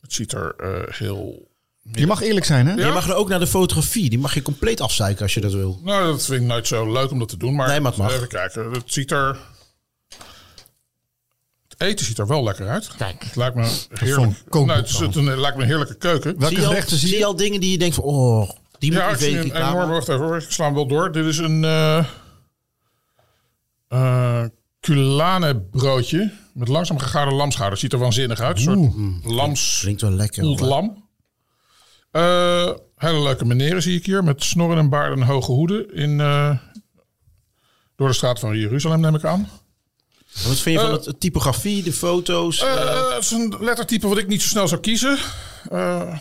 Het 0.00 0.12
ziet 0.12 0.32
er 0.32 0.54
eh, 0.56 0.94
heel... 0.98 1.48
Je 1.92 2.06
mag 2.06 2.20
eerlijk 2.22 2.46
zijn, 2.46 2.66
hè? 2.66 2.74
Ja. 2.74 2.86
Je 2.86 2.92
mag 2.92 3.08
er 3.08 3.14
ook 3.14 3.28
naar 3.28 3.38
de 3.38 3.46
fotografie. 3.46 4.10
Die 4.10 4.18
mag 4.18 4.34
je 4.34 4.42
compleet 4.42 4.80
afzeiken 4.80 5.22
als 5.22 5.34
je 5.34 5.40
dat 5.40 5.52
wil. 5.52 5.80
Nou, 5.84 6.06
dat 6.06 6.24
vind 6.24 6.40
ik 6.42 6.46
nooit 6.46 6.66
zo 6.66 6.92
leuk 6.92 7.10
om 7.10 7.18
dat 7.18 7.28
te 7.28 7.36
doen. 7.36 7.54
Maar, 7.54 7.68
Nee, 7.68 7.80
maar 7.80 7.92
het 7.92 8.00
mag. 8.00 8.12
even 8.14 8.28
kijken. 8.28 8.72
Het 8.72 8.82
ziet 8.92 9.10
er... 9.10 9.38
Het 11.78 11.88
eten 11.88 12.06
ziet 12.06 12.18
er 12.18 12.26
wel 12.26 12.44
lekker 12.44 12.68
uit. 12.68 12.90
Kijk. 12.96 13.24
Het 13.24 13.36
lijkt 13.36 13.56
me 13.56 13.62
heerlijk. 13.88 14.44
Nou, 14.50 14.70
het, 14.72 14.88
is- 14.88 14.98
het 14.98 15.16
een- 15.16 15.38
lijkt 15.40 15.56
me 15.56 15.62
een 15.62 15.68
heerlijke 15.68 15.96
keuken. 15.96 16.38
Welke 16.38 16.46
zie, 16.54 16.56
je 16.56 16.62
al, 16.64 16.70
gerechten 16.70 16.96
zie 16.98 17.18
je? 17.18 17.24
al 17.24 17.36
dingen 17.36 17.60
die 17.60 17.70
je 17.70 17.78
denkt 17.78 17.94
van... 17.94 18.04
Oh, 18.04 18.50
die 18.78 18.90
moet 18.92 19.00
Ja, 19.00 19.08
je 19.08 19.14
ik 19.14 19.20
weten. 19.20 19.56
een 19.56 19.68
enorme... 19.68 19.92
Wacht 19.92 20.08
even 20.08 20.24
hoor, 20.24 20.36
ik 20.36 20.50
sla 20.50 20.64
hem 20.64 20.74
wel 20.74 20.86
door. 20.86 21.12
Dit 21.12 21.24
is 21.24 21.38
een... 21.38 21.64
eh, 21.64 22.04
eh, 23.88 24.44
culane 24.80 25.60
broodje 25.60 26.32
met 26.54 26.68
langzaam 26.68 26.98
gegaarde 26.98 27.32
lamschouder. 27.34 27.78
Ziet 27.78 27.92
er 27.92 27.98
waanzinnig 27.98 28.40
uit. 28.40 28.56
Een 28.66 28.92
soort 29.22 29.34
lams 29.34 29.78
Klinkt 29.80 30.00
wel 30.00 30.10
lekker. 30.10 30.44
Lam. 30.44 31.06
Eh, 32.10 32.70
hele 32.96 33.22
leuke 33.22 33.44
meneren 33.44 33.82
zie 33.82 33.96
ik 33.98 34.06
hier. 34.06 34.24
Met 34.24 34.44
snorren 34.44 34.78
en 34.78 34.88
baarden 34.88 35.18
en 35.20 35.26
hoge 35.26 35.52
hoeden. 35.52 35.94
In, 35.94 36.20
eh, 36.20 36.56
door 37.96 38.08
de 38.08 38.14
straat 38.14 38.38
van 38.38 38.58
Jeruzalem 38.58 39.00
neem 39.00 39.14
ik 39.14 39.24
aan. 39.24 39.48
Wat 40.46 40.58
vind 40.58 40.64
je 40.64 40.80
van 40.80 40.90
Eh, 40.90 40.96
het, 40.96 41.04
het 41.04 41.20
typografie, 41.20 41.82
de 41.82 41.92
foto's? 41.92 42.60
Eh, 42.62 42.72
eh, 42.82 43.10
Het 43.14 43.22
is 43.24 43.30
een 43.30 43.54
lettertype 43.60 44.08
wat 44.08 44.18
ik 44.18 44.26
niet 44.26 44.42
zo 44.42 44.48
snel 44.48 44.68
zou 44.68 44.80
kiezen. 44.80 45.18
Eh, 45.70 46.18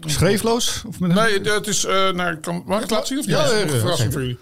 Schreefloos? 0.00 0.82
Of 0.86 1.00
met 1.00 1.10
een- 1.10 1.16
nee, 1.16 1.40
het 1.54 1.66
is... 1.66 1.84
eh 1.84 2.10
nou, 2.10 2.36
kan, 2.36 2.62
mag 2.66 2.76
ik 2.76 2.82
het 2.82 2.90
laten 2.90 3.06
zien? 3.06 3.18
Of 3.18 3.26
niet? 3.26 3.34
Ja, 3.36 3.44
is 3.44 3.70
verrassing 3.70 4.12
voor 4.12 4.20
jullie. 4.20 4.38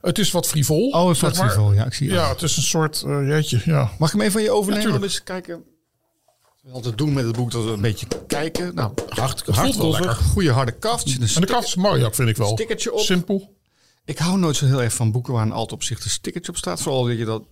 Het 0.00 0.18
is 0.18 0.30
wat 0.30 0.46
frivol. 0.48 0.88
Oh, 0.90 1.06
zeg 1.06 1.16
zwart 1.16 1.36
maar. 1.36 1.46
niveau. 1.46 1.74
Ja, 1.74 1.84
ik 1.84 1.94
zie 1.94 2.06
het. 2.10 2.16
Ja, 2.18 2.28
het 2.28 2.42
is 2.42 2.56
een 2.56 2.62
soort... 2.62 3.04
jeetje, 3.06 3.60
ja. 3.64 3.90
Mag 3.98 4.08
ik 4.08 4.14
hem 4.14 4.20
even 4.20 4.32
van 4.32 4.42
je 4.42 4.50
overnemen? 4.50 4.92
Ja, 4.92 5.00
eens 5.00 5.22
kijken. 5.22 5.54
Wat 5.54 6.60
we 6.62 6.70
altijd 6.72 6.98
doen 6.98 7.12
met 7.12 7.24
het 7.24 7.36
boek, 7.36 7.50
dat 7.50 7.64
we 7.64 7.70
een 7.70 7.80
beetje 7.80 8.06
kijken. 8.26 8.74
Nou, 8.74 8.92
hard, 9.08 9.42
voelt 9.46 9.76
wel 9.76 9.90
lekker. 9.90 10.14
goede 10.14 10.50
harde 10.50 10.72
kaft. 10.72 11.06
Een 11.06 11.28
En 11.34 11.40
de 11.40 11.46
kaft 11.46 11.66
is 11.66 11.74
mooi 11.74 12.04
ook, 12.04 12.14
vind 12.14 12.28
ik 12.28 12.36
wel. 12.36 12.48
Stickertje 12.52 12.92
op. 12.92 13.00
Simpel. 13.00 13.56
Ik 14.04 14.18
hou 14.18 14.38
nooit 14.38 14.56
zo 14.56 14.66
heel 14.66 14.82
erg 14.82 14.92
van 14.94 15.12
boeken 15.12 15.32
waar 15.32 15.42
een 15.42 15.52
alt 15.52 15.72
op 15.72 15.82
zich 15.82 16.04
een 16.04 16.10
stickertje 16.10 16.50
op 16.52 16.58
staat. 16.58 16.82
Vooral 16.82 17.04
dat 17.04 17.18
je 17.18 17.24
dat... 17.24 17.42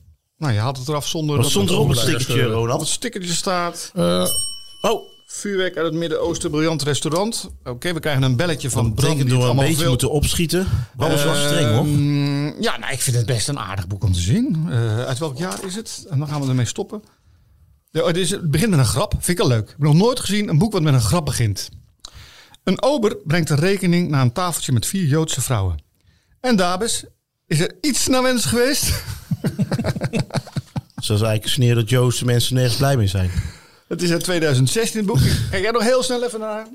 Nou, 0.40 0.52
je 0.52 0.58
haalt 0.58 0.76
het 0.78 0.88
eraf 0.88 1.06
zonder 1.08 1.34
Wat 1.34 1.42
dat 1.44 1.50
stond 1.50 1.68
het 1.68 1.78
er 1.78 1.82
op 1.84 1.88
het 1.88 1.98
onder- 1.98 2.10
stickertje, 2.14 2.42
Op 2.46 2.50
het 2.50 2.58
Ronald? 2.58 2.88
stickertje 2.88 3.32
staat... 3.32 3.90
Eh, 3.94 4.26
Oh, 4.80 5.08
Vuurwerk 5.26 5.76
uit 5.76 5.86
het 5.86 5.94
Midden-Oosten, 5.94 6.50
briljant 6.50 6.82
restaurant. 6.82 7.50
Oké, 7.64 7.92
we 7.92 8.00
krijgen 8.00 8.22
een 8.22 8.36
belletje 8.36 8.70
van 8.70 8.84
dat 8.84 8.94
Bram. 8.94 9.18
het 9.18 9.28
door 9.28 9.48
een 9.48 9.56
beetje 9.56 9.76
wil. 9.76 9.88
moeten 9.88 10.10
opschieten. 10.10 10.66
Bram 10.96 11.10
is 11.10 11.22
wel 11.24 11.34
streng 11.34 11.68
hoor. 11.74 11.86
Ja, 12.62 12.78
nou, 12.78 12.92
ik 12.92 13.00
vind 13.00 13.16
het 13.16 13.26
best 13.26 13.48
een 13.48 13.58
aardig 13.58 13.86
boek 13.86 14.04
om 14.04 14.12
te 14.12 14.20
zien. 14.20 14.66
Eh, 14.70 15.04
uit 15.04 15.18
welk 15.18 15.38
jaar 15.38 15.64
is 15.64 15.74
het? 15.74 16.06
En 16.10 16.18
dan 16.18 16.28
gaan 16.28 16.40
we 16.42 16.48
ermee 16.48 16.64
stoppen. 16.66 17.02
Ja, 17.90 18.04
het, 18.06 18.16
is, 18.16 18.30
het 18.30 18.50
begint 18.50 18.70
met 18.70 18.78
een 18.78 18.84
grap. 18.84 19.12
Vind 19.18 19.38
ik 19.38 19.44
al 19.44 19.48
leuk. 19.50 19.62
Ik 19.62 19.68
heb 19.68 19.78
nog 19.78 19.94
nooit 19.94 20.20
gezien 20.20 20.48
een 20.48 20.58
boek 20.58 20.72
wat 20.72 20.82
met 20.82 20.94
een 20.94 21.00
grap 21.00 21.24
begint. 21.24 21.68
Een 22.64 22.82
ober 22.82 23.16
brengt 23.24 23.50
een 23.50 23.58
rekening 23.58 24.08
naar 24.10 24.22
een 24.22 24.32
tafeltje 24.32 24.72
met 24.72 24.86
vier 24.86 25.04
Joodse 25.06 25.40
vrouwen. 25.40 25.82
En 26.40 26.56
dames, 26.56 27.04
is 27.46 27.60
er 27.60 27.74
iets 27.80 28.06
naar 28.06 28.22
wens 28.22 28.44
geweest? 28.44 28.90
Zoals 31.00 31.20
eigenlijk 31.22 31.52
sneer 31.52 31.74
dat 31.74 31.88
Joodse 31.88 32.24
mensen 32.24 32.54
nergens 32.54 32.76
blij 32.76 32.96
mee 32.96 33.06
zijn. 33.06 33.30
Het 33.88 34.02
is 34.02 34.10
uit 34.10 34.24
2016 34.24 34.98
het 34.98 35.08
boek. 35.08 35.18
Kijk 35.50 35.62
jij 35.62 35.70
nog 35.70 35.82
heel 35.82 36.02
snel 36.02 36.24
even 36.24 36.40
naar. 36.40 36.66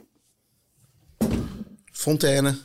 Fontaine. 1.92 2.56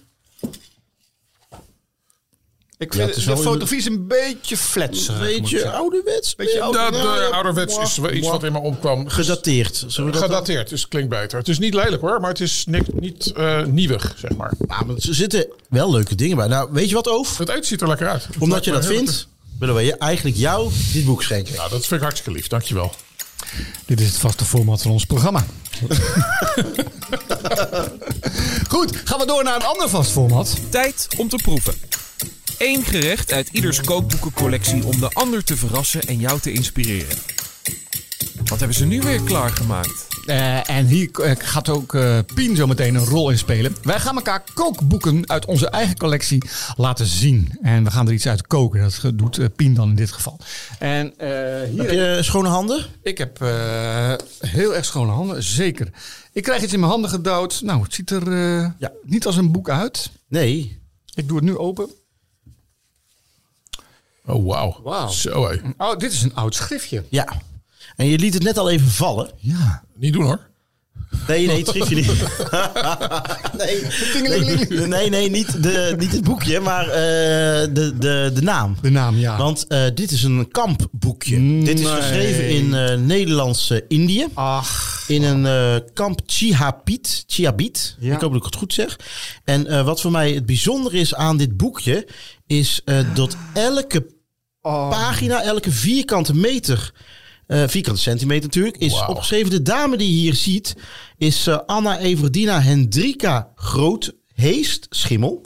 Ik 2.80 2.94
vind 2.94 3.16
is 3.16 3.24
de 3.24 3.36
fotografie 3.36 3.78
is 3.78 3.84
een 3.86 4.06
beetje 4.06 4.56
fletserig. 4.56 5.20
moet 5.20 5.28
ik 5.28 5.40
Beetje 5.42 5.70
ouderwets. 5.70 6.34
Beetje 6.34 6.56
Ja, 6.56 6.62
oude- 6.62 6.90
dat 6.90 7.30
ouderwets 7.30 7.78
is 7.78 7.98
iets 7.98 8.28
wat 8.28 8.44
in 8.44 8.52
me 8.52 8.58
opkwam. 8.58 9.08
Gedateerd. 9.08 9.84
Zullen 9.86 10.10
we 10.12 10.18
dat 10.18 10.22
Gedateerd, 10.28 10.68
dus 10.68 10.88
klinkt 10.88 11.08
beter. 11.08 11.38
Het 11.38 11.48
is 11.48 11.58
niet 11.58 11.74
lelijk 11.74 12.02
hoor, 12.02 12.20
maar 12.20 12.30
het 12.30 12.40
is 12.40 12.64
niet, 12.66 13.00
niet 13.00 13.32
eh, 13.32 13.64
nieuwig, 13.64 14.14
zeg 14.16 14.36
maar. 14.36 14.52
Ja, 14.68 14.82
maar 14.82 14.96
er 14.96 15.14
zitten 15.14 15.46
wel 15.68 15.90
leuke 15.90 16.14
dingen 16.14 16.36
bij. 16.36 16.46
Nou, 16.46 16.68
weet 16.72 16.88
je 16.88 16.94
wat, 16.94 17.08
Oof? 17.08 17.38
Het 17.38 17.48
eten 17.48 17.64
ziet 17.64 17.80
er 17.80 17.88
lekker 17.88 18.08
uit. 18.08 18.28
Omdat 18.38 18.64
je 18.64 18.70
dat 18.70 18.86
vindt, 18.86 19.28
willen 19.60 19.74
we 19.74 19.82
je 19.82 19.96
eigenlijk 19.96 20.36
jou 20.36 20.70
dit 20.92 21.04
boek 21.04 21.22
schenken. 21.22 21.54
Nou, 21.54 21.70
dat 21.70 21.80
vind 21.80 21.92
ik 21.92 22.00
hartstikke 22.00 22.32
lief, 22.32 22.46
dankjewel. 22.46 22.94
Dit 23.86 24.00
is 24.00 24.06
het 24.06 24.16
vaste 24.16 24.44
format 24.44 24.82
van 24.82 24.90
ons 24.90 25.04
programma. 25.06 25.46
Goed, 28.68 28.96
gaan 29.04 29.18
we 29.18 29.26
door 29.26 29.44
naar 29.44 29.54
een 29.54 29.66
ander 29.66 29.88
vast 29.88 30.10
format. 30.10 30.56
Tijd 30.68 31.08
om 31.16 31.28
te 31.28 31.36
proeven. 31.36 31.74
Eén 32.58 32.84
gerecht 32.84 33.32
uit 33.32 33.48
ieders 33.52 33.80
kookboekencollectie 33.80 34.84
om 34.84 35.00
de 35.00 35.10
ander 35.12 35.44
te 35.44 35.56
verrassen 35.56 36.00
en 36.00 36.18
jou 36.18 36.40
te 36.40 36.52
inspireren. 36.52 37.16
Wat 38.50 38.58
hebben 38.58 38.76
ze 38.76 38.84
nu 38.86 39.00
weer 39.00 39.22
klaargemaakt? 39.22 40.06
Eh, 40.26 40.70
en 40.70 40.86
hier 40.86 41.10
eh, 41.10 41.32
gaat 41.38 41.68
ook 41.68 41.94
eh, 41.94 42.18
Pien 42.34 42.56
zo 42.56 42.66
meteen 42.66 42.94
een 42.94 43.04
rol 43.04 43.30
in 43.30 43.38
spelen. 43.38 43.76
Wij 43.82 44.00
gaan 44.00 44.16
elkaar 44.16 44.44
kookboeken 44.54 45.28
uit 45.28 45.44
onze 45.44 45.68
eigen 45.68 45.96
collectie 45.96 46.42
laten 46.76 47.06
zien. 47.06 47.58
En 47.62 47.84
we 47.84 47.90
gaan 47.90 48.06
er 48.06 48.12
iets 48.12 48.26
uit 48.28 48.46
koken. 48.46 48.80
Dat 48.80 49.18
doet 49.18 49.38
eh, 49.38 49.46
Pien 49.56 49.74
dan 49.74 49.88
in 49.88 49.94
dit 49.94 50.12
geval. 50.12 50.38
En 50.78 51.18
eh, 51.18 51.28
hier 51.70 51.82
Heb 51.82 51.90
je 51.90 52.18
schone 52.22 52.48
handen? 52.48 52.86
Ik 53.02 53.18
heb 53.18 53.42
eh, 53.42 54.12
heel 54.38 54.74
erg 54.74 54.84
schone 54.84 55.12
handen, 55.12 55.42
zeker. 55.42 55.88
Ik 56.32 56.42
krijg 56.42 56.62
iets 56.62 56.72
in 56.72 56.80
mijn 56.80 56.92
handen 56.92 57.10
gedouwd. 57.10 57.60
Nou, 57.62 57.82
het 57.82 57.94
ziet 57.94 58.10
er 58.10 58.32
eh, 58.32 58.70
Ja. 58.78 58.92
niet 59.02 59.26
als 59.26 59.36
een 59.36 59.52
boek 59.52 59.68
uit. 59.70 60.10
Nee. 60.28 60.78
Ik 61.14 61.28
doe 61.28 61.36
het 61.36 61.46
nu 61.46 61.56
open. 61.56 61.90
Oh, 64.26 64.46
wauw. 64.46 64.80
Wauw. 64.82 65.08
Zo 65.08 65.48
hé. 65.48 65.58
Oh, 65.76 65.96
dit 65.96 66.12
is 66.12 66.22
een 66.22 66.34
oud 66.34 66.54
schriftje. 66.54 67.04
Ja. 67.08 67.26
En 68.00 68.06
je 68.06 68.18
liet 68.18 68.34
het 68.34 68.42
net 68.42 68.58
al 68.58 68.70
even 68.70 68.88
vallen. 68.90 69.30
Ja. 69.36 69.84
Niet 69.96 70.12
doen 70.12 70.24
hoor. 70.24 70.48
Nee, 71.28 71.46
nee, 71.46 71.58
het 71.58 71.68
schriftje 71.68 71.94
niet. 71.94 72.06
nee, 73.58 73.82
nee, 74.68 74.86
nee, 74.86 75.08
nee, 75.10 75.30
niet, 75.30 75.62
de, 75.62 75.94
niet 75.98 76.12
het 76.12 76.24
boekje, 76.24 76.60
maar 76.60 76.84
eh, 76.88 76.94
de, 77.74 77.92
de, 77.98 78.30
de 78.34 78.42
naam. 78.42 78.76
De 78.82 78.90
naam, 78.90 79.16
ja. 79.16 79.36
Want 79.36 79.66
eh, 79.66 79.84
dit 79.94 80.10
is 80.10 80.22
een 80.22 80.48
kampboekje. 80.50 81.62
Dit 81.64 81.80
is 81.80 81.86
geschreven 81.86 82.48
in 82.48 82.74
eh 82.74 82.96
Nederlandse 82.98 83.84
Indië. 83.88 84.26
Ach, 84.34 85.04
In 85.08 85.22
een 85.22 85.46
eh, 85.46 85.88
kamp 85.94 86.20
Chihabit. 86.26 87.24
Chihabit. 87.26 87.96
Ja. 87.98 88.14
Ik 88.14 88.20
hoop 88.20 88.30
dat 88.32 88.40
ik 88.40 88.46
het 88.46 88.56
goed 88.56 88.72
zeg. 88.72 88.98
En 89.44 89.66
eh, 89.66 89.84
wat 89.84 90.00
voor 90.00 90.10
mij 90.10 90.32
het 90.32 90.46
bijzondere 90.46 90.98
is 90.98 91.14
aan 91.14 91.36
dit 91.36 91.56
boekje... 91.56 92.06
is 92.46 92.80
eh, 92.84 92.98
dat 93.14 93.36
elke 93.52 94.18
Oh. 94.62 94.90
pagina, 94.90 95.42
elke 95.42 95.70
vierkante 95.70 96.34
meter... 96.34 96.92
eh, 97.50 97.68
vierkante 97.68 98.00
centimeter 98.00 98.42
natuurlijk, 98.42 98.76
is 98.76 99.06
opgeschreven. 99.06 99.50
De 99.50 99.62
dame 99.62 99.96
die 99.96 100.08
je 100.14 100.20
hier 100.20 100.34
ziet 100.34 100.76
is 101.18 101.46
eh, 101.46 101.58
Anna 101.66 101.98
Everdina 101.98 102.60
Hendrika 102.60 103.52
Groot-Heest, 103.54 104.86
Schimmel. 104.90 105.42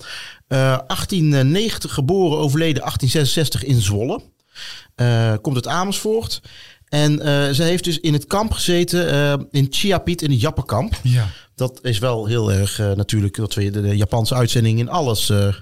Eh, 0.49 0.59
1890 0.59 1.95
geboren, 1.95 2.39
overleden 2.39 2.83
1866 2.83 3.65
in 3.65 3.81
Zwolle. 3.81 4.21
Eh, 4.95 5.33
komt 5.43 5.55
uit 5.57 5.67
Amersfoort. 5.67 6.41
En 6.89 7.21
eh, 7.21 7.51
zij 7.51 7.67
heeft 7.69 7.85
dus 7.85 8.01
in 8.01 8.13
het 8.13 8.27
kamp 8.27 8.53
gezeten, 8.53 9.11
eh, 9.11 9.35
in 9.51 9.67
Chiapit, 9.71 10.23
in 10.23 10.31
het 10.31 10.41
Jappenkamp. 10.41 11.01
ja. 11.03 11.31
Dat 11.55 11.79
is 11.83 11.99
wel 11.99 12.27
heel 12.27 12.53
erg 12.53 12.79
eh, 12.79 12.93
natuurlijk 12.93 13.37
dat 13.37 13.55
we 13.55 13.71
de, 13.71 13.97
Japanse 13.97 14.35
uitzending 14.35 14.79
in 14.79 14.89
alles 14.89 15.31
eh, 15.31 15.55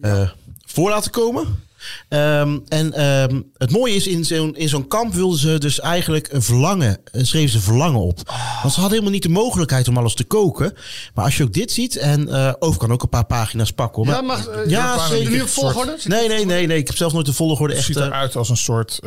eh, 0.00 0.30
voor 0.66 0.90
laten 0.90 1.10
komen. 1.10 1.68
Ehm, 2.08 2.58
en 2.68 2.92
ehm, 2.92 3.40
het 3.56 3.70
mooie 3.70 3.94
is, 3.94 4.06
in 4.06 4.24
zo'n, 4.24 4.56
in 4.56 4.68
zo'n 4.68 4.86
kamp 4.88 5.14
wilden 5.14 5.38
ze 5.38 5.58
dus 5.58 5.80
eigenlijk 5.80 6.28
een 6.32 6.42
verlangen, 6.42 6.98
eh, 7.04 7.24
schreven 7.24 7.50
ze 7.50 7.60
verlangen 7.60 8.00
op. 8.00 8.16
Want 8.62 8.74
ze 8.74 8.80
hadden 8.80 8.90
helemaal 8.90 9.10
niet 9.10 9.22
de 9.22 9.28
mogelijkheid 9.28 9.88
om 9.88 9.96
alles 9.96 10.14
te 10.14 10.24
koken. 10.24 10.72
Maar 11.14 11.24
als 11.24 11.36
je 11.36 11.42
ook 11.42 11.52
dit 11.52 11.72
ziet, 11.72 11.96
en 11.96 12.28
eh 12.28 12.52
Over 12.58 12.80
kan 12.80 12.92
ook 12.92 13.02
een 13.02 13.08
paar 13.08 13.26
pagina's 13.26 13.70
pakken 13.72 14.04
hoor. 14.04 14.14
Ja, 14.14 14.20
Maar- 14.22 14.36
mag, 14.36 14.46
eh, 14.46 14.70
Ja, 14.70 15.08
zeker. 15.08 15.30
Nu 15.30 15.40
op 15.40 15.48
volgorde? 15.48 15.96
Nee, 16.04 16.28
nee, 16.28 16.44
nee, 16.46 16.66
nee. 16.66 16.78
Ik 16.78 16.86
heb 16.86 16.96
zelfs 16.96 17.14
nooit 17.14 17.26
de 17.26 17.32
volgorde 17.32 17.72
Het 17.74 17.76
echt... 17.82 17.86
ziet 17.86 17.96
eh, 17.96 18.04
eruit 18.06 18.36
als 18.36 18.48
een 18.48 18.56
soort 18.56 18.98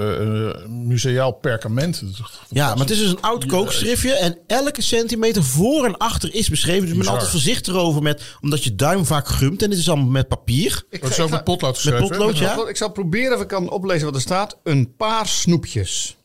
museaal 0.67 1.31
perkament. 1.31 2.03
Ja, 2.49 2.67
maar 2.67 2.77
het 2.77 2.89
is 2.91 2.97
dus 2.97 3.09
een 3.09 3.21
oud 3.21 3.45
kookschriftje. 3.45 4.13
En 4.13 4.38
elke 4.47 4.81
centimeter 4.81 5.43
voor 5.43 5.86
en 5.86 5.97
achter 5.97 6.33
is 6.36 6.49
beschreven. 6.49 6.81
Dus 6.81 6.91
ik 6.91 6.97
ben 6.99 7.07
altijd 7.07 7.29
voorzichtig 7.29 7.73
erover 7.73 8.01
met... 8.01 8.21
Omdat 8.41 8.63
je 8.63 8.75
duim 8.75 9.05
vaak 9.05 9.27
grumt. 9.27 9.62
En 9.62 9.69
dit 9.69 9.79
is 9.79 9.89
allemaal 9.89 10.07
met 10.09 10.27
papier. 10.27 10.83
Ik, 10.89 11.01
Het 11.01 11.12
is 11.12 11.19
ook 11.19 11.29
met 11.29 11.43
potlood 11.43 11.75
geschreven. 11.75 12.07
potlood, 12.07 12.39
hè? 12.39 12.55
Ik 12.69 12.78
zal 12.78 12.91
proberen 12.91 13.36
of 13.36 13.41
ik 13.41 13.47
kan 13.47 13.69
oplezen 13.69 14.06
wat 14.06 14.15
er 14.15 14.21
staat. 14.21 14.58
Een 14.63 14.95
paar 14.95 15.28
snoepjes. 15.28 16.17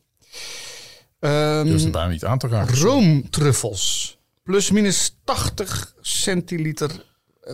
Ehm, 1.19 1.65
Je 1.65 1.71
hoeft 1.71 1.83
het 1.83 1.91
bijna 1.91 2.09
niet 2.11 2.25
aan 2.25 2.37
te 2.37 2.47
raken. 2.47 2.77
roomtruffels. 2.77 4.17
Plus 4.43 4.71
minus 4.71 5.15
80 5.23 5.93
centiliter, 6.01 7.05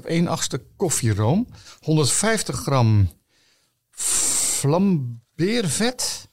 1 0.04 0.28
achtste 0.28 0.62
koffieroom. 0.76 1.48
150 1.82 2.56
gram 2.56 3.10
flambeervet. 3.92 6.28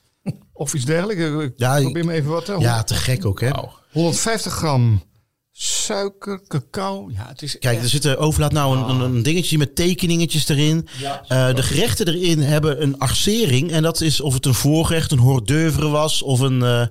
Of 0.52 0.74
iets 0.74 0.84
dergelijks. 0.84 1.22
Ik 1.44 1.52
Ja, 1.56 1.76
ik- 1.76 1.82
probeer 1.82 2.04
me 2.04 2.12
even 2.12 2.30
wat. 2.30 2.46
hè. 2.46 2.54
Ja, 2.54 2.82
te 2.82 2.94
gek 2.94 3.24
ook 3.24 3.40
hè. 3.40 3.50
Wauw. 3.50 3.72
150 3.92 4.52
gram 4.52 5.02
suiker, 5.52 6.40
cacao. 6.48 7.10
Ja, 7.14 7.26
het 7.28 7.42
is 7.42 7.58
Kijk, 7.58 7.74
echt- 7.74 7.82
er 7.84 7.90
zit 7.90 8.04
er 8.04 8.18
overlaat 8.18 8.52
nou 8.52 8.76
een, 8.76 8.88
een, 8.88 9.00
een 9.00 9.22
dingetje 9.22 9.58
met 9.58 9.74
tekeningetjes 9.74 10.48
erin. 10.48 10.88
Eh, 11.28 11.54
de 11.54 11.62
gerechten 11.62 12.08
erin 12.08 12.38
hebben 12.40 12.82
een 12.82 12.98
arcering. 12.98 13.70
En 13.70 13.82
dat 13.82 14.00
is 14.00 14.20
of 14.20 14.34
het 14.34 14.46
een 14.46 14.54
voorgerecht, 14.54 15.12
een 15.12 15.18
hors 15.18 15.42
d'oeuvre 15.44 15.88
was. 15.88 16.22
Of 16.22 16.40
een, 16.40 16.62
eh, 16.62 16.82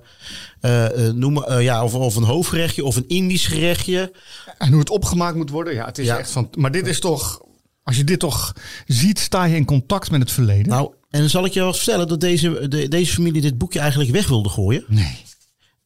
eh, 0.60 1.06
eh, 1.08 1.14
noem 1.14 1.32
maar, 1.32 1.44
eh, 1.44 1.62
ja, 1.62 1.84
of, 1.84 1.94
of 1.94 2.16
een 2.16 2.22
hoofdgerechtje 2.22 2.84
of 2.84 2.96
een 2.96 3.08
Indisch 3.08 3.46
gerechtje. 3.46 4.12
En 4.58 4.68
hoe 4.70 4.78
het 4.80 4.90
opgemaakt 4.90 5.36
moet 5.36 5.50
worden. 5.50 5.74
Ja, 5.74 5.84
het 5.86 5.98
is 5.98 6.06
Ja. 6.06 6.18
echt 6.18 6.30
van. 6.30 6.48
Maar 6.58 6.70
dit 6.70 6.86
is 6.86 7.00
toch. 7.00 7.40
Als 7.84 7.96
je 7.96 8.04
dit 8.04 8.18
toch 8.18 8.52
ziet, 8.86 9.18
sta 9.18 9.44
je 9.44 9.56
in 9.56 9.64
contact 9.64 10.10
met 10.10 10.20
het 10.20 10.32
verleden. 10.32 10.68
Nou, 10.68 10.92
en 11.10 11.20
dan 11.20 11.28
zal 11.28 11.44
ik 11.44 11.52
je 11.52 11.60
wel 11.60 11.72
vertellen 11.74 12.08
dat 12.08 12.20
deze, 12.20 12.68
de- 12.68 12.88
deze 12.88 13.12
familie 13.12 13.40
dit 13.40 13.58
boekje 13.58 13.78
eigenlijk 13.80 14.10
weg 14.10 14.28
wilde 14.28 14.48
gooien. 14.48 14.84
nee. 14.88 15.16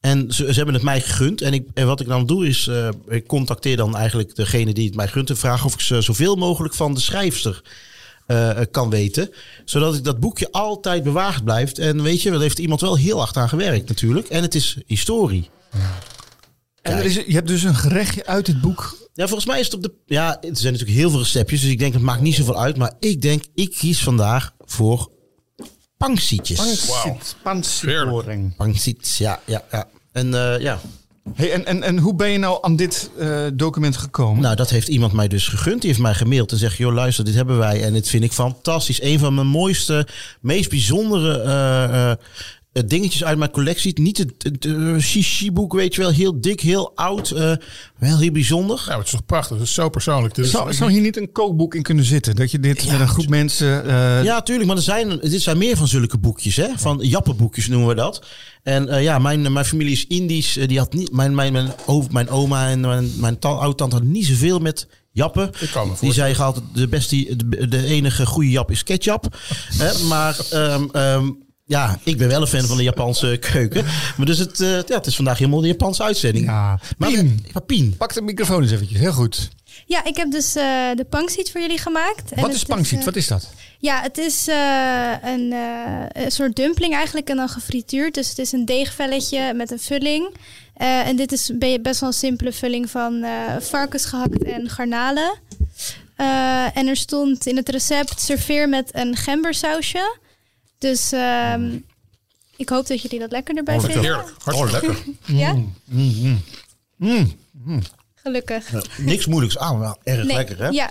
En 0.00 0.32
ze, 0.32 0.44
ze 0.44 0.52
hebben 0.52 0.74
het 0.74 0.82
mij 0.82 1.00
gegund. 1.00 1.40
En, 1.40 1.52
ik, 1.52 1.68
en 1.74 1.86
wat 1.86 2.00
ik 2.00 2.06
dan 2.06 2.26
doe 2.26 2.46
is, 2.46 2.66
eh, 2.66 2.88
ik 3.08 3.26
contacteer 3.26 3.76
dan 3.76 3.96
eigenlijk 3.96 4.34
degene 4.34 4.72
die 4.72 4.86
het 4.86 4.96
mij 4.96 5.08
gunt. 5.08 5.30
En 5.30 5.36
vraag 5.36 5.64
of 5.64 5.74
ik 5.74 5.80
ze 5.80 6.00
zoveel 6.00 6.36
mogelijk 6.36 6.74
van 6.74 6.94
de 6.94 7.00
schrijfster 7.00 7.62
eh, 8.26 8.60
kan 8.70 8.90
weten. 8.90 9.30
Zodat 9.64 9.94
ik 9.94 10.04
dat 10.04 10.20
boekje 10.20 10.52
altijd 10.52 11.02
bewaard 11.02 11.44
blijft. 11.44 11.78
En 11.78 12.02
weet 12.02 12.22
je, 12.22 12.30
daar 12.30 12.40
heeft 12.40 12.58
iemand 12.58 12.80
wel 12.80 12.96
heel 12.96 13.18
hard 13.18 13.36
aan 13.36 13.48
gewerkt 13.48 13.88
natuurlijk. 13.88 14.28
En 14.28 14.42
het 14.42 14.54
is 14.54 14.76
historie. 14.86 15.50
En 16.82 16.96
er 16.96 17.04
is, 17.04 17.14
je 17.14 17.32
hebt 17.32 17.48
dus 17.48 17.62
een 17.62 17.74
gerechtje 17.74 18.26
uit 18.26 18.46
dit 18.46 18.60
boek. 18.60 19.08
Ja, 19.14 19.26
volgens 19.26 19.46
mij 19.46 19.60
is 19.60 19.64
het 19.64 19.74
op 19.74 19.82
de... 19.82 19.92
Ja, 20.06 20.42
er 20.42 20.56
zijn 20.56 20.72
natuurlijk 20.72 20.98
heel 20.98 21.10
veel 21.10 21.18
receptjes. 21.18 21.60
Dus 21.60 21.70
ik 21.70 21.78
denk, 21.78 21.92
het 21.92 22.02
maakt 22.02 22.20
niet 22.20 22.34
zoveel 22.34 22.60
uit. 22.60 22.76
Maar 22.76 22.92
ik 23.00 23.22
denk, 23.22 23.44
ik 23.54 23.70
kies 23.70 24.02
vandaag 24.02 24.54
voor 24.64 25.10
pangsietjes. 25.96 26.86
Wauw. 26.86 27.18
Pansitboring. 27.42 28.56
Pangsiets, 28.56 29.18
ja, 29.18 29.40
ja, 29.44 29.62
ja. 29.70 29.88
En 30.12 30.34
eh, 30.34 30.60
ja, 30.60 30.80
Hey, 31.34 31.52
en, 31.52 31.66
en, 31.66 31.82
en 31.82 31.98
hoe 31.98 32.14
ben 32.14 32.30
je 32.30 32.38
nou 32.38 32.58
aan 32.60 32.76
dit 32.76 33.10
eh, 33.18 33.46
document 33.52 33.96
gekomen? 33.96 34.42
Nou, 34.42 34.56
dat 34.56 34.70
heeft 34.70 34.88
iemand 34.88 35.12
mij 35.12 35.28
dus 35.28 35.48
gegund. 35.48 35.80
Die 35.80 35.90
heeft 35.90 36.02
mij 36.02 36.14
gemaild 36.14 36.52
en 36.52 36.58
zegt: 36.58 36.76
Joh, 36.76 36.94
luister, 36.94 37.24
dit 37.24 37.34
hebben 37.34 37.58
wij. 37.58 37.82
En 37.82 37.92
dit 37.92 38.08
vind 38.08 38.24
ik 38.24 38.32
fantastisch. 38.32 39.02
Een 39.02 39.18
van 39.18 39.34
mijn 39.34 39.46
mooiste, 39.46 40.06
meest 40.40 40.70
bijzondere 40.70 41.42
eh, 41.42 42.10
eh, 42.10 42.16
dingetjes 42.86 43.24
uit 43.24 43.38
mijn 43.38 43.50
collectie. 43.50 44.00
Niet 44.00 44.18
het, 44.18 44.32
het 44.38 44.64
eh, 44.64 44.96
Shishi-boek, 44.98 45.72
weet 45.72 45.94
je 45.94 46.00
wel. 46.00 46.10
Heel 46.10 46.40
dik, 46.40 46.60
heel 46.60 46.92
oud. 46.94 47.30
eh, 47.30 47.52
wel 47.98 48.18
heel 48.18 48.30
bijzonder. 48.30 48.84
Ja, 48.88 48.96
het 48.96 49.04
is 49.06 49.10
toch 49.12 49.26
prachtig. 49.26 49.56
Het 49.58 49.66
is 49.66 49.74
zo 49.74 49.88
persoonlijk. 49.88 50.36
Is- 50.36 50.50
zou, 50.50 50.72
zou 50.74 50.90
hier 50.90 51.00
niet 51.00 51.16
een 51.16 51.32
kookboek 51.32 51.74
in 51.74 51.82
kunnen 51.82 52.04
zitten? 52.04 52.36
Dat 52.36 52.50
je 52.50 52.60
dit 52.60 52.82
Ja, 52.82 52.92
met 52.92 53.00
een 53.00 53.08
groep 53.08 53.28
mensen... 53.28 53.84
eh, 53.86 54.24
Ja, 54.24 54.42
tuurlijk. 54.42 54.66
Maar 54.66 54.76
er 54.76 54.82
zijn, 54.82 55.18
dit 55.18 55.42
zijn 55.42 55.58
meer 55.58 55.76
van 55.76 55.88
zulke 55.88 56.18
boekjes. 56.18 56.56
Hè? 56.56 56.68
Van 56.76 56.98
jappenboekjes 57.02 57.68
noemen 57.68 57.88
we 57.88 57.94
dat. 57.94 58.26
En 58.62 58.88
eh, 58.88 59.02
ja, 59.02 59.18
mijn, 59.18 59.52
mijn 59.52 59.64
familie 59.64 59.92
is 59.92 60.06
Indisch. 60.06 60.56
Eh, 60.56 60.68
die 60.68 60.78
had 60.78 60.92
niet, 60.92 61.12
mijn, 61.12 61.34
mijn, 61.34 61.52
mijn, 61.52 61.72
mijn 62.10 62.28
oma 62.28 62.68
en 62.68 62.80
mijn, 62.80 63.10
mijn 63.16 63.38
ta- 63.38 63.48
oud-tante 63.48 63.94
hadden 63.94 64.12
niet 64.12 64.26
zoveel 64.26 64.58
met 64.58 64.86
jappen. 65.12 65.50
Ik 65.60 65.70
kan 65.72 65.88
me 65.88 65.94
Die 66.00 66.12
zei 66.12 66.36
altijd, 66.36 66.64
de, 66.74 66.88
beste, 66.88 67.36
de, 67.46 67.68
de 67.68 67.84
enige 67.84 68.26
goede 68.26 68.50
jap 68.50 68.70
is 68.70 68.82
ketchup. 68.82 69.36
Hè, 69.78 70.04
maar 70.04 70.38
ehm, 70.50 70.84
ehm, 70.92 71.30
ja, 71.66 71.98
ik 72.02 72.18
ben 72.18 72.28
wel 72.28 72.40
een 72.40 72.46
fan 72.46 72.64
van 72.64 72.76
de 72.76 72.82
Japanse 72.82 73.36
keuken. 73.52 73.84
Maar 74.16 74.26
dus 74.26 74.38
het, 74.38 74.60
eh, 74.60 74.68
ja, 74.68 74.96
het 74.96 75.06
is 75.06 75.16
vandaag 75.16 75.38
helemaal 75.38 75.60
de 75.60 75.66
Japanse 75.66 76.02
uitzending. 76.02 76.44
ja. 76.46 76.78
Maar, 76.98 77.10
Pien, 77.10 77.46
maar 77.52 77.62
Pien, 77.62 77.94
pak 77.96 78.14
de 78.14 78.22
microfoon 78.22 78.62
eens 78.62 78.72
eventjes. 78.72 78.98
Heel 78.98 79.12
goed. 79.12 79.48
Ja, 79.86 80.04
ik 80.04 80.16
heb 80.16 80.30
dus 80.30 80.54
eh, 80.56 80.64
de 80.94 81.06
pangsiet 81.10 81.50
voor 81.50 81.60
jullie 81.60 81.78
gemaakt. 81.78 82.32
En 82.32 82.42
Wat 82.42 82.54
is 82.54 82.62
pangsiet? 82.64 82.98
eh, 82.98 83.04
Wat 83.04 83.16
is 83.16 83.26
dat? 83.26 83.50
Ja, 83.78 84.00
het 84.02 84.18
is 84.18 84.48
eh, 84.48 85.12
een, 85.24 85.52
eh, 85.52 86.24
een 86.24 86.30
soort 86.30 86.56
dumpling 86.56 86.94
eigenlijk 86.94 87.28
en 87.28 87.36
dan 87.36 87.48
gefrituurd. 87.48 88.14
Dus 88.14 88.28
het 88.28 88.38
is 88.38 88.52
een 88.52 88.64
deegvelletje 88.64 89.54
met 89.54 89.70
een 89.70 89.80
vulling. 89.80 90.34
Eh, 90.74 91.06
en 91.06 91.16
dit 91.16 91.32
is 91.32 91.50
be- 91.58 91.78
best 91.82 92.00
wel 92.00 92.08
een 92.08 92.14
simpele 92.14 92.52
vulling 92.52 92.90
van 92.90 93.22
eh 93.22 93.30
varkens 93.60 94.04
gehakt 94.04 94.42
en 94.44 94.68
garnalen. 94.70 95.34
Eh, 96.16 96.76
en 96.76 96.86
er 96.86 96.96
stond 96.96 97.46
in 97.46 97.56
het 97.56 97.68
recept 97.68 98.20
serveer 98.20 98.68
met 98.68 98.88
een 98.92 99.16
gembersausje. 99.16 100.16
Dus 100.90 101.12
ehm, 101.12 101.78
ik 102.56 102.68
hoop 102.68 102.86
dat 102.86 103.02
jullie 103.02 103.18
dat 103.18 103.30
lekker 103.30 103.56
erbij 103.56 103.80
vinden. 103.80 104.00
Heerlijk. 104.02 104.32
Hartstikke 104.42 104.86
lekker. 104.86 105.04
Ja, 105.42 105.56
Mm. 106.98 107.32
gelukkig. 108.14 108.98
niks 108.98 109.26
moeilijks 109.26 109.58
aan. 109.58 109.78
Wel 109.78 109.98
erg 110.02 110.24
Nee, 110.26 110.36
lekker 110.36 110.58
hè? 110.58 110.68
Ja. 110.68 110.90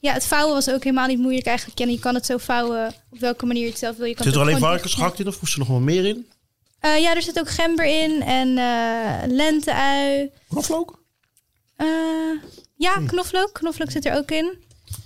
ja, 0.00 0.12
het 0.12 0.24
vouwen 0.26 0.54
was 0.54 0.70
ook 0.70 0.84
helemaal 0.84 1.06
niet 1.06 1.18
moeilijk 1.18 1.46
eigenlijk. 1.46 1.80
En 1.80 1.90
je 1.90 1.98
kan 1.98 2.14
het 2.14 2.26
zo 2.26 2.36
vouwen 2.36 2.94
op 3.10 3.18
welke 3.18 3.46
manier 3.46 3.62
je 3.62 3.68
het 3.68 3.78
zelf 3.78 3.96
wil. 3.96 4.06
Je 4.06 4.14
kan 4.14 4.24
Zit 4.24 4.34
er 4.34 4.40
alleen 4.40 4.54
gewoon 4.54 4.68
varkens 4.68 4.90
dicht- 4.92 5.02
gehakt 5.02 5.20
in 5.20 5.26
of 5.28 5.40
moest 5.40 5.52
er 5.52 5.58
nog 5.58 5.68
wel 5.68 5.80
meer 5.80 6.04
in? 6.06 6.26
Eh, 6.80 7.00
ja, 7.00 7.14
er 7.14 7.22
zit 7.22 7.38
ook 7.38 7.50
gember 7.50 7.84
in 8.02 8.22
en 8.22 8.58
eh 8.58 9.28
lenteui. 9.36 10.30
Knoflook? 10.48 11.02
Eh, 11.76 11.86
ja, 12.76 13.00
knoflook. 13.06 13.50
Knoflook 13.52 13.90
zit 13.90 14.06
er 14.06 14.16
ook 14.16 14.30
in. 14.30 14.58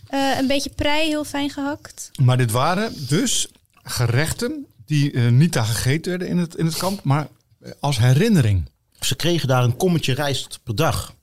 Eh, 0.09 0.39
een 0.39 0.47
beetje 0.47 0.71
prei, 0.71 1.09
heel 1.09 1.25
fijn 1.25 1.51
gehakt. 1.51 2.11
Maar 2.23 2.37
dit 2.37 2.51
waren 2.51 3.07
dus 3.09 3.49
gerechten 3.83 4.67
die 4.87 5.13
eh, 5.13 5.29
niet 5.29 5.53
daar 5.53 5.65
gegeten 5.65 6.11
werden 6.11 6.29
in 6.29 6.39
het, 6.39 6.55
in 6.55 6.67
het 6.67 6.77
kamp, 6.77 7.03
maar 7.05 7.29
eh, 7.61 7.71
als 7.81 7.99
herinnering. 7.99 8.71
Ze 9.01 9.15
kregen 9.15 9.49
daar 9.49 9.65
een 9.65 9.77
kommetje 9.77 10.15
rijst 10.15 10.61
per 10.65 10.75
dag. 10.77 11.15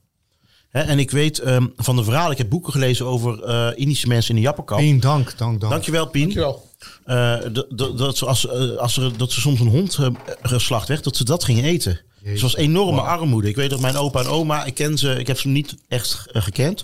Hè, 0.68 0.80
en 0.80 0.98
ik 0.98 1.10
weet 1.10 1.38
ehm, 1.38 1.66
van 1.76 1.96
de 1.96 2.04
verhalen, 2.04 2.32
ik 2.32 2.38
heb 2.38 2.48
boeken 2.48 2.72
gelezen 2.72 3.06
over 3.06 3.42
eh 3.42 3.68
Indische 3.74 4.06
mensen 4.08 4.30
in 4.30 4.36
de 4.36 4.46
Jappenkamp. 4.46 4.80
Eén 4.80 5.00
dank, 5.00 5.38
dank, 5.38 5.60
dank. 5.60 5.72
Dankjewel, 5.72 6.06
Pien. 6.06 6.22
Dankjewel. 6.22 6.68
Eh, 7.04 7.34
d- 7.36 7.98
dat, 7.98 8.16
ze 8.16 8.26
als, 8.26 8.48
als 8.78 8.96
er, 8.96 9.16
dat 9.16 9.32
ze 9.32 9.40
soms 9.40 9.60
een 9.60 9.66
hond 9.68 9.98
geslacht 10.42 10.88
werd, 10.88 11.04
dat 11.04 11.16
ze 11.16 11.24
dat 11.24 11.44
gingen 11.44 11.64
eten. 11.64 12.00
Dus 12.22 12.32
het 12.32 12.40
was 12.40 12.56
enorme 12.56 13.00
armoede. 13.00 13.48
Ik 13.48 13.56
weet 13.56 13.70
dat 13.70 13.80
mijn 13.80 13.96
opa 13.96 14.20
en 14.20 14.26
oma, 14.26 14.64
ik 14.64 14.74
ken 14.74 14.98
ze, 14.98 15.18
ik 15.18 15.26
heb 15.26 15.40
ze 15.40 15.48
niet 15.48 15.76
echt 15.88 16.24
gekend, 16.26 16.82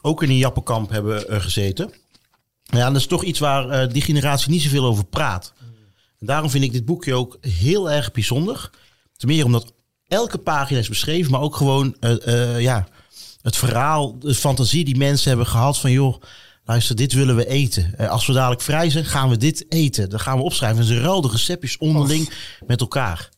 ook 0.00 0.22
in 0.22 0.28
een 0.30 0.36
Jappenkamp 0.36 0.90
hebben 0.90 1.42
gezeten. 1.42 1.92
Ja, 2.76 2.86
dat 2.86 2.96
is 2.96 3.06
toch 3.06 3.22
iets 3.22 3.38
waar 3.38 3.68
eh, 3.68 3.92
die 3.92 4.02
generatie 4.02 4.50
niet 4.50 4.62
zoveel 4.62 4.84
over 4.84 5.04
praat. 5.04 5.52
En 6.18 6.26
daarom 6.26 6.50
vind 6.50 6.64
ik 6.64 6.72
dit 6.72 6.84
boekje 6.84 7.14
ook 7.14 7.38
heel 7.40 7.90
erg 7.90 8.12
bijzonder. 8.12 8.70
Ten 9.16 9.28
meer 9.28 9.44
omdat 9.44 9.72
elke 10.08 10.38
pagina 10.38 10.78
is 10.78 10.88
beschreven, 10.88 11.30
maar 11.30 11.40
ook 11.40 11.56
gewoon 11.56 11.96
eh, 12.00 12.26
eh, 12.26 12.60
ja, 12.60 12.88
het 13.42 13.56
verhaal, 13.56 14.18
de 14.18 14.34
fantasie 14.34 14.84
die 14.84 14.96
mensen 14.96 15.28
hebben 15.28 15.46
gehad 15.46 15.78
van 15.78 15.90
joh, 15.90 16.22
luister, 16.64 16.96
dit 16.96 17.12
willen 17.12 17.36
we 17.36 17.46
eten. 17.46 18.08
Als 18.08 18.26
we 18.26 18.32
dadelijk 18.32 18.62
vrij 18.62 18.90
zijn, 18.90 19.04
gaan 19.04 19.28
we 19.28 19.36
dit 19.36 19.66
eten. 19.68 20.10
Dan 20.10 20.20
gaan 20.20 20.36
we 20.36 20.42
opschrijven. 20.42 20.78
En 20.78 20.86
ze 20.86 21.00
ruilden 21.00 21.30
receptjes 21.30 21.78
onderling 21.78 22.30
met 22.66 22.80
elkaar. 22.80 23.28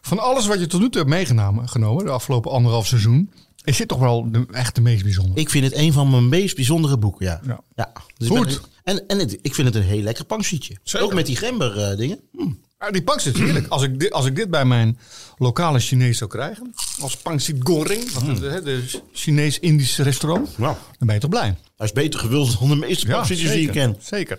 Van 0.00 0.18
alles 0.18 0.46
wat 0.46 0.60
je 0.60 0.66
tot 0.66 0.80
nu 0.80 0.88
toe 0.90 1.00
hebt 1.00 1.14
meegenomen, 1.14 1.68
genomen, 1.68 2.04
de 2.04 2.10
afgelopen 2.10 2.50
anderhalf 2.50 2.86
seizoen, 2.86 3.32
is 3.64 3.76
dit 3.76 3.88
toch 3.88 3.98
wel 3.98 4.30
de, 4.30 4.46
echt 4.50 4.74
de 4.74 4.80
meest 4.80 5.02
bijzondere. 5.02 5.40
Ik 5.40 5.50
vind 5.50 5.64
het 5.64 5.74
een 5.74 5.92
van 5.92 6.10
mijn 6.10 6.28
meest 6.28 6.54
bijzondere 6.56 6.98
boeken, 6.98 7.26
ja. 7.26 7.40
Ja. 7.46 7.60
ja. 7.74 7.92
Dus 8.16 8.28
ik 8.28 8.36
Goed. 8.36 8.46
ben- 8.46 8.68
en 8.84 9.06
en 9.06 9.18
het, 9.18 9.38
ik 9.42 9.54
vind 9.54 9.66
het 9.66 9.76
een 9.76 9.82
heel 9.88 10.02
lekker 10.02 10.24
pangsietje. 10.24 10.76
Zeker. 10.82 11.06
Ook 11.06 11.14
met 11.14 11.26
die 11.26 11.36
gember 11.36 11.78
eh, 11.90 11.96
dingen. 11.96 12.20
Hm. 12.32 12.50
Ah, 12.78 12.92
die 12.92 13.02
pangsit 13.02 13.34
is 13.34 13.40
heerlijk. 13.40 13.66
Als 13.68 13.82
ik, 13.82 14.00
dit, 14.00 14.12
als 14.12 14.26
ik 14.26 14.36
dit 14.36 14.50
bij 14.50 14.64
mijn 14.64 14.98
lokale 15.38 15.78
Chinees 15.78 16.18
zou 16.18 16.30
krijgen, 16.30 16.74
als 17.00 17.16
pangsit 17.16 17.56
goreng, 17.62 18.12
wat 18.12 18.26
het, 18.26 18.40
hè, 18.40 18.62
de 18.62 19.00
Chinees-Indische 19.12 20.02
restaurant, 20.02 20.58
Nou, 20.58 20.76
dan 20.98 21.06
ben 21.06 21.14
je 21.14 21.20
toch 21.20 21.30
blij. 21.30 21.56
hij 21.76 21.86
is 21.86 21.92
beter 21.92 22.20
gewild 22.20 22.58
dan 22.58 22.68
de 22.68 22.76
meeste 22.76 23.06
pangsietjes 23.06 23.50
die 23.52 23.66
ik 23.66 23.72
ken. 23.72 23.96
Zeker. 24.00 24.38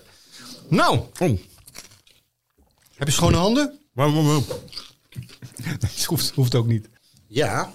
Nou, 0.69 0.99
Oh. 1.19 1.39
heb 2.95 3.07
je 3.07 3.13
schone 3.13 3.37
handen? 3.37 3.79
Dat 5.79 6.03
hoeft, 6.05 6.31
hoeft 6.35 6.55
ook 6.55 6.67
niet. 6.67 6.89
Ja. 7.27 7.73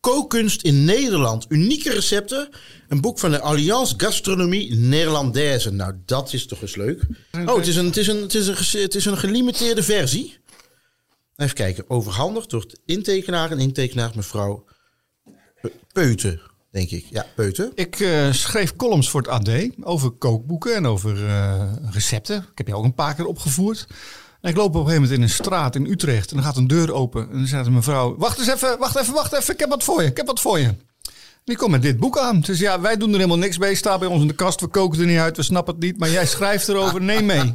Kookkunst 0.00 0.62
in 0.62 0.84
Nederland. 0.84 1.46
Unieke 1.48 1.90
recepten. 1.92 2.48
Een 2.88 3.00
boek 3.00 3.18
van 3.18 3.30
de 3.30 3.40
Alliance 3.40 3.94
Gastronomie 3.96 4.74
Nederlandaise. 4.74 5.70
Nou, 5.70 5.94
dat 6.04 6.32
is 6.32 6.46
toch 6.46 6.62
eens 6.62 6.76
leuk. 6.76 7.02
Oh, 7.46 7.56
het 7.56 7.66
is 7.66 7.76
een, 7.76 7.84
het 7.86 7.96
is 7.96 8.06
een, 8.06 8.22
het 8.22 8.34
is 8.34 8.46
een, 8.46 8.80
het 8.82 8.94
is 8.94 9.04
een 9.04 9.16
gelimiteerde 9.18 9.82
versie. 9.82 10.38
Even 11.36 11.54
kijken. 11.54 11.84
Overhandigd 11.90 12.50
door 12.50 12.68
de 12.68 12.78
intekenaar 12.86 13.50
en 13.50 13.58
intekenaar 13.58 14.12
mevrouw 14.14 14.64
Pe- 15.60 15.72
Peuten, 15.92 16.40
denk 16.70 16.90
ik. 16.90 17.06
Ja, 17.10 17.26
Peuten. 17.34 17.72
Ik 17.74 18.00
eh, 18.00 18.32
schreef 18.32 18.76
columns 18.76 19.10
voor 19.10 19.20
het 19.20 19.30
AD 19.30 19.50
over 19.80 20.10
kookboeken 20.10 20.74
en 20.74 20.86
over 20.86 21.26
eh, 21.26 21.72
recepten. 21.90 22.36
Ik 22.36 22.58
heb 22.58 22.66
je 22.66 22.74
ook 22.76 22.84
een 22.84 22.94
paar 22.94 23.14
keer 23.14 23.26
opgevoerd. 23.26 23.86
En 24.40 24.50
ik 24.50 24.56
loop 24.56 24.66
op 24.66 24.74
een 24.74 24.80
gegeven 24.80 25.02
moment 25.02 25.18
in 25.18 25.22
een 25.22 25.30
straat 25.30 25.74
in 25.74 25.86
Utrecht 25.86 26.30
en 26.30 26.36
dan 26.36 26.44
gaat 26.44 26.56
een 26.56 26.66
deur 26.66 26.92
open. 26.92 27.30
En 27.30 27.36
dan 27.36 27.46
zegt 27.46 27.66
een 27.66 27.72
mevrouw, 27.72 28.16
wacht 28.16 28.38
eens 28.38 28.48
even, 28.48 28.78
wacht 28.78 28.96
even, 28.96 29.14
wacht 29.14 29.32
even, 29.32 29.54
ik 29.54 29.60
heb 29.60 29.68
wat 29.68 29.84
voor 29.84 30.02
je, 30.02 30.08
ik 30.08 30.16
heb 30.16 30.26
wat 30.26 30.40
voor 30.40 30.58
je. 30.58 30.66
En 30.66 31.46
die 31.46 31.56
komt 31.56 31.70
met 31.70 31.82
dit 31.82 31.98
boek 31.98 32.18
aan. 32.18 32.40
Dus 32.40 32.58
ja, 32.58 32.80
wij 32.80 32.96
doen 32.96 33.08
er 33.08 33.14
helemaal 33.14 33.38
niks 33.38 33.58
mee. 33.58 33.74
Staat 33.74 33.98
bij 33.98 34.08
ons 34.08 34.20
in 34.20 34.28
de 34.28 34.34
kast, 34.34 34.60
we 34.60 34.66
koken 34.66 35.00
er 35.00 35.06
niet 35.06 35.18
uit, 35.18 35.36
we 35.36 35.42
snappen 35.42 35.74
het 35.74 35.82
niet. 35.82 35.98
Maar 35.98 36.10
jij 36.10 36.26
schrijft 36.26 36.68
erover, 36.68 37.02
neem 37.02 37.26
mee. 37.26 37.54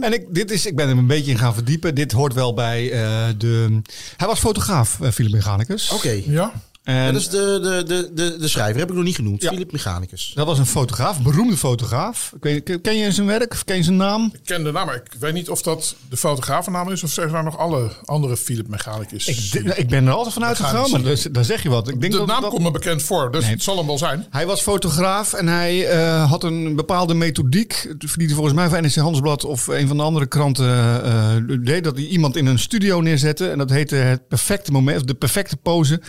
En 0.00 0.12
ik, 0.12 0.34
dit 0.34 0.50
is, 0.50 0.66
ik 0.66 0.76
ben 0.76 0.88
er 0.88 0.96
een 0.96 1.06
beetje 1.06 1.30
in 1.30 1.38
gaan 1.38 1.54
verdiepen. 1.54 1.94
Dit 1.94 2.12
hoort 2.12 2.34
wel 2.34 2.54
bij 2.54 2.92
eh, 2.92 3.28
de... 3.38 3.80
Hij 4.16 4.26
was 4.26 4.38
fotograaf, 4.38 4.98
uh, 5.02 5.10
Philip 5.10 5.32
Mechanicus. 5.32 5.90
Oké. 5.90 6.22
Ja? 6.26 6.52
En 6.86 7.12
Dat 7.12 7.20
is 7.22 7.28
de, 7.28 7.58
de, 7.62 7.82
de, 7.94 8.10
de, 8.14 8.36
de 8.38 8.48
schrijver, 8.48 8.78
heb 8.80 8.88
ik 8.88 8.94
nog 8.94 9.04
niet 9.04 9.14
genoemd. 9.14 9.42
Ja. 9.42 9.48
Philip 9.50 9.72
Mechanicus. 9.72 10.32
Dat 10.34 10.46
was 10.46 10.58
een 10.58 10.66
fotograaf, 10.66 11.22
beroemde 11.22 11.56
fotograaf. 11.56 12.32
Ik 12.36 12.42
weet, 12.42 12.80
ken 12.82 12.96
je 12.96 13.12
zijn 13.12 13.26
werk 13.26 13.52
of 13.52 13.64
ken 13.64 13.76
je 13.76 13.82
zijn 13.82 13.96
naam? 13.96 14.30
Ik 14.34 14.40
ken 14.44 14.64
de 14.64 14.72
naam, 14.72 14.86
maar 14.86 14.94
ik 14.94 15.02
weet 15.18 15.32
niet 15.34 15.48
of 15.50 15.62
dat 15.62 15.94
de 16.08 16.16
fotografennaam 16.16 16.90
is... 16.90 17.02
of 17.02 17.10
zijn 17.10 17.34
er 17.34 17.44
nog 17.44 17.58
alle 17.58 17.90
andere 18.04 18.36
Philip 18.36 18.68
Mechanicus. 18.68 19.26
Ik, 19.26 19.64
ik 19.76 19.88
ben 19.88 20.06
er 20.06 20.12
altijd 20.12 20.34
van 20.34 20.44
uitgegaan, 20.44 20.90
maar 20.90 21.02
daar, 21.02 21.18
daar 21.32 21.44
zeg 21.44 21.62
je 21.62 21.68
wat. 21.68 21.88
Ik 21.88 22.00
denk 22.00 22.12
de 22.12 22.18
dat, 22.18 22.26
naam 22.26 22.40
dat- 22.40 22.50
komt 22.50 22.62
me 22.62 22.70
bekend 22.70 23.02
voor, 23.02 23.32
dus 23.32 23.42
Nee. 23.42 23.50
het 23.52 23.62
zal 23.62 23.76
hem 23.76 23.86
wel 23.86 23.98
zijn. 23.98 24.26
Hij 24.30 24.46
was 24.46 24.60
fotograaf 24.60 25.32
en 25.32 25.46
hij 25.48 25.86
eh, 25.88 26.30
had 26.30 26.44
een 26.44 26.76
bepaalde 26.76 27.14
methodiek. 27.14 27.94
Die 27.98 28.26
hij 28.26 28.34
volgens 28.34 28.54
mij 28.54 28.68
van 28.68 28.82
NRC 28.82 28.94
Handelsblad 28.94 29.44
of 29.44 29.66
een 29.66 29.88
van 29.88 29.96
de 29.96 30.02
andere 30.02 30.26
kranten 30.26 31.04
eh, 31.04 31.34
deed. 31.60 31.84
Dat 31.84 31.96
hij 31.96 32.06
iemand 32.06 32.36
in 32.36 32.46
een 32.46 32.58
studio 32.58 33.00
neerzette. 33.00 33.50
En 33.50 33.58
dat 33.58 33.70
heette 33.70 33.94
het 33.96 34.28
perfecte 34.28 34.72
moment, 34.72 34.96
of 34.96 35.02
de 35.04 35.14
perfecte 35.14 35.56
pose. 35.56 36.00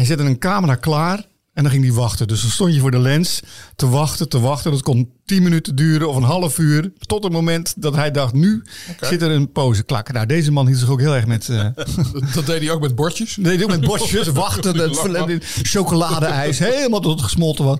Hij 0.00 0.08
zette 0.08 0.24
een 0.24 0.38
camera 0.38 0.74
klaar. 0.74 1.24
En 1.52 1.62
dan 1.62 1.72
ging 1.72 1.84
hij 1.84 1.92
wachten. 1.92 2.28
Dus 2.28 2.40
dan 2.40 2.50
stond 2.50 2.74
je 2.74 2.80
voor 2.80 2.90
de 2.90 2.98
lens 2.98 3.40
te 3.76 3.88
wachten, 3.88 4.28
te 4.28 4.40
wachten. 4.40 4.70
Dat 4.70 4.82
kon 4.82 5.12
10 5.24 5.42
minuten 5.42 5.76
duren 5.76 6.08
of 6.08 6.16
een 6.16 6.22
half 6.22 6.58
uur. 6.58 6.92
Tot 6.98 7.24
het 7.24 7.32
moment 7.32 7.74
dat 7.76 7.94
hij 7.94 8.10
dacht, 8.10 8.32
nu 8.32 8.62
zit 9.00 9.22
er 9.22 9.30
een 9.30 9.52
pose 9.52 9.82
klak. 9.82 10.12
Nou, 10.12 10.26
deze 10.26 10.52
man 10.52 10.66
hield 10.66 10.78
zich 10.78 10.88
ook 10.88 11.00
heel 11.00 11.14
erg 11.14 11.26
met... 11.26 11.48
eh, 11.48 11.66
Dat, 12.34 12.46
deed 12.46 12.60
hij 12.60 12.70
ook 12.70 12.80
met 12.80 12.94
bordjes. 12.94 13.36
Nee, 13.36 13.58
doe 13.58 13.68
met 13.68 13.80
bosjes, 13.80 14.28
wachten, 14.46 14.76
het 14.76 15.46
chocoladeijs, 15.62 16.58
helemaal 16.58 17.00
tot 17.00 17.12
het 17.12 17.22
gesmolten 17.22 17.64
was. 17.64 17.78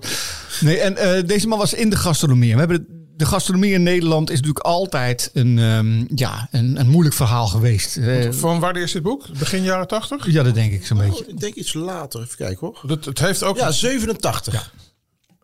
Nee, 0.59 0.77
en 0.79 0.97
eh, 0.97 1.27
deze 1.27 1.47
man 1.47 1.57
was 1.57 1.73
in 1.73 1.89
de 1.89 1.95
gastronomie. 1.95 2.53
We 2.53 2.59
hebben 2.59 2.85
de, 2.87 3.00
de 3.21 3.27
gastronomie 3.27 3.73
in 3.73 3.83
Nederland 3.83 4.29
is 4.29 4.35
natuurlijk 4.37 4.65
altijd 4.65 5.29
een, 5.33 5.59
ehm, 5.59 6.05
ja, 6.15 6.47
een, 6.51 6.79
een 6.79 6.89
moeilijk 6.89 7.15
verhaal 7.15 7.47
geweest. 7.47 7.97
Eh, 7.97 8.31
Van 8.31 8.59
wanneer 8.59 8.83
is 8.83 8.91
dit 8.91 9.01
boek? 9.03 9.25
Begin 9.39 9.63
jaren 9.63 9.87
80? 9.87 10.31
ja, 10.31 10.43
dat 10.43 10.53
denk 10.53 10.71
ik 10.71 10.85
zo'n 10.85 10.97
beetje. 10.97 11.25
Ik 11.27 11.39
denk 11.39 11.53
iets 11.55 11.73
later. 11.73 12.21
Even 12.21 12.35
kijken 12.37 12.67
hoor. 12.67 12.81
Het, 12.87 13.05
het 13.05 13.19
heeft 13.19 13.43
ook 13.43 13.57
Ja, 13.57 13.71
87. 13.71 14.53
een 14.53 14.59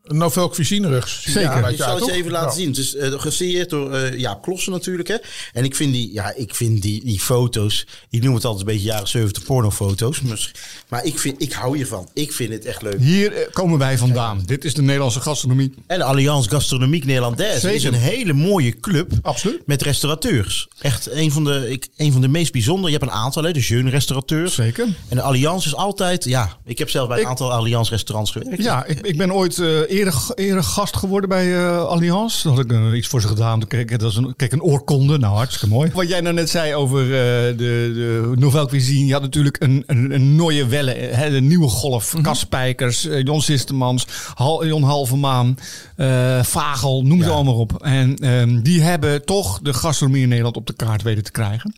novel 0.08 0.50
cuisine 0.50 0.88
rugs. 0.88 1.22
Zeker. 1.24 1.42
Ja, 1.42 1.68
Ik 1.68 1.78
zal 1.78 1.96
het 1.96 2.06
je 2.06 2.12
even 2.12 2.32
laten 2.32 2.50
Ja. 2.50 2.56
zien. 2.56 2.68
Het 2.68 2.78
is 2.78 2.96
eh, 2.96 3.12
gesigneerd 3.22 3.70
door 3.70 3.94
eh 3.94 4.20
Jaap 4.20 4.42
Klossen 4.42 4.72
natuurlijk. 4.72 5.08
Hè. 5.08 5.16
En 5.54 5.64
ik 5.64 5.76
vind, 5.76 5.94
die, 5.94 6.14
ja, 6.14 6.34
ik 6.36 6.56
vind 6.56 6.82
die, 6.82 7.06
die 7.06 7.20
foto's... 7.20 7.86
Ik 8.10 8.24
noem 8.24 8.36
het 8.36 8.46
altijd 8.46 8.68
een 8.68 8.74
beetje 8.74 8.88
jaren 8.88 9.08
70 9.08 9.44
pornofoto's. 9.44 10.22
Maar, 10.22 10.52
maar 10.90 11.06
ik, 11.06 11.20
vind, 11.20 11.42
ik 11.42 11.54
hou 11.54 11.76
hiervan. 11.78 12.10
Ik 12.14 12.32
vind 12.32 12.54
het 12.54 12.66
echt 12.66 12.82
leuk. 12.82 13.00
Hier 13.00 13.34
eh, 13.34 13.52
komen 13.52 13.80
wij 13.80 13.98
vandaan. 13.98 14.44
Dit 14.46 14.66
is 14.66 14.74
de 14.74 14.82
Nederlandse 14.82 15.20
gastronomie. 15.22 15.74
En 15.88 15.98
de 15.98 16.04
Alliance 16.04 16.50
Gastronomique 16.50 17.06
Nederlandaise 17.08 17.60
Zeker. 17.60 17.76
is 17.76 17.84
een 17.84 17.94
hele 17.94 18.34
mooie 18.34 18.80
club. 18.80 19.12
Absoluut. 19.22 19.62
Met 19.66 19.82
restaurateurs. 19.82 20.68
Echt 20.82 21.12
een 21.12 21.32
van 21.32 21.44
de, 21.44 21.70
ik, 21.70 21.88
een 21.98 22.12
van 22.12 22.22
de 22.22 22.28
meest 22.28 22.52
bijzondere. 22.52 22.92
Je 22.92 22.98
hebt 22.98 23.12
een 23.12 23.18
aantal, 23.18 23.44
hè, 23.44 23.52
de 23.52 23.60
jeune 23.60 23.90
restaurateurs. 23.90 24.54
Zeker. 24.56 24.88
En 25.08 25.16
de 25.16 25.22
Alliance 25.22 25.68
is 25.68 25.76
altijd, 25.76 26.24
ja, 26.24 26.58
ik 26.66 26.78
heb 26.78 26.90
zelf 26.90 27.08
bij 27.08 27.18
een 27.18 27.24
Ik- 27.24 27.30
aantal 27.30 27.52
Alliance 27.54 27.92
restaurants 27.92 28.32
gewerkt. 28.32 28.64
Ja, 28.64 28.86
ik, 28.86 29.00
ik 29.02 29.18
ben 29.18 29.34
ooit 29.34 29.60
eh, 29.60 29.90
eerder, 29.98 30.14
eerder 30.36 30.64
gast 30.64 30.98
geworden 30.98 31.30
bij 31.30 31.56
eh 31.56 31.86
Allianz. 31.86 32.44
Had 32.44 32.60
ik 32.60 32.72
eh, 32.72 32.94
iets 32.94 33.08
voor 33.08 33.22
ze 33.22 33.28
gedaan. 33.28 33.68
Kreeg 33.68 33.86
dat 33.86 34.02
was 34.02 34.16
een, 34.16 34.36
kreeg 34.36 34.52
een 34.52 34.62
oorkonde. 34.62 35.18
Nou, 35.18 35.36
hartstikke 35.36 35.76
mooi. 35.76 35.92
Wat 35.94 36.08
jij 36.08 36.22
nou 36.22 36.36
net 36.36 36.50
zei 36.50 36.76
over 36.76 37.02
eh, 37.02 37.10
de, 37.10 37.54
de 37.58 38.32
Nouvelle 38.36 38.68
Cuisine. 38.68 39.06
Je 39.06 39.14
had 39.14 39.22
natuurlijk 39.22 39.56
een, 39.60 39.84
een, 39.88 40.14
een 40.14 40.36
Nooie 40.36 40.66
Welle. 40.66 40.92
Hè, 40.92 41.30
de 41.30 41.42
nieuwe 41.42 41.68
golf. 41.68 42.14
Mhm. 42.14 42.24
Kaspijkers, 42.24 43.06
eh, 43.06 43.24
Jon 43.24 43.42
Sistemans, 43.42 44.08
Hal, 44.34 44.66
Jon 44.66 44.84
Halvermaan, 44.84 45.58
eh 45.96 46.44
Vagel. 46.44 47.04
Noem 47.04 47.24
ze 47.24 47.30
allemaal 47.30 47.58
op. 47.58 47.84
En 47.84 48.16
ehm, 48.16 48.62
die 48.62 48.82
hebben 48.82 49.26
toch 49.26 49.60
de 49.60 49.74
gastronomie 49.74 50.22
in 50.22 50.30
Nederland 50.30 50.58
op 50.58 50.68
de 50.68 50.74
kaart 50.74 51.02
weten 51.02 51.24
te 51.24 51.32
krijgen. 51.32 51.76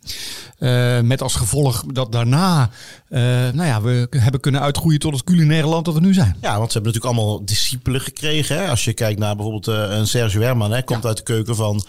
Eh, 0.60 1.00
met 1.00 1.22
als 1.22 1.34
gevolg 1.34 1.84
dat 1.86 2.12
daarna 2.12 2.70
eh, 3.08 3.20
nou 3.52 3.64
ja, 3.64 3.82
we 3.82 4.08
hebben 4.16 4.40
kunnen 4.40 4.60
uitgroeien 4.60 4.98
tot 4.98 5.12
het 5.12 5.24
culinaire 5.24 5.66
land 5.66 5.84
dat 5.84 5.94
we 5.94 6.00
nu 6.00 6.14
zijn. 6.14 6.36
Ja, 6.40 6.58
want 6.58 6.72
ze 6.72 6.78
hebben 6.78 6.92
natuurlijk 6.92 7.18
allemaal 7.18 7.44
discipelen 7.44 8.00
gekregen. 8.00 8.56
Hè? 8.56 8.68
Als 8.68 8.84
je 8.84 8.92
kijkt 8.92 9.18
naar 9.18 9.34
bijvoorbeeld 9.34 9.68
eh, 9.68 9.98
een 9.98 10.06
Sergio 10.06 10.40
Herman, 10.40 10.72
hè, 10.72 10.82
komt 10.82 11.06
uit 11.06 11.16
de 11.16 11.22
keuken 11.22 11.56
van, 11.56 11.84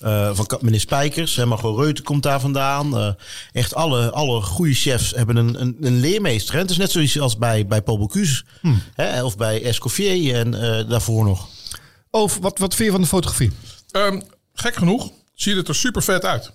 eh, 0.00 0.30
van 0.34 0.58
meneer 0.60 0.80
Spijkers. 0.80 1.36
Hè, 1.36 1.46
Margot 1.46 1.78
Reuten 1.78 2.04
komt 2.04 2.22
daar 2.22 2.40
vandaan. 2.40 2.98
Eh, 2.98 3.08
echt 3.52 3.74
alle, 3.74 4.10
alle 4.10 4.42
goede 4.42 4.74
chefs 4.74 5.14
hebben 5.14 5.36
een, 5.36 5.60
een, 5.60 5.76
een 5.80 6.00
leermeester. 6.00 6.54
Hè? 6.54 6.60
Het 6.60 6.70
is 6.70 6.76
net 6.76 6.90
zoiets 6.90 7.20
als 7.20 7.36
bij, 7.36 7.66
bij 7.66 7.82
Paul 7.82 7.98
Bocuse 7.98 8.44
hè, 8.94 9.24
of 9.24 9.36
bij 9.36 9.64
Escoffier 9.64 10.34
en 10.34 10.54
eh, 10.54 10.88
daarvoor 10.88 11.24
nog. 11.24 11.48
Oh, 12.10 12.30
wat, 12.40 12.58
wat 12.58 12.74
vind 12.74 12.86
je 12.86 12.90
van 12.90 13.00
de 13.00 13.06
fotografie? 13.06 13.52
Ehm, 13.90 14.20
gek 14.54 14.76
genoeg 14.76 15.10
ziet 15.34 15.56
het 15.56 15.68
er 15.68 15.74
super 15.74 16.02
vet 16.02 16.24
uit. 16.24 16.52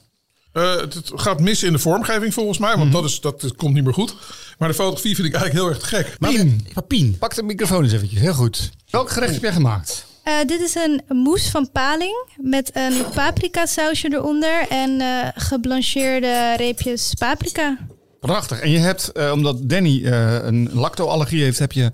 Eh, 0.60 0.76
het, 0.76 1.12
gaat 1.16 1.40
mis 1.40 1.64
in 1.64 1.72
de 1.72 1.80
vormgeving 1.80 2.34
volgens 2.34 2.58
mij, 2.58 2.78
want 2.78 2.92
dat, 2.92 3.04
is, 3.04 3.22
dat, 3.22 3.56
komt 3.56 3.74
niet 3.74 3.84
meer 3.84 3.94
goed. 3.94 4.16
Maar 4.58 4.68
de 4.68 4.74
fotografie 4.74 5.16
vind 5.16 5.28
ik 5.28 5.34
eigenlijk 5.34 5.66
heel 5.66 5.76
erg 5.76 5.90
gek. 5.90 6.18
Pien. 6.20 6.68
Papien. 6.74 7.18
Pak 7.18 7.36
de 7.36 7.44
microfoon 7.44 7.84
eens 7.84 7.94
eventjes. 7.94 8.20
Heel 8.20 8.34
goed. 8.34 8.70
Welk 8.90 9.10
gerecht 9.10 9.34
heb 9.34 9.42
jij 9.42 9.54
gemaakt? 9.54 10.06
Eh, 10.24 10.34
dit 10.48 10.62
is 10.62 10.76
een 10.76 11.02
mousse 11.08 11.52
van 11.52 11.72
paling 11.72 12.28
met 12.38 12.72
een 12.74 13.06
paprika 13.14 13.66
sausje 13.66 14.14
eronder 14.14 14.68
en 14.70 15.02
eh 15.02 15.28
geblancheerde 15.36 16.54
reepjes 16.58 17.14
paprika. 17.18 17.78
Prachtig. 18.20 18.60
En 18.60 18.70
je 18.70 18.78
hebt, 18.78 19.12
eh, 19.12 19.32
omdat 19.32 19.70
Danny 19.70 20.06
eh, 20.06 20.44
een 20.44 20.70
lactoallergie 20.74 21.44
heeft, 21.44 21.60
heb 21.60 21.72
je 21.72 21.92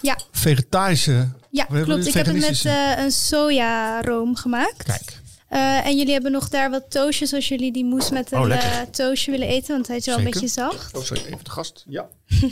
Ja, 0.00 0.18
vegetarische... 0.32 1.28
ja 1.50 1.64
klopt. 1.64 2.06
Ik 2.06 2.14
heb 2.14 2.26
het 2.26 2.40
met 2.40 2.64
eh, 2.64 3.04
een 3.04 3.10
sojaroom 3.10 4.36
gemaakt. 4.36 4.82
Kijk. 4.82 5.22
Eh, 5.48 5.86
en 5.86 5.96
jullie 5.96 6.12
hebben 6.12 6.32
nog 6.32 6.48
daar 6.48 6.70
wat 6.70 6.90
toastjes 6.90 7.32
als 7.32 7.48
jullie 7.48 7.72
die 7.72 7.84
mousse 7.84 8.12
met 8.12 8.32
een 8.32 8.38
Oh, 8.38 8.46
lekker. 8.46 8.70
eh, 8.70 8.80
toastje 8.80 9.30
willen 9.30 9.48
eten, 9.48 9.74
want 9.74 9.86
hij 9.86 9.96
is 9.96 10.06
wel 10.06 10.14
Zeker. 10.16 10.34
een 10.34 10.40
beetje 10.40 10.54
zacht. 10.54 10.96
Oh, 10.96 11.02
sorry. 11.02 11.22
Even 11.24 11.44
de 11.44 11.50
gast. 11.50 11.84
Ja. 11.88 12.08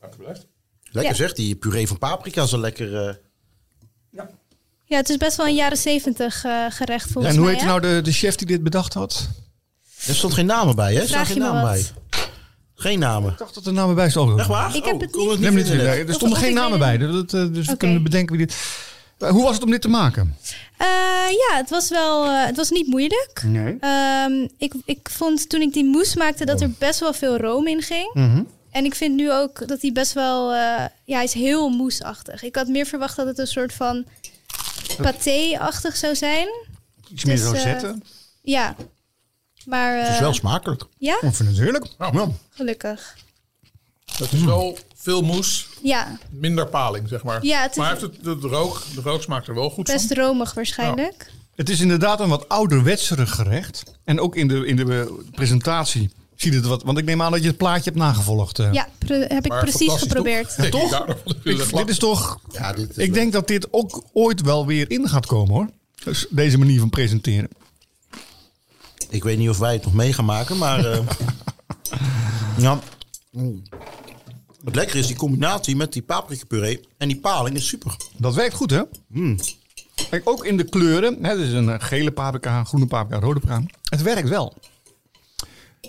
Alsjeblieft. 0.00 0.46
Lekker 0.82 1.12
Ja. 1.12 1.16
zeg, 1.18 1.32
die 1.32 1.54
puree 1.56 1.88
van 1.88 1.98
paprika 1.98 2.42
is 2.42 2.52
een 2.52 2.60
lekker... 2.60 3.08
eh, 3.08 3.14
Ja, 4.86 4.96
het 4.96 5.08
is 5.08 5.16
best 5.16 5.36
wel 5.36 5.46
een 5.46 5.54
jaren 5.54 5.76
zeventig 5.78 6.44
eh, 6.44 6.64
gerecht 6.68 7.10
volgens 7.10 7.34
en 7.34 7.40
hoe 7.40 7.50
mij. 7.50 7.58
heet 7.58 7.64
nou 7.68 7.80
de, 7.80 8.00
de 8.02 8.12
chef 8.12 8.34
die 8.34 8.46
dit 8.46 8.62
bedacht 8.62 8.94
had? 8.94 9.28
er 10.06 10.14
stond 10.14 10.32
geen 10.34 10.46
namen 10.46 10.76
bij, 10.76 10.94
hè? 10.94 11.00
Er 11.00 11.06
Vraag 11.08 11.32
geen 11.32 11.42
wat? 11.42 11.62
bij. 11.62 11.84
Geen 12.74 12.98
namen. 12.98 13.32
Ik 13.32 13.38
dacht 13.38 13.54
dat 13.54 13.66
er 13.66 13.72
namen 13.72 13.94
bij 13.94 14.10
stonden. 14.10 14.38
Echt 14.38 14.48
waar? 14.48 14.76
Ik 14.76 14.84
heb 14.84 14.94
Oh, 14.94 15.00
het 15.00 15.10
niet- 15.16 15.30
het 15.30 15.40
Nee, 15.40 15.50
maar 15.50 15.96
niet, 15.98 16.08
er 16.08 16.14
stonden 16.14 16.38
geen 16.38 16.54
namen 16.54 16.78
bij. 16.78 16.94
eh, 17.00 17.08
dus 17.30 17.66
we 17.66 17.76
kunnen 17.76 18.02
bedenken 18.02 18.36
wie 18.36 18.46
dit... 18.46 18.56
Eh, 19.18 19.28
Hoe 19.30 19.42
was 19.42 19.54
het 19.54 19.64
om 19.64 19.70
dit 19.70 19.80
te 19.82 19.88
maken? 19.88 20.36
Eh, 20.76 20.86
ja, 21.30 21.56
het 21.56 21.70
was 21.70 21.88
wel, 21.88 22.24
eh, 22.24 22.44
het 22.46 22.56
was 22.56 22.70
niet 22.70 22.86
moeilijk. 22.86 23.42
Nee. 23.44 23.76
Ehm, 23.80 24.48
ik, 24.58 24.72
ik 24.84 25.08
vond 25.10 25.48
toen 25.48 25.60
ik 25.60 25.72
die 25.72 25.84
mousse 25.84 26.18
maakte 26.18 26.44
dat 26.44 26.60
er 26.60 26.70
best 26.70 27.00
wel 27.00 27.12
veel 27.12 27.36
room 27.36 27.66
in 27.66 27.82
ging. 27.82 28.10
Mhm. 28.14 28.42
En 28.70 28.84
ik 28.84 28.94
vind 28.94 29.14
nu 29.14 29.32
ook 29.32 29.68
dat 29.68 29.82
hij 29.82 29.92
best 29.92 30.12
wel, 30.12 30.52
eh, 30.52 30.84
ja, 31.04 31.14
hij 31.14 31.24
is 31.24 31.32
heel 31.32 31.68
mousseachtig. 31.68 32.42
Ik 32.42 32.56
had 32.56 32.68
meer 32.68 32.86
verwacht 32.86 33.16
dat 33.16 33.26
het 33.26 33.38
een 33.38 33.46
soort 33.46 33.72
van 33.72 34.04
paté-achtig 35.02 35.96
zou 35.96 36.14
zijn. 36.14 36.48
Iets 37.12 37.24
meer 37.24 37.36
Dus, 37.36 37.44
zo 37.44 37.52
eh, 37.52 37.60
zetten. 37.60 38.02
Ja, 38.42 38.76
maar 39.64 39.98
Het 39.98 40.08
is 40.14 40.18
wel 40.18 40.34
smakelijk. 40.34 40.84
ja, 40.98 41.14
Ik 41.14 41.34
vind 41.34 41.48
het 41.48 41.58
heerlijk. 41.58 41.86
Ja. 41.98 42.28
gelukkig. 42.50 43.16
Het 44.16 44.32
is 44.32 44.42
wel 44.44 44.78
veel 45.04 45.22
moes, 45.22 45.66
Ja, 45.82 46.18
minder 46.30 46.66
paling, 46.66 47.08
zeg 47.08 47.22
maar. 47.22 47.44
Ja, 47.44 47.62
het 47.62 47.70
is- 47.70 47.76
maar 47.76 47.88
heeft 47.90 48.00
het, 48.00 48.14
de, 48.22 48.38
de 48.38 48.48
rook, 48.48 48.82
de 48.94 49.00
rook 49.00 49.22
smaakt 49.22 49.46
er 49.48 49.54
wel 49.54 49.70
goed 49.70 49.84
best 49.86 50.06
van. 50.06 50.16
romig 50.16 50.54
waarschijnlijk. 50.54 51.32
Het 51.54 51.68
is 51.70 51.80
inderdaad 51.80 52.20
een 52.20 52.28
wat 52.28 52.48
ouderwetserig 52.48 53.30
gerecht. 53.34 53.82
En 54.04 54.20
ook 54.20 54.36
in 54.36 54.48
de, 54.48 54.66
in 54.66 54.76
de 54.76 55.00
eh, 55.00 55.30
presentatie 55.32 56.10
ziet 56.36 56.54
het 56.54 56.66
wat... 56.66 56.82
Want 56.82 56.98
ik 56.98 57.04
neem 57.04 57.22
aan 57.22 57.32
dat 57.32 57.42
je 57.42 57.48
het 57.48 57.56
plaatje 57.56 57.84
hebt 57.84 57.96
nagevolgd. 57.96 58.58
eh. 58.58 58.72
Ja, 58.72 58.88
pre- 58.98 59.26
heb 59.28 59.44
ik 59.44 59.48
Maar 59.50 59.60
precies 59.62 59.92
geprobeerd. 59.92 60.56
toch? 60.70 61.06
Ik 61.44 61.68
dit 61.76 61.88
is 61.88 61.98
toch... 61.98 62.38
Ja, 62.52 62.72
dit 62.72 62.90
is 62.90 62.96
Ik 62.96 63.14
denk 63.14 63.32
dat 63.32 63.46
dit 63.48 63.68
ook 63.72 64.04
ooit 64.12 64.40
wel 64.40 64.66
weer 64.66 64.90
in 64.90 65.08
gaat 65.08 65.26
komen 65.26 65.54
hoor. 65.54 65.68
Dus 66.04 66.26
deze 66.30 66.58
manier 66.58 66.80
van 66.80 66.90
presenteren. 66.90 67.48
Ik 69.10 69.24
weet 69.24 69.38
niet 69.38 69.48
of 69.48 69.58
wij 69.58 69.72
het 69.72 69.84
nog 69.84 69.94
mee 69.94 70.12
gaan 70.12 70.24
maken, 70.24 70.58
maar... 70.58 70.84
eh, 70.84 70.98
ja. 72.58 72.78
Het 74.64 74.74
lekker 74.74 74.96
is 74.96 75.06
die 75.06 75.16
combinatie 75.16 75.76
met 75.76 75.92
die 75.92 76.02
paprika 76.02 76.44
puree 76.48 76.80
en 76.98 77.08
die 77.08 77.16
paling 77.20 77.56
is 77.56 77.66
super. 77.68 77.96
Dat 78.16 78.34
werkt 78.34 78.54
goed 78.54 78.70
hè? 78.70 78.82
Kijk, 80.10 80.28
ook 80.28 80.44
in 80.44 80.56
de 80.56 80.64
kleuren. 80.64 81.24
Hè, 81.24 81.36
dus 81.36 81.52
een 81.52 81.68
eh, 81.68 81.74
gele 81.78 82.10
paprika, 82.10 82.64
groene 82.64 82.86
paprika, 82.86 83.20
rode 83.26 83.40
paprika. 83.40 83.74
Het 83.88 84.02
werkt 84.02 84.28
wel. 84.28 84.54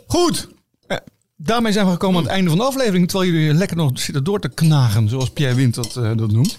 Goed. 0.07 0.47
Eh, 0.87 0.97
daarmee 1.35 1.71
zijn 1.71 1.85
we 1.85 1.91
gekomen 1.91 2.17
aan 2.17 2.23
het 2.23 2.31
einde 2.31 2.49
van 2.49 2.57
de 2.59 2.65
aflevering. 2.65 3.07
Terwijl 3.07 3.31
jullie 3.31 3.53
lekker 3.53 3.77
nog 3.77 3.99
zitten 3.99 4.23
door 4.23 4.39
te 4.39 4.49
knagen. 4.49 5.09
Zoals 5.09 5.29
Pierre 5.29 5.55
Wind 5.55 5.75
dat, 5.75 5.95
eh, 5.95 6.11
dat 6.15 6.31
noemt. 6.31 6.57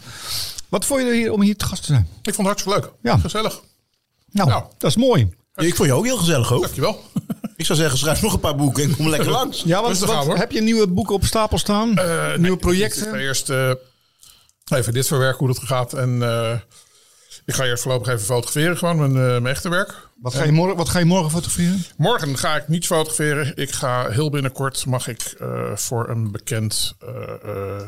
Wat 0.69 0.85
vond 0.85 1.01
je 1.01 1.07
er 1.07 1.15
hier 1.15 1.33
om 1.33 1.43
hier 1.43 1.57
te 1.57 1.65
gast 1.65 1.81
te 1.81 1.87
zijn? 1.93 2.09
Ik 2.23 2.35
vond 2.35 2.37
het 2.37 2.47
hartstikke 2.47 2.81
leuk. 2.81 2.93
Ja. 3.03 3.19
Gezellig. 3.19 3.63
Nou, 4.31 4.49
Nou. 4.49 4.65
dat 4.79 4.91
is 4.91 4.97
mooi. 4.97 5.29
Ik 5.57 5.75
vond 5.75 5.89
je 5.89 5.95
ook 5.95 6.05
heel 6.05 6.17
gezellig, 6.17 6.49
hoor. 6.49 6.61
Dankjewel. 6.61 7.01
Ik 7.57 7.67
zou 7.67 7.79
zeggen, 7.79 7.99
schrijf 7.99 8.23
nog 8.23 8.33
een 8.33 8.41
paar 8.41 8.57
boeken 8.57 8.83
en 8.85 8.97
kom 8.97 9.09
lekker 9.09 9.31
langs. 9.31 9.63
Ja, 9.63 9.75
want 9.77 9.87
Rustig 9.89 10.09
wat- 10.09 10.17
aan, 10.17 10.27
hoor. 10.27 10.37
heb 10.37 10.51
je 10.51 10.61
nieuwe 10.61 10.89
boeken 10.89 11.15
op 11.15 11.25
stapel 11.25 11.59
staan? 11.59 11.97
Eh, 11.99 12.27
nieuwe 12.27 12.39
nee, 12.39 12.57
projecten? 12.57 13.03
Ik 13.03 13.09
ga 13.09 13.17
eerst 13.17 13.51
eh, 13.51 13.71
even 14.65 14.93
dit 14.93 15.07
verwerken, 15.07 15.39
hoe 15.39 15.55
dat 15.55 15.59
gaat. 15.65 15.93
En 15.93 16.23
eh, 16.23 16.53
ik 17.45 17.55
ga 17.55 17.65
eerst 17.65 17.83
voorlopig 17.83 18.09
even 18.13 18.25
fotograferen, 18.27 18.77
gewoon 18.79 18.97
mijn, 18.97 19.11
eh, 19.27 19.31
mijn 19.43 19.47
echte 19.47 19.69
werk. 19.69 19.95
Wat 20.21 20.35
ga, 20.35 20.45
je 20.45 20.53
morgen, 20.53 20.77
wat 20.77 20.89
ga 20.89 20.99
je 20.99 21.05
morgen 21.05 21.31
fotograferen? 21.31 21.85
Morgen 21.97 22.39
ga 22.39 22.57
ik 22.57 22.69
niet 22.69 22.87
fotograferen. 22.87 23.57
Ik 23.57 23.71
ga 23.71 24.09
heel 24.11 24.31
binnenkort, 24.31 24.87
mag 24.87 25.09
ik 25.09 25.35
eh, 25.39 25.77
voor 25.77 26.09
een 26.09 26.31
bekend 26.33 26.95
eh, 27.01 27.09
eh, 27.45 27.83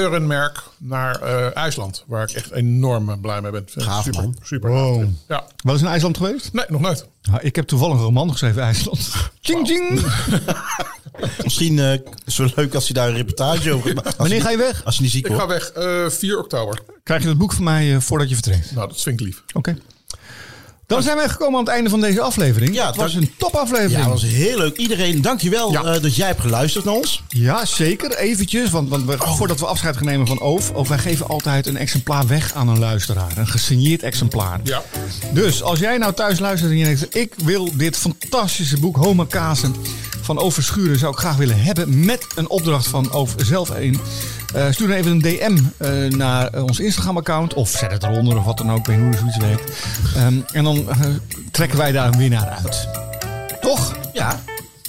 geurenmerk 0.00 0.62
naar 0.78 1.20
eh, 1.22 1.56
IJsland. 1.56 2.04
Waar 2.06 2.22
ik 2.22 2.30
echt 2.36 2.50
enorm 2.50 3.20
blij 3.20 3.40
mee 3.40 3.50
ben. 3.50 3.64
Gaaf, 3.74 4.04
super, 4.04 4.22
man. 4.22 4.36
super. 4.42 4.70
Wow. 4.70 5.04
Ja, 5.28 5.44
Wel 5.62 5.72
eens 5.72 5.82
in 5.82 5.88
IJsland 5.88 6.16
geweest? 6.16 6.52
nee, 6.52 6.64
nog 6.68 6.80
nooit. 6.80 7.06
Nou, 7.22 7.40
ik 7.42 7.56
heb 7.56 7.66
toevallig 7.66 7.96
een 7.96 8.02
roman 8.02 8.30
geschreven, 8.30 8.62
IJsland. 8.62 9.10
Ching, 9.40 9.66
ching. 9.68 10.00
Misschien 11.44 11.78
eh, 11.78 11.92
is 12.24 12.36
het 12.36 12.36
wel 12.36 12.50
leuk 12.64 12.74
als 12.74 12.88
je 12.88 12.94
daar 12.94 13.08
een 13.08 13.14
reportage 13.16 13.72
over 13.72 13.94
maakt. 13.94 14.16
Wanneer 14.16 14.40
ga 14.40 14.50
je 14.50 14.56
weg? 14.56 14.84
Als 14.84 14.96
je 14.96 15.02
niet 15.02 15.10
ziek 15.10 15.26
Ik 15.26 15.34
ga 15.36 15.46
wordt. 15.46 15.72
weg 15.74 15.84
eh 15.84 16.10
4 16.18 16.38
oktober. 16.38 16.80
Krijg 17.02 17.22
je 17.22 17.28
het 17.28 17.38
boek 17.38 17.52
van 17.52 17.64
mij 17.64 17.94
eh, 17.94 18.00
voordat 18.00 18.28
je 18.28 18.34
vertrekt? 18.34 18.72
Nou, 18.74 18.88
dat 18.88 19.00
vind 19.02 19.20
ik 19.20 19.26
lief. 19.26 19.42
Oké. 19.52 19.76
Dan 20.86 21.02
zijn 21.02 21.16
wij 21.16 21.28
gekomen 21.28 21.58
aan 21.58 21.64
het 21.64 21.74
einde 21.74 21.90
van 21.90 22.00
deze 22.00 22.20
aflevering. 22.20 22.74
Ja, 22.74 22.86
het 22.86 22.96
was 22.96 23.14
een 23.14 23.30
topaflevering. 23.38 23.92
Ja, 23.92 24.02
dat 24.02 24.12
was 24.20 24.22
heel 24.22 24.58
leuk. 24.58 24.76
Iedereen, 24.76 25.22
dankjewel 25.22 25.72
Ja. 25.72 25.82
eh, 25.82 26.02
dat 26.02 26.16
jij 26.16 26.26
hebt 26.26 26.40
geluisterd 26.40 26.84
naar 26.84 26.94
ons. 26.94 27.22
Ja, 27.28 27.64
zeker. 27.64 28.16
Eventjes, 28.16 28.70
want, 28.70 28.88
want 28.88 29.04
we, 29.04 29.16
voordat 29.18 29.60
we 29.60 29.66
afscheid 29.66 29.96
gaan 29.96 30.06
nemen 30.06 30.26
van 30.26 30.40
Oof... 30.40 30.72
Oof, 30.72 30.88
wij 30.88 30.98
geven 30.98 31.28
altijd 31.28 31.66
een 31.66 31.76
exemplaar 31.76 32.26
weg 32.26 32.54
aan 32.54 32.68
een 32.68 32.78
luisteraar. 32.78 33.32
Een 33.36 33.46
gesigneerd 33.48 34.02
exemplaar. 34.02 34.60
Ja. 34.62 34.82
Dus 35.32 35.62
als 35.62 35.78
jij 35.78 35.98
nou 35.98 36.12
thuis 36.12 36.38
luistert 36.38 36.70
en 36.70 36.76
je 36.78 36.84
denkt... 36.84 37.16
ik 37.16 37.32
wil 37.44 37.70
dit 37.76 37.96
fantastische 37.96 38.78
boek 38.78 38.96
Homa 38.96 39.24
Kazen 39.28 39.74
van 40.20 40.38
Oof 40.38 40.54
Verschuren... 40.54 40.98
zou 40.98 41.12
ik 41.12 41.18
graag 41.18 41.36
willen 41.36 41.62
hebben 41.62 42.04
met 42.04 42.26
een 42.34 42.48
opdracht 42.48 42.86
van 42.86 43.12
Oof 43.12 43.34
zelf 43.36 43.68
een... 43.70 44.00
Eh, 44.56 44.66
stuur 44.70 44.88
dan 44.88 44.96
even 44.96 45.10
een 45.10 45.20
DM 45.20 45.58
eh, 45.76 46.16
naar 46.18 46.48
eh, 46.48 46.62
ons 46.62 46.80
Instagram-account. 46.80 47.54
Of 47.54 47.68
zet 47.70 47.92
het 47.92 48.02
eronder 48.02 48.38
of 48.38 48.44
wat 48.44 48.58
dan 48.58 48.72
ook. 48.72 48.78
Ik 48.78 48.86
weet 48.86 48.98
hoe 48.98 49.16
zoiets 49.16 49.36
werkt. 49.36 49.72
Ehm, 50.16 50.34
en 50.52 50.64
dan 50.64 50.88
trekken 51.50 51.78
wij 51.78 51.92
daar 51.92 52.06
een 52.06 52.18
winnaar 52.18 52.58
uit. 52.64 52.88
Toch? 53.60 53.94
Ja. 54.12 54.40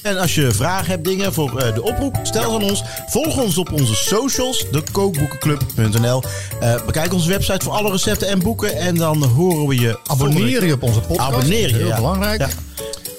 En 0.02 0.18
als 0.18 0.36
je 0.36 0.52
vragen 0.52 0.88
hebt, 0.88 1.06
dingen 1.06 1.34
voor 1.34 1.74
de 1.74 1.84
oproep, 1.84 2.20
stel 2.24 2.42
ze 2.42 2.56
aan 2.56 2.64
ons. 2.64 2.84
Volg 3.08 3.38
ons 3.42 3.58
op 3.58 3.72
onze 3.72 3.96
socials, 3.96 4.66
dekookboekenclub.nl. 4.72 6.24
Eh 6.60 6.86
bekijk 6.86 7.14
onze 7.14 7.30
website 7.30 7.66
voor 7.66 7.74
alle 7.74 7.92
recepten 7.92 8.28
en 8.28 8.40
boeken. 8.40 8.78
En 8.78 8.96
dan 8.96 9.24
horen 9.24 9.68
we 9.68 9.80
je 9.80 10.00
Abonneer 10.08 10.66
je 10.66 10.74
op 10.74 10.84
onze 10.84 11.00
podcast. 11.00 11.34
Abonneer 11.34 11.70
je, 11.70 11.76
Heel 11.76 11.88
ja. 11.88 11.96
belangrijk. 11.96 12.40
Ja. 12.40 12.48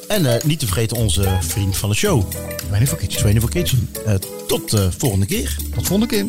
En 0.09 0.27
eh, 0.27 0.45
niet 0.45 0.59
te 0.59 0.67
vergeten 0.67 0.97
onze 0.97 1.37
vriend 1.41 1.77
van 1.77 1.89
de 1.89 1.95
show, 1.95 2.23
Weinig 2.69 2.89
voor 2.89 2.99
Kitchen. 2.99 3.19
Trainer 3.19 3.43
for 3.43 3.51
Kitchen. 3.51 3.89
Eh, 4.07 4.15
tot 4.47 4.71
de 4.71 4.93
volgende 4.99 5.27
keer. 5.27 5.57
Tot 5.75 5.87
volgende 5.87 6.07
keer. 6.07 6.25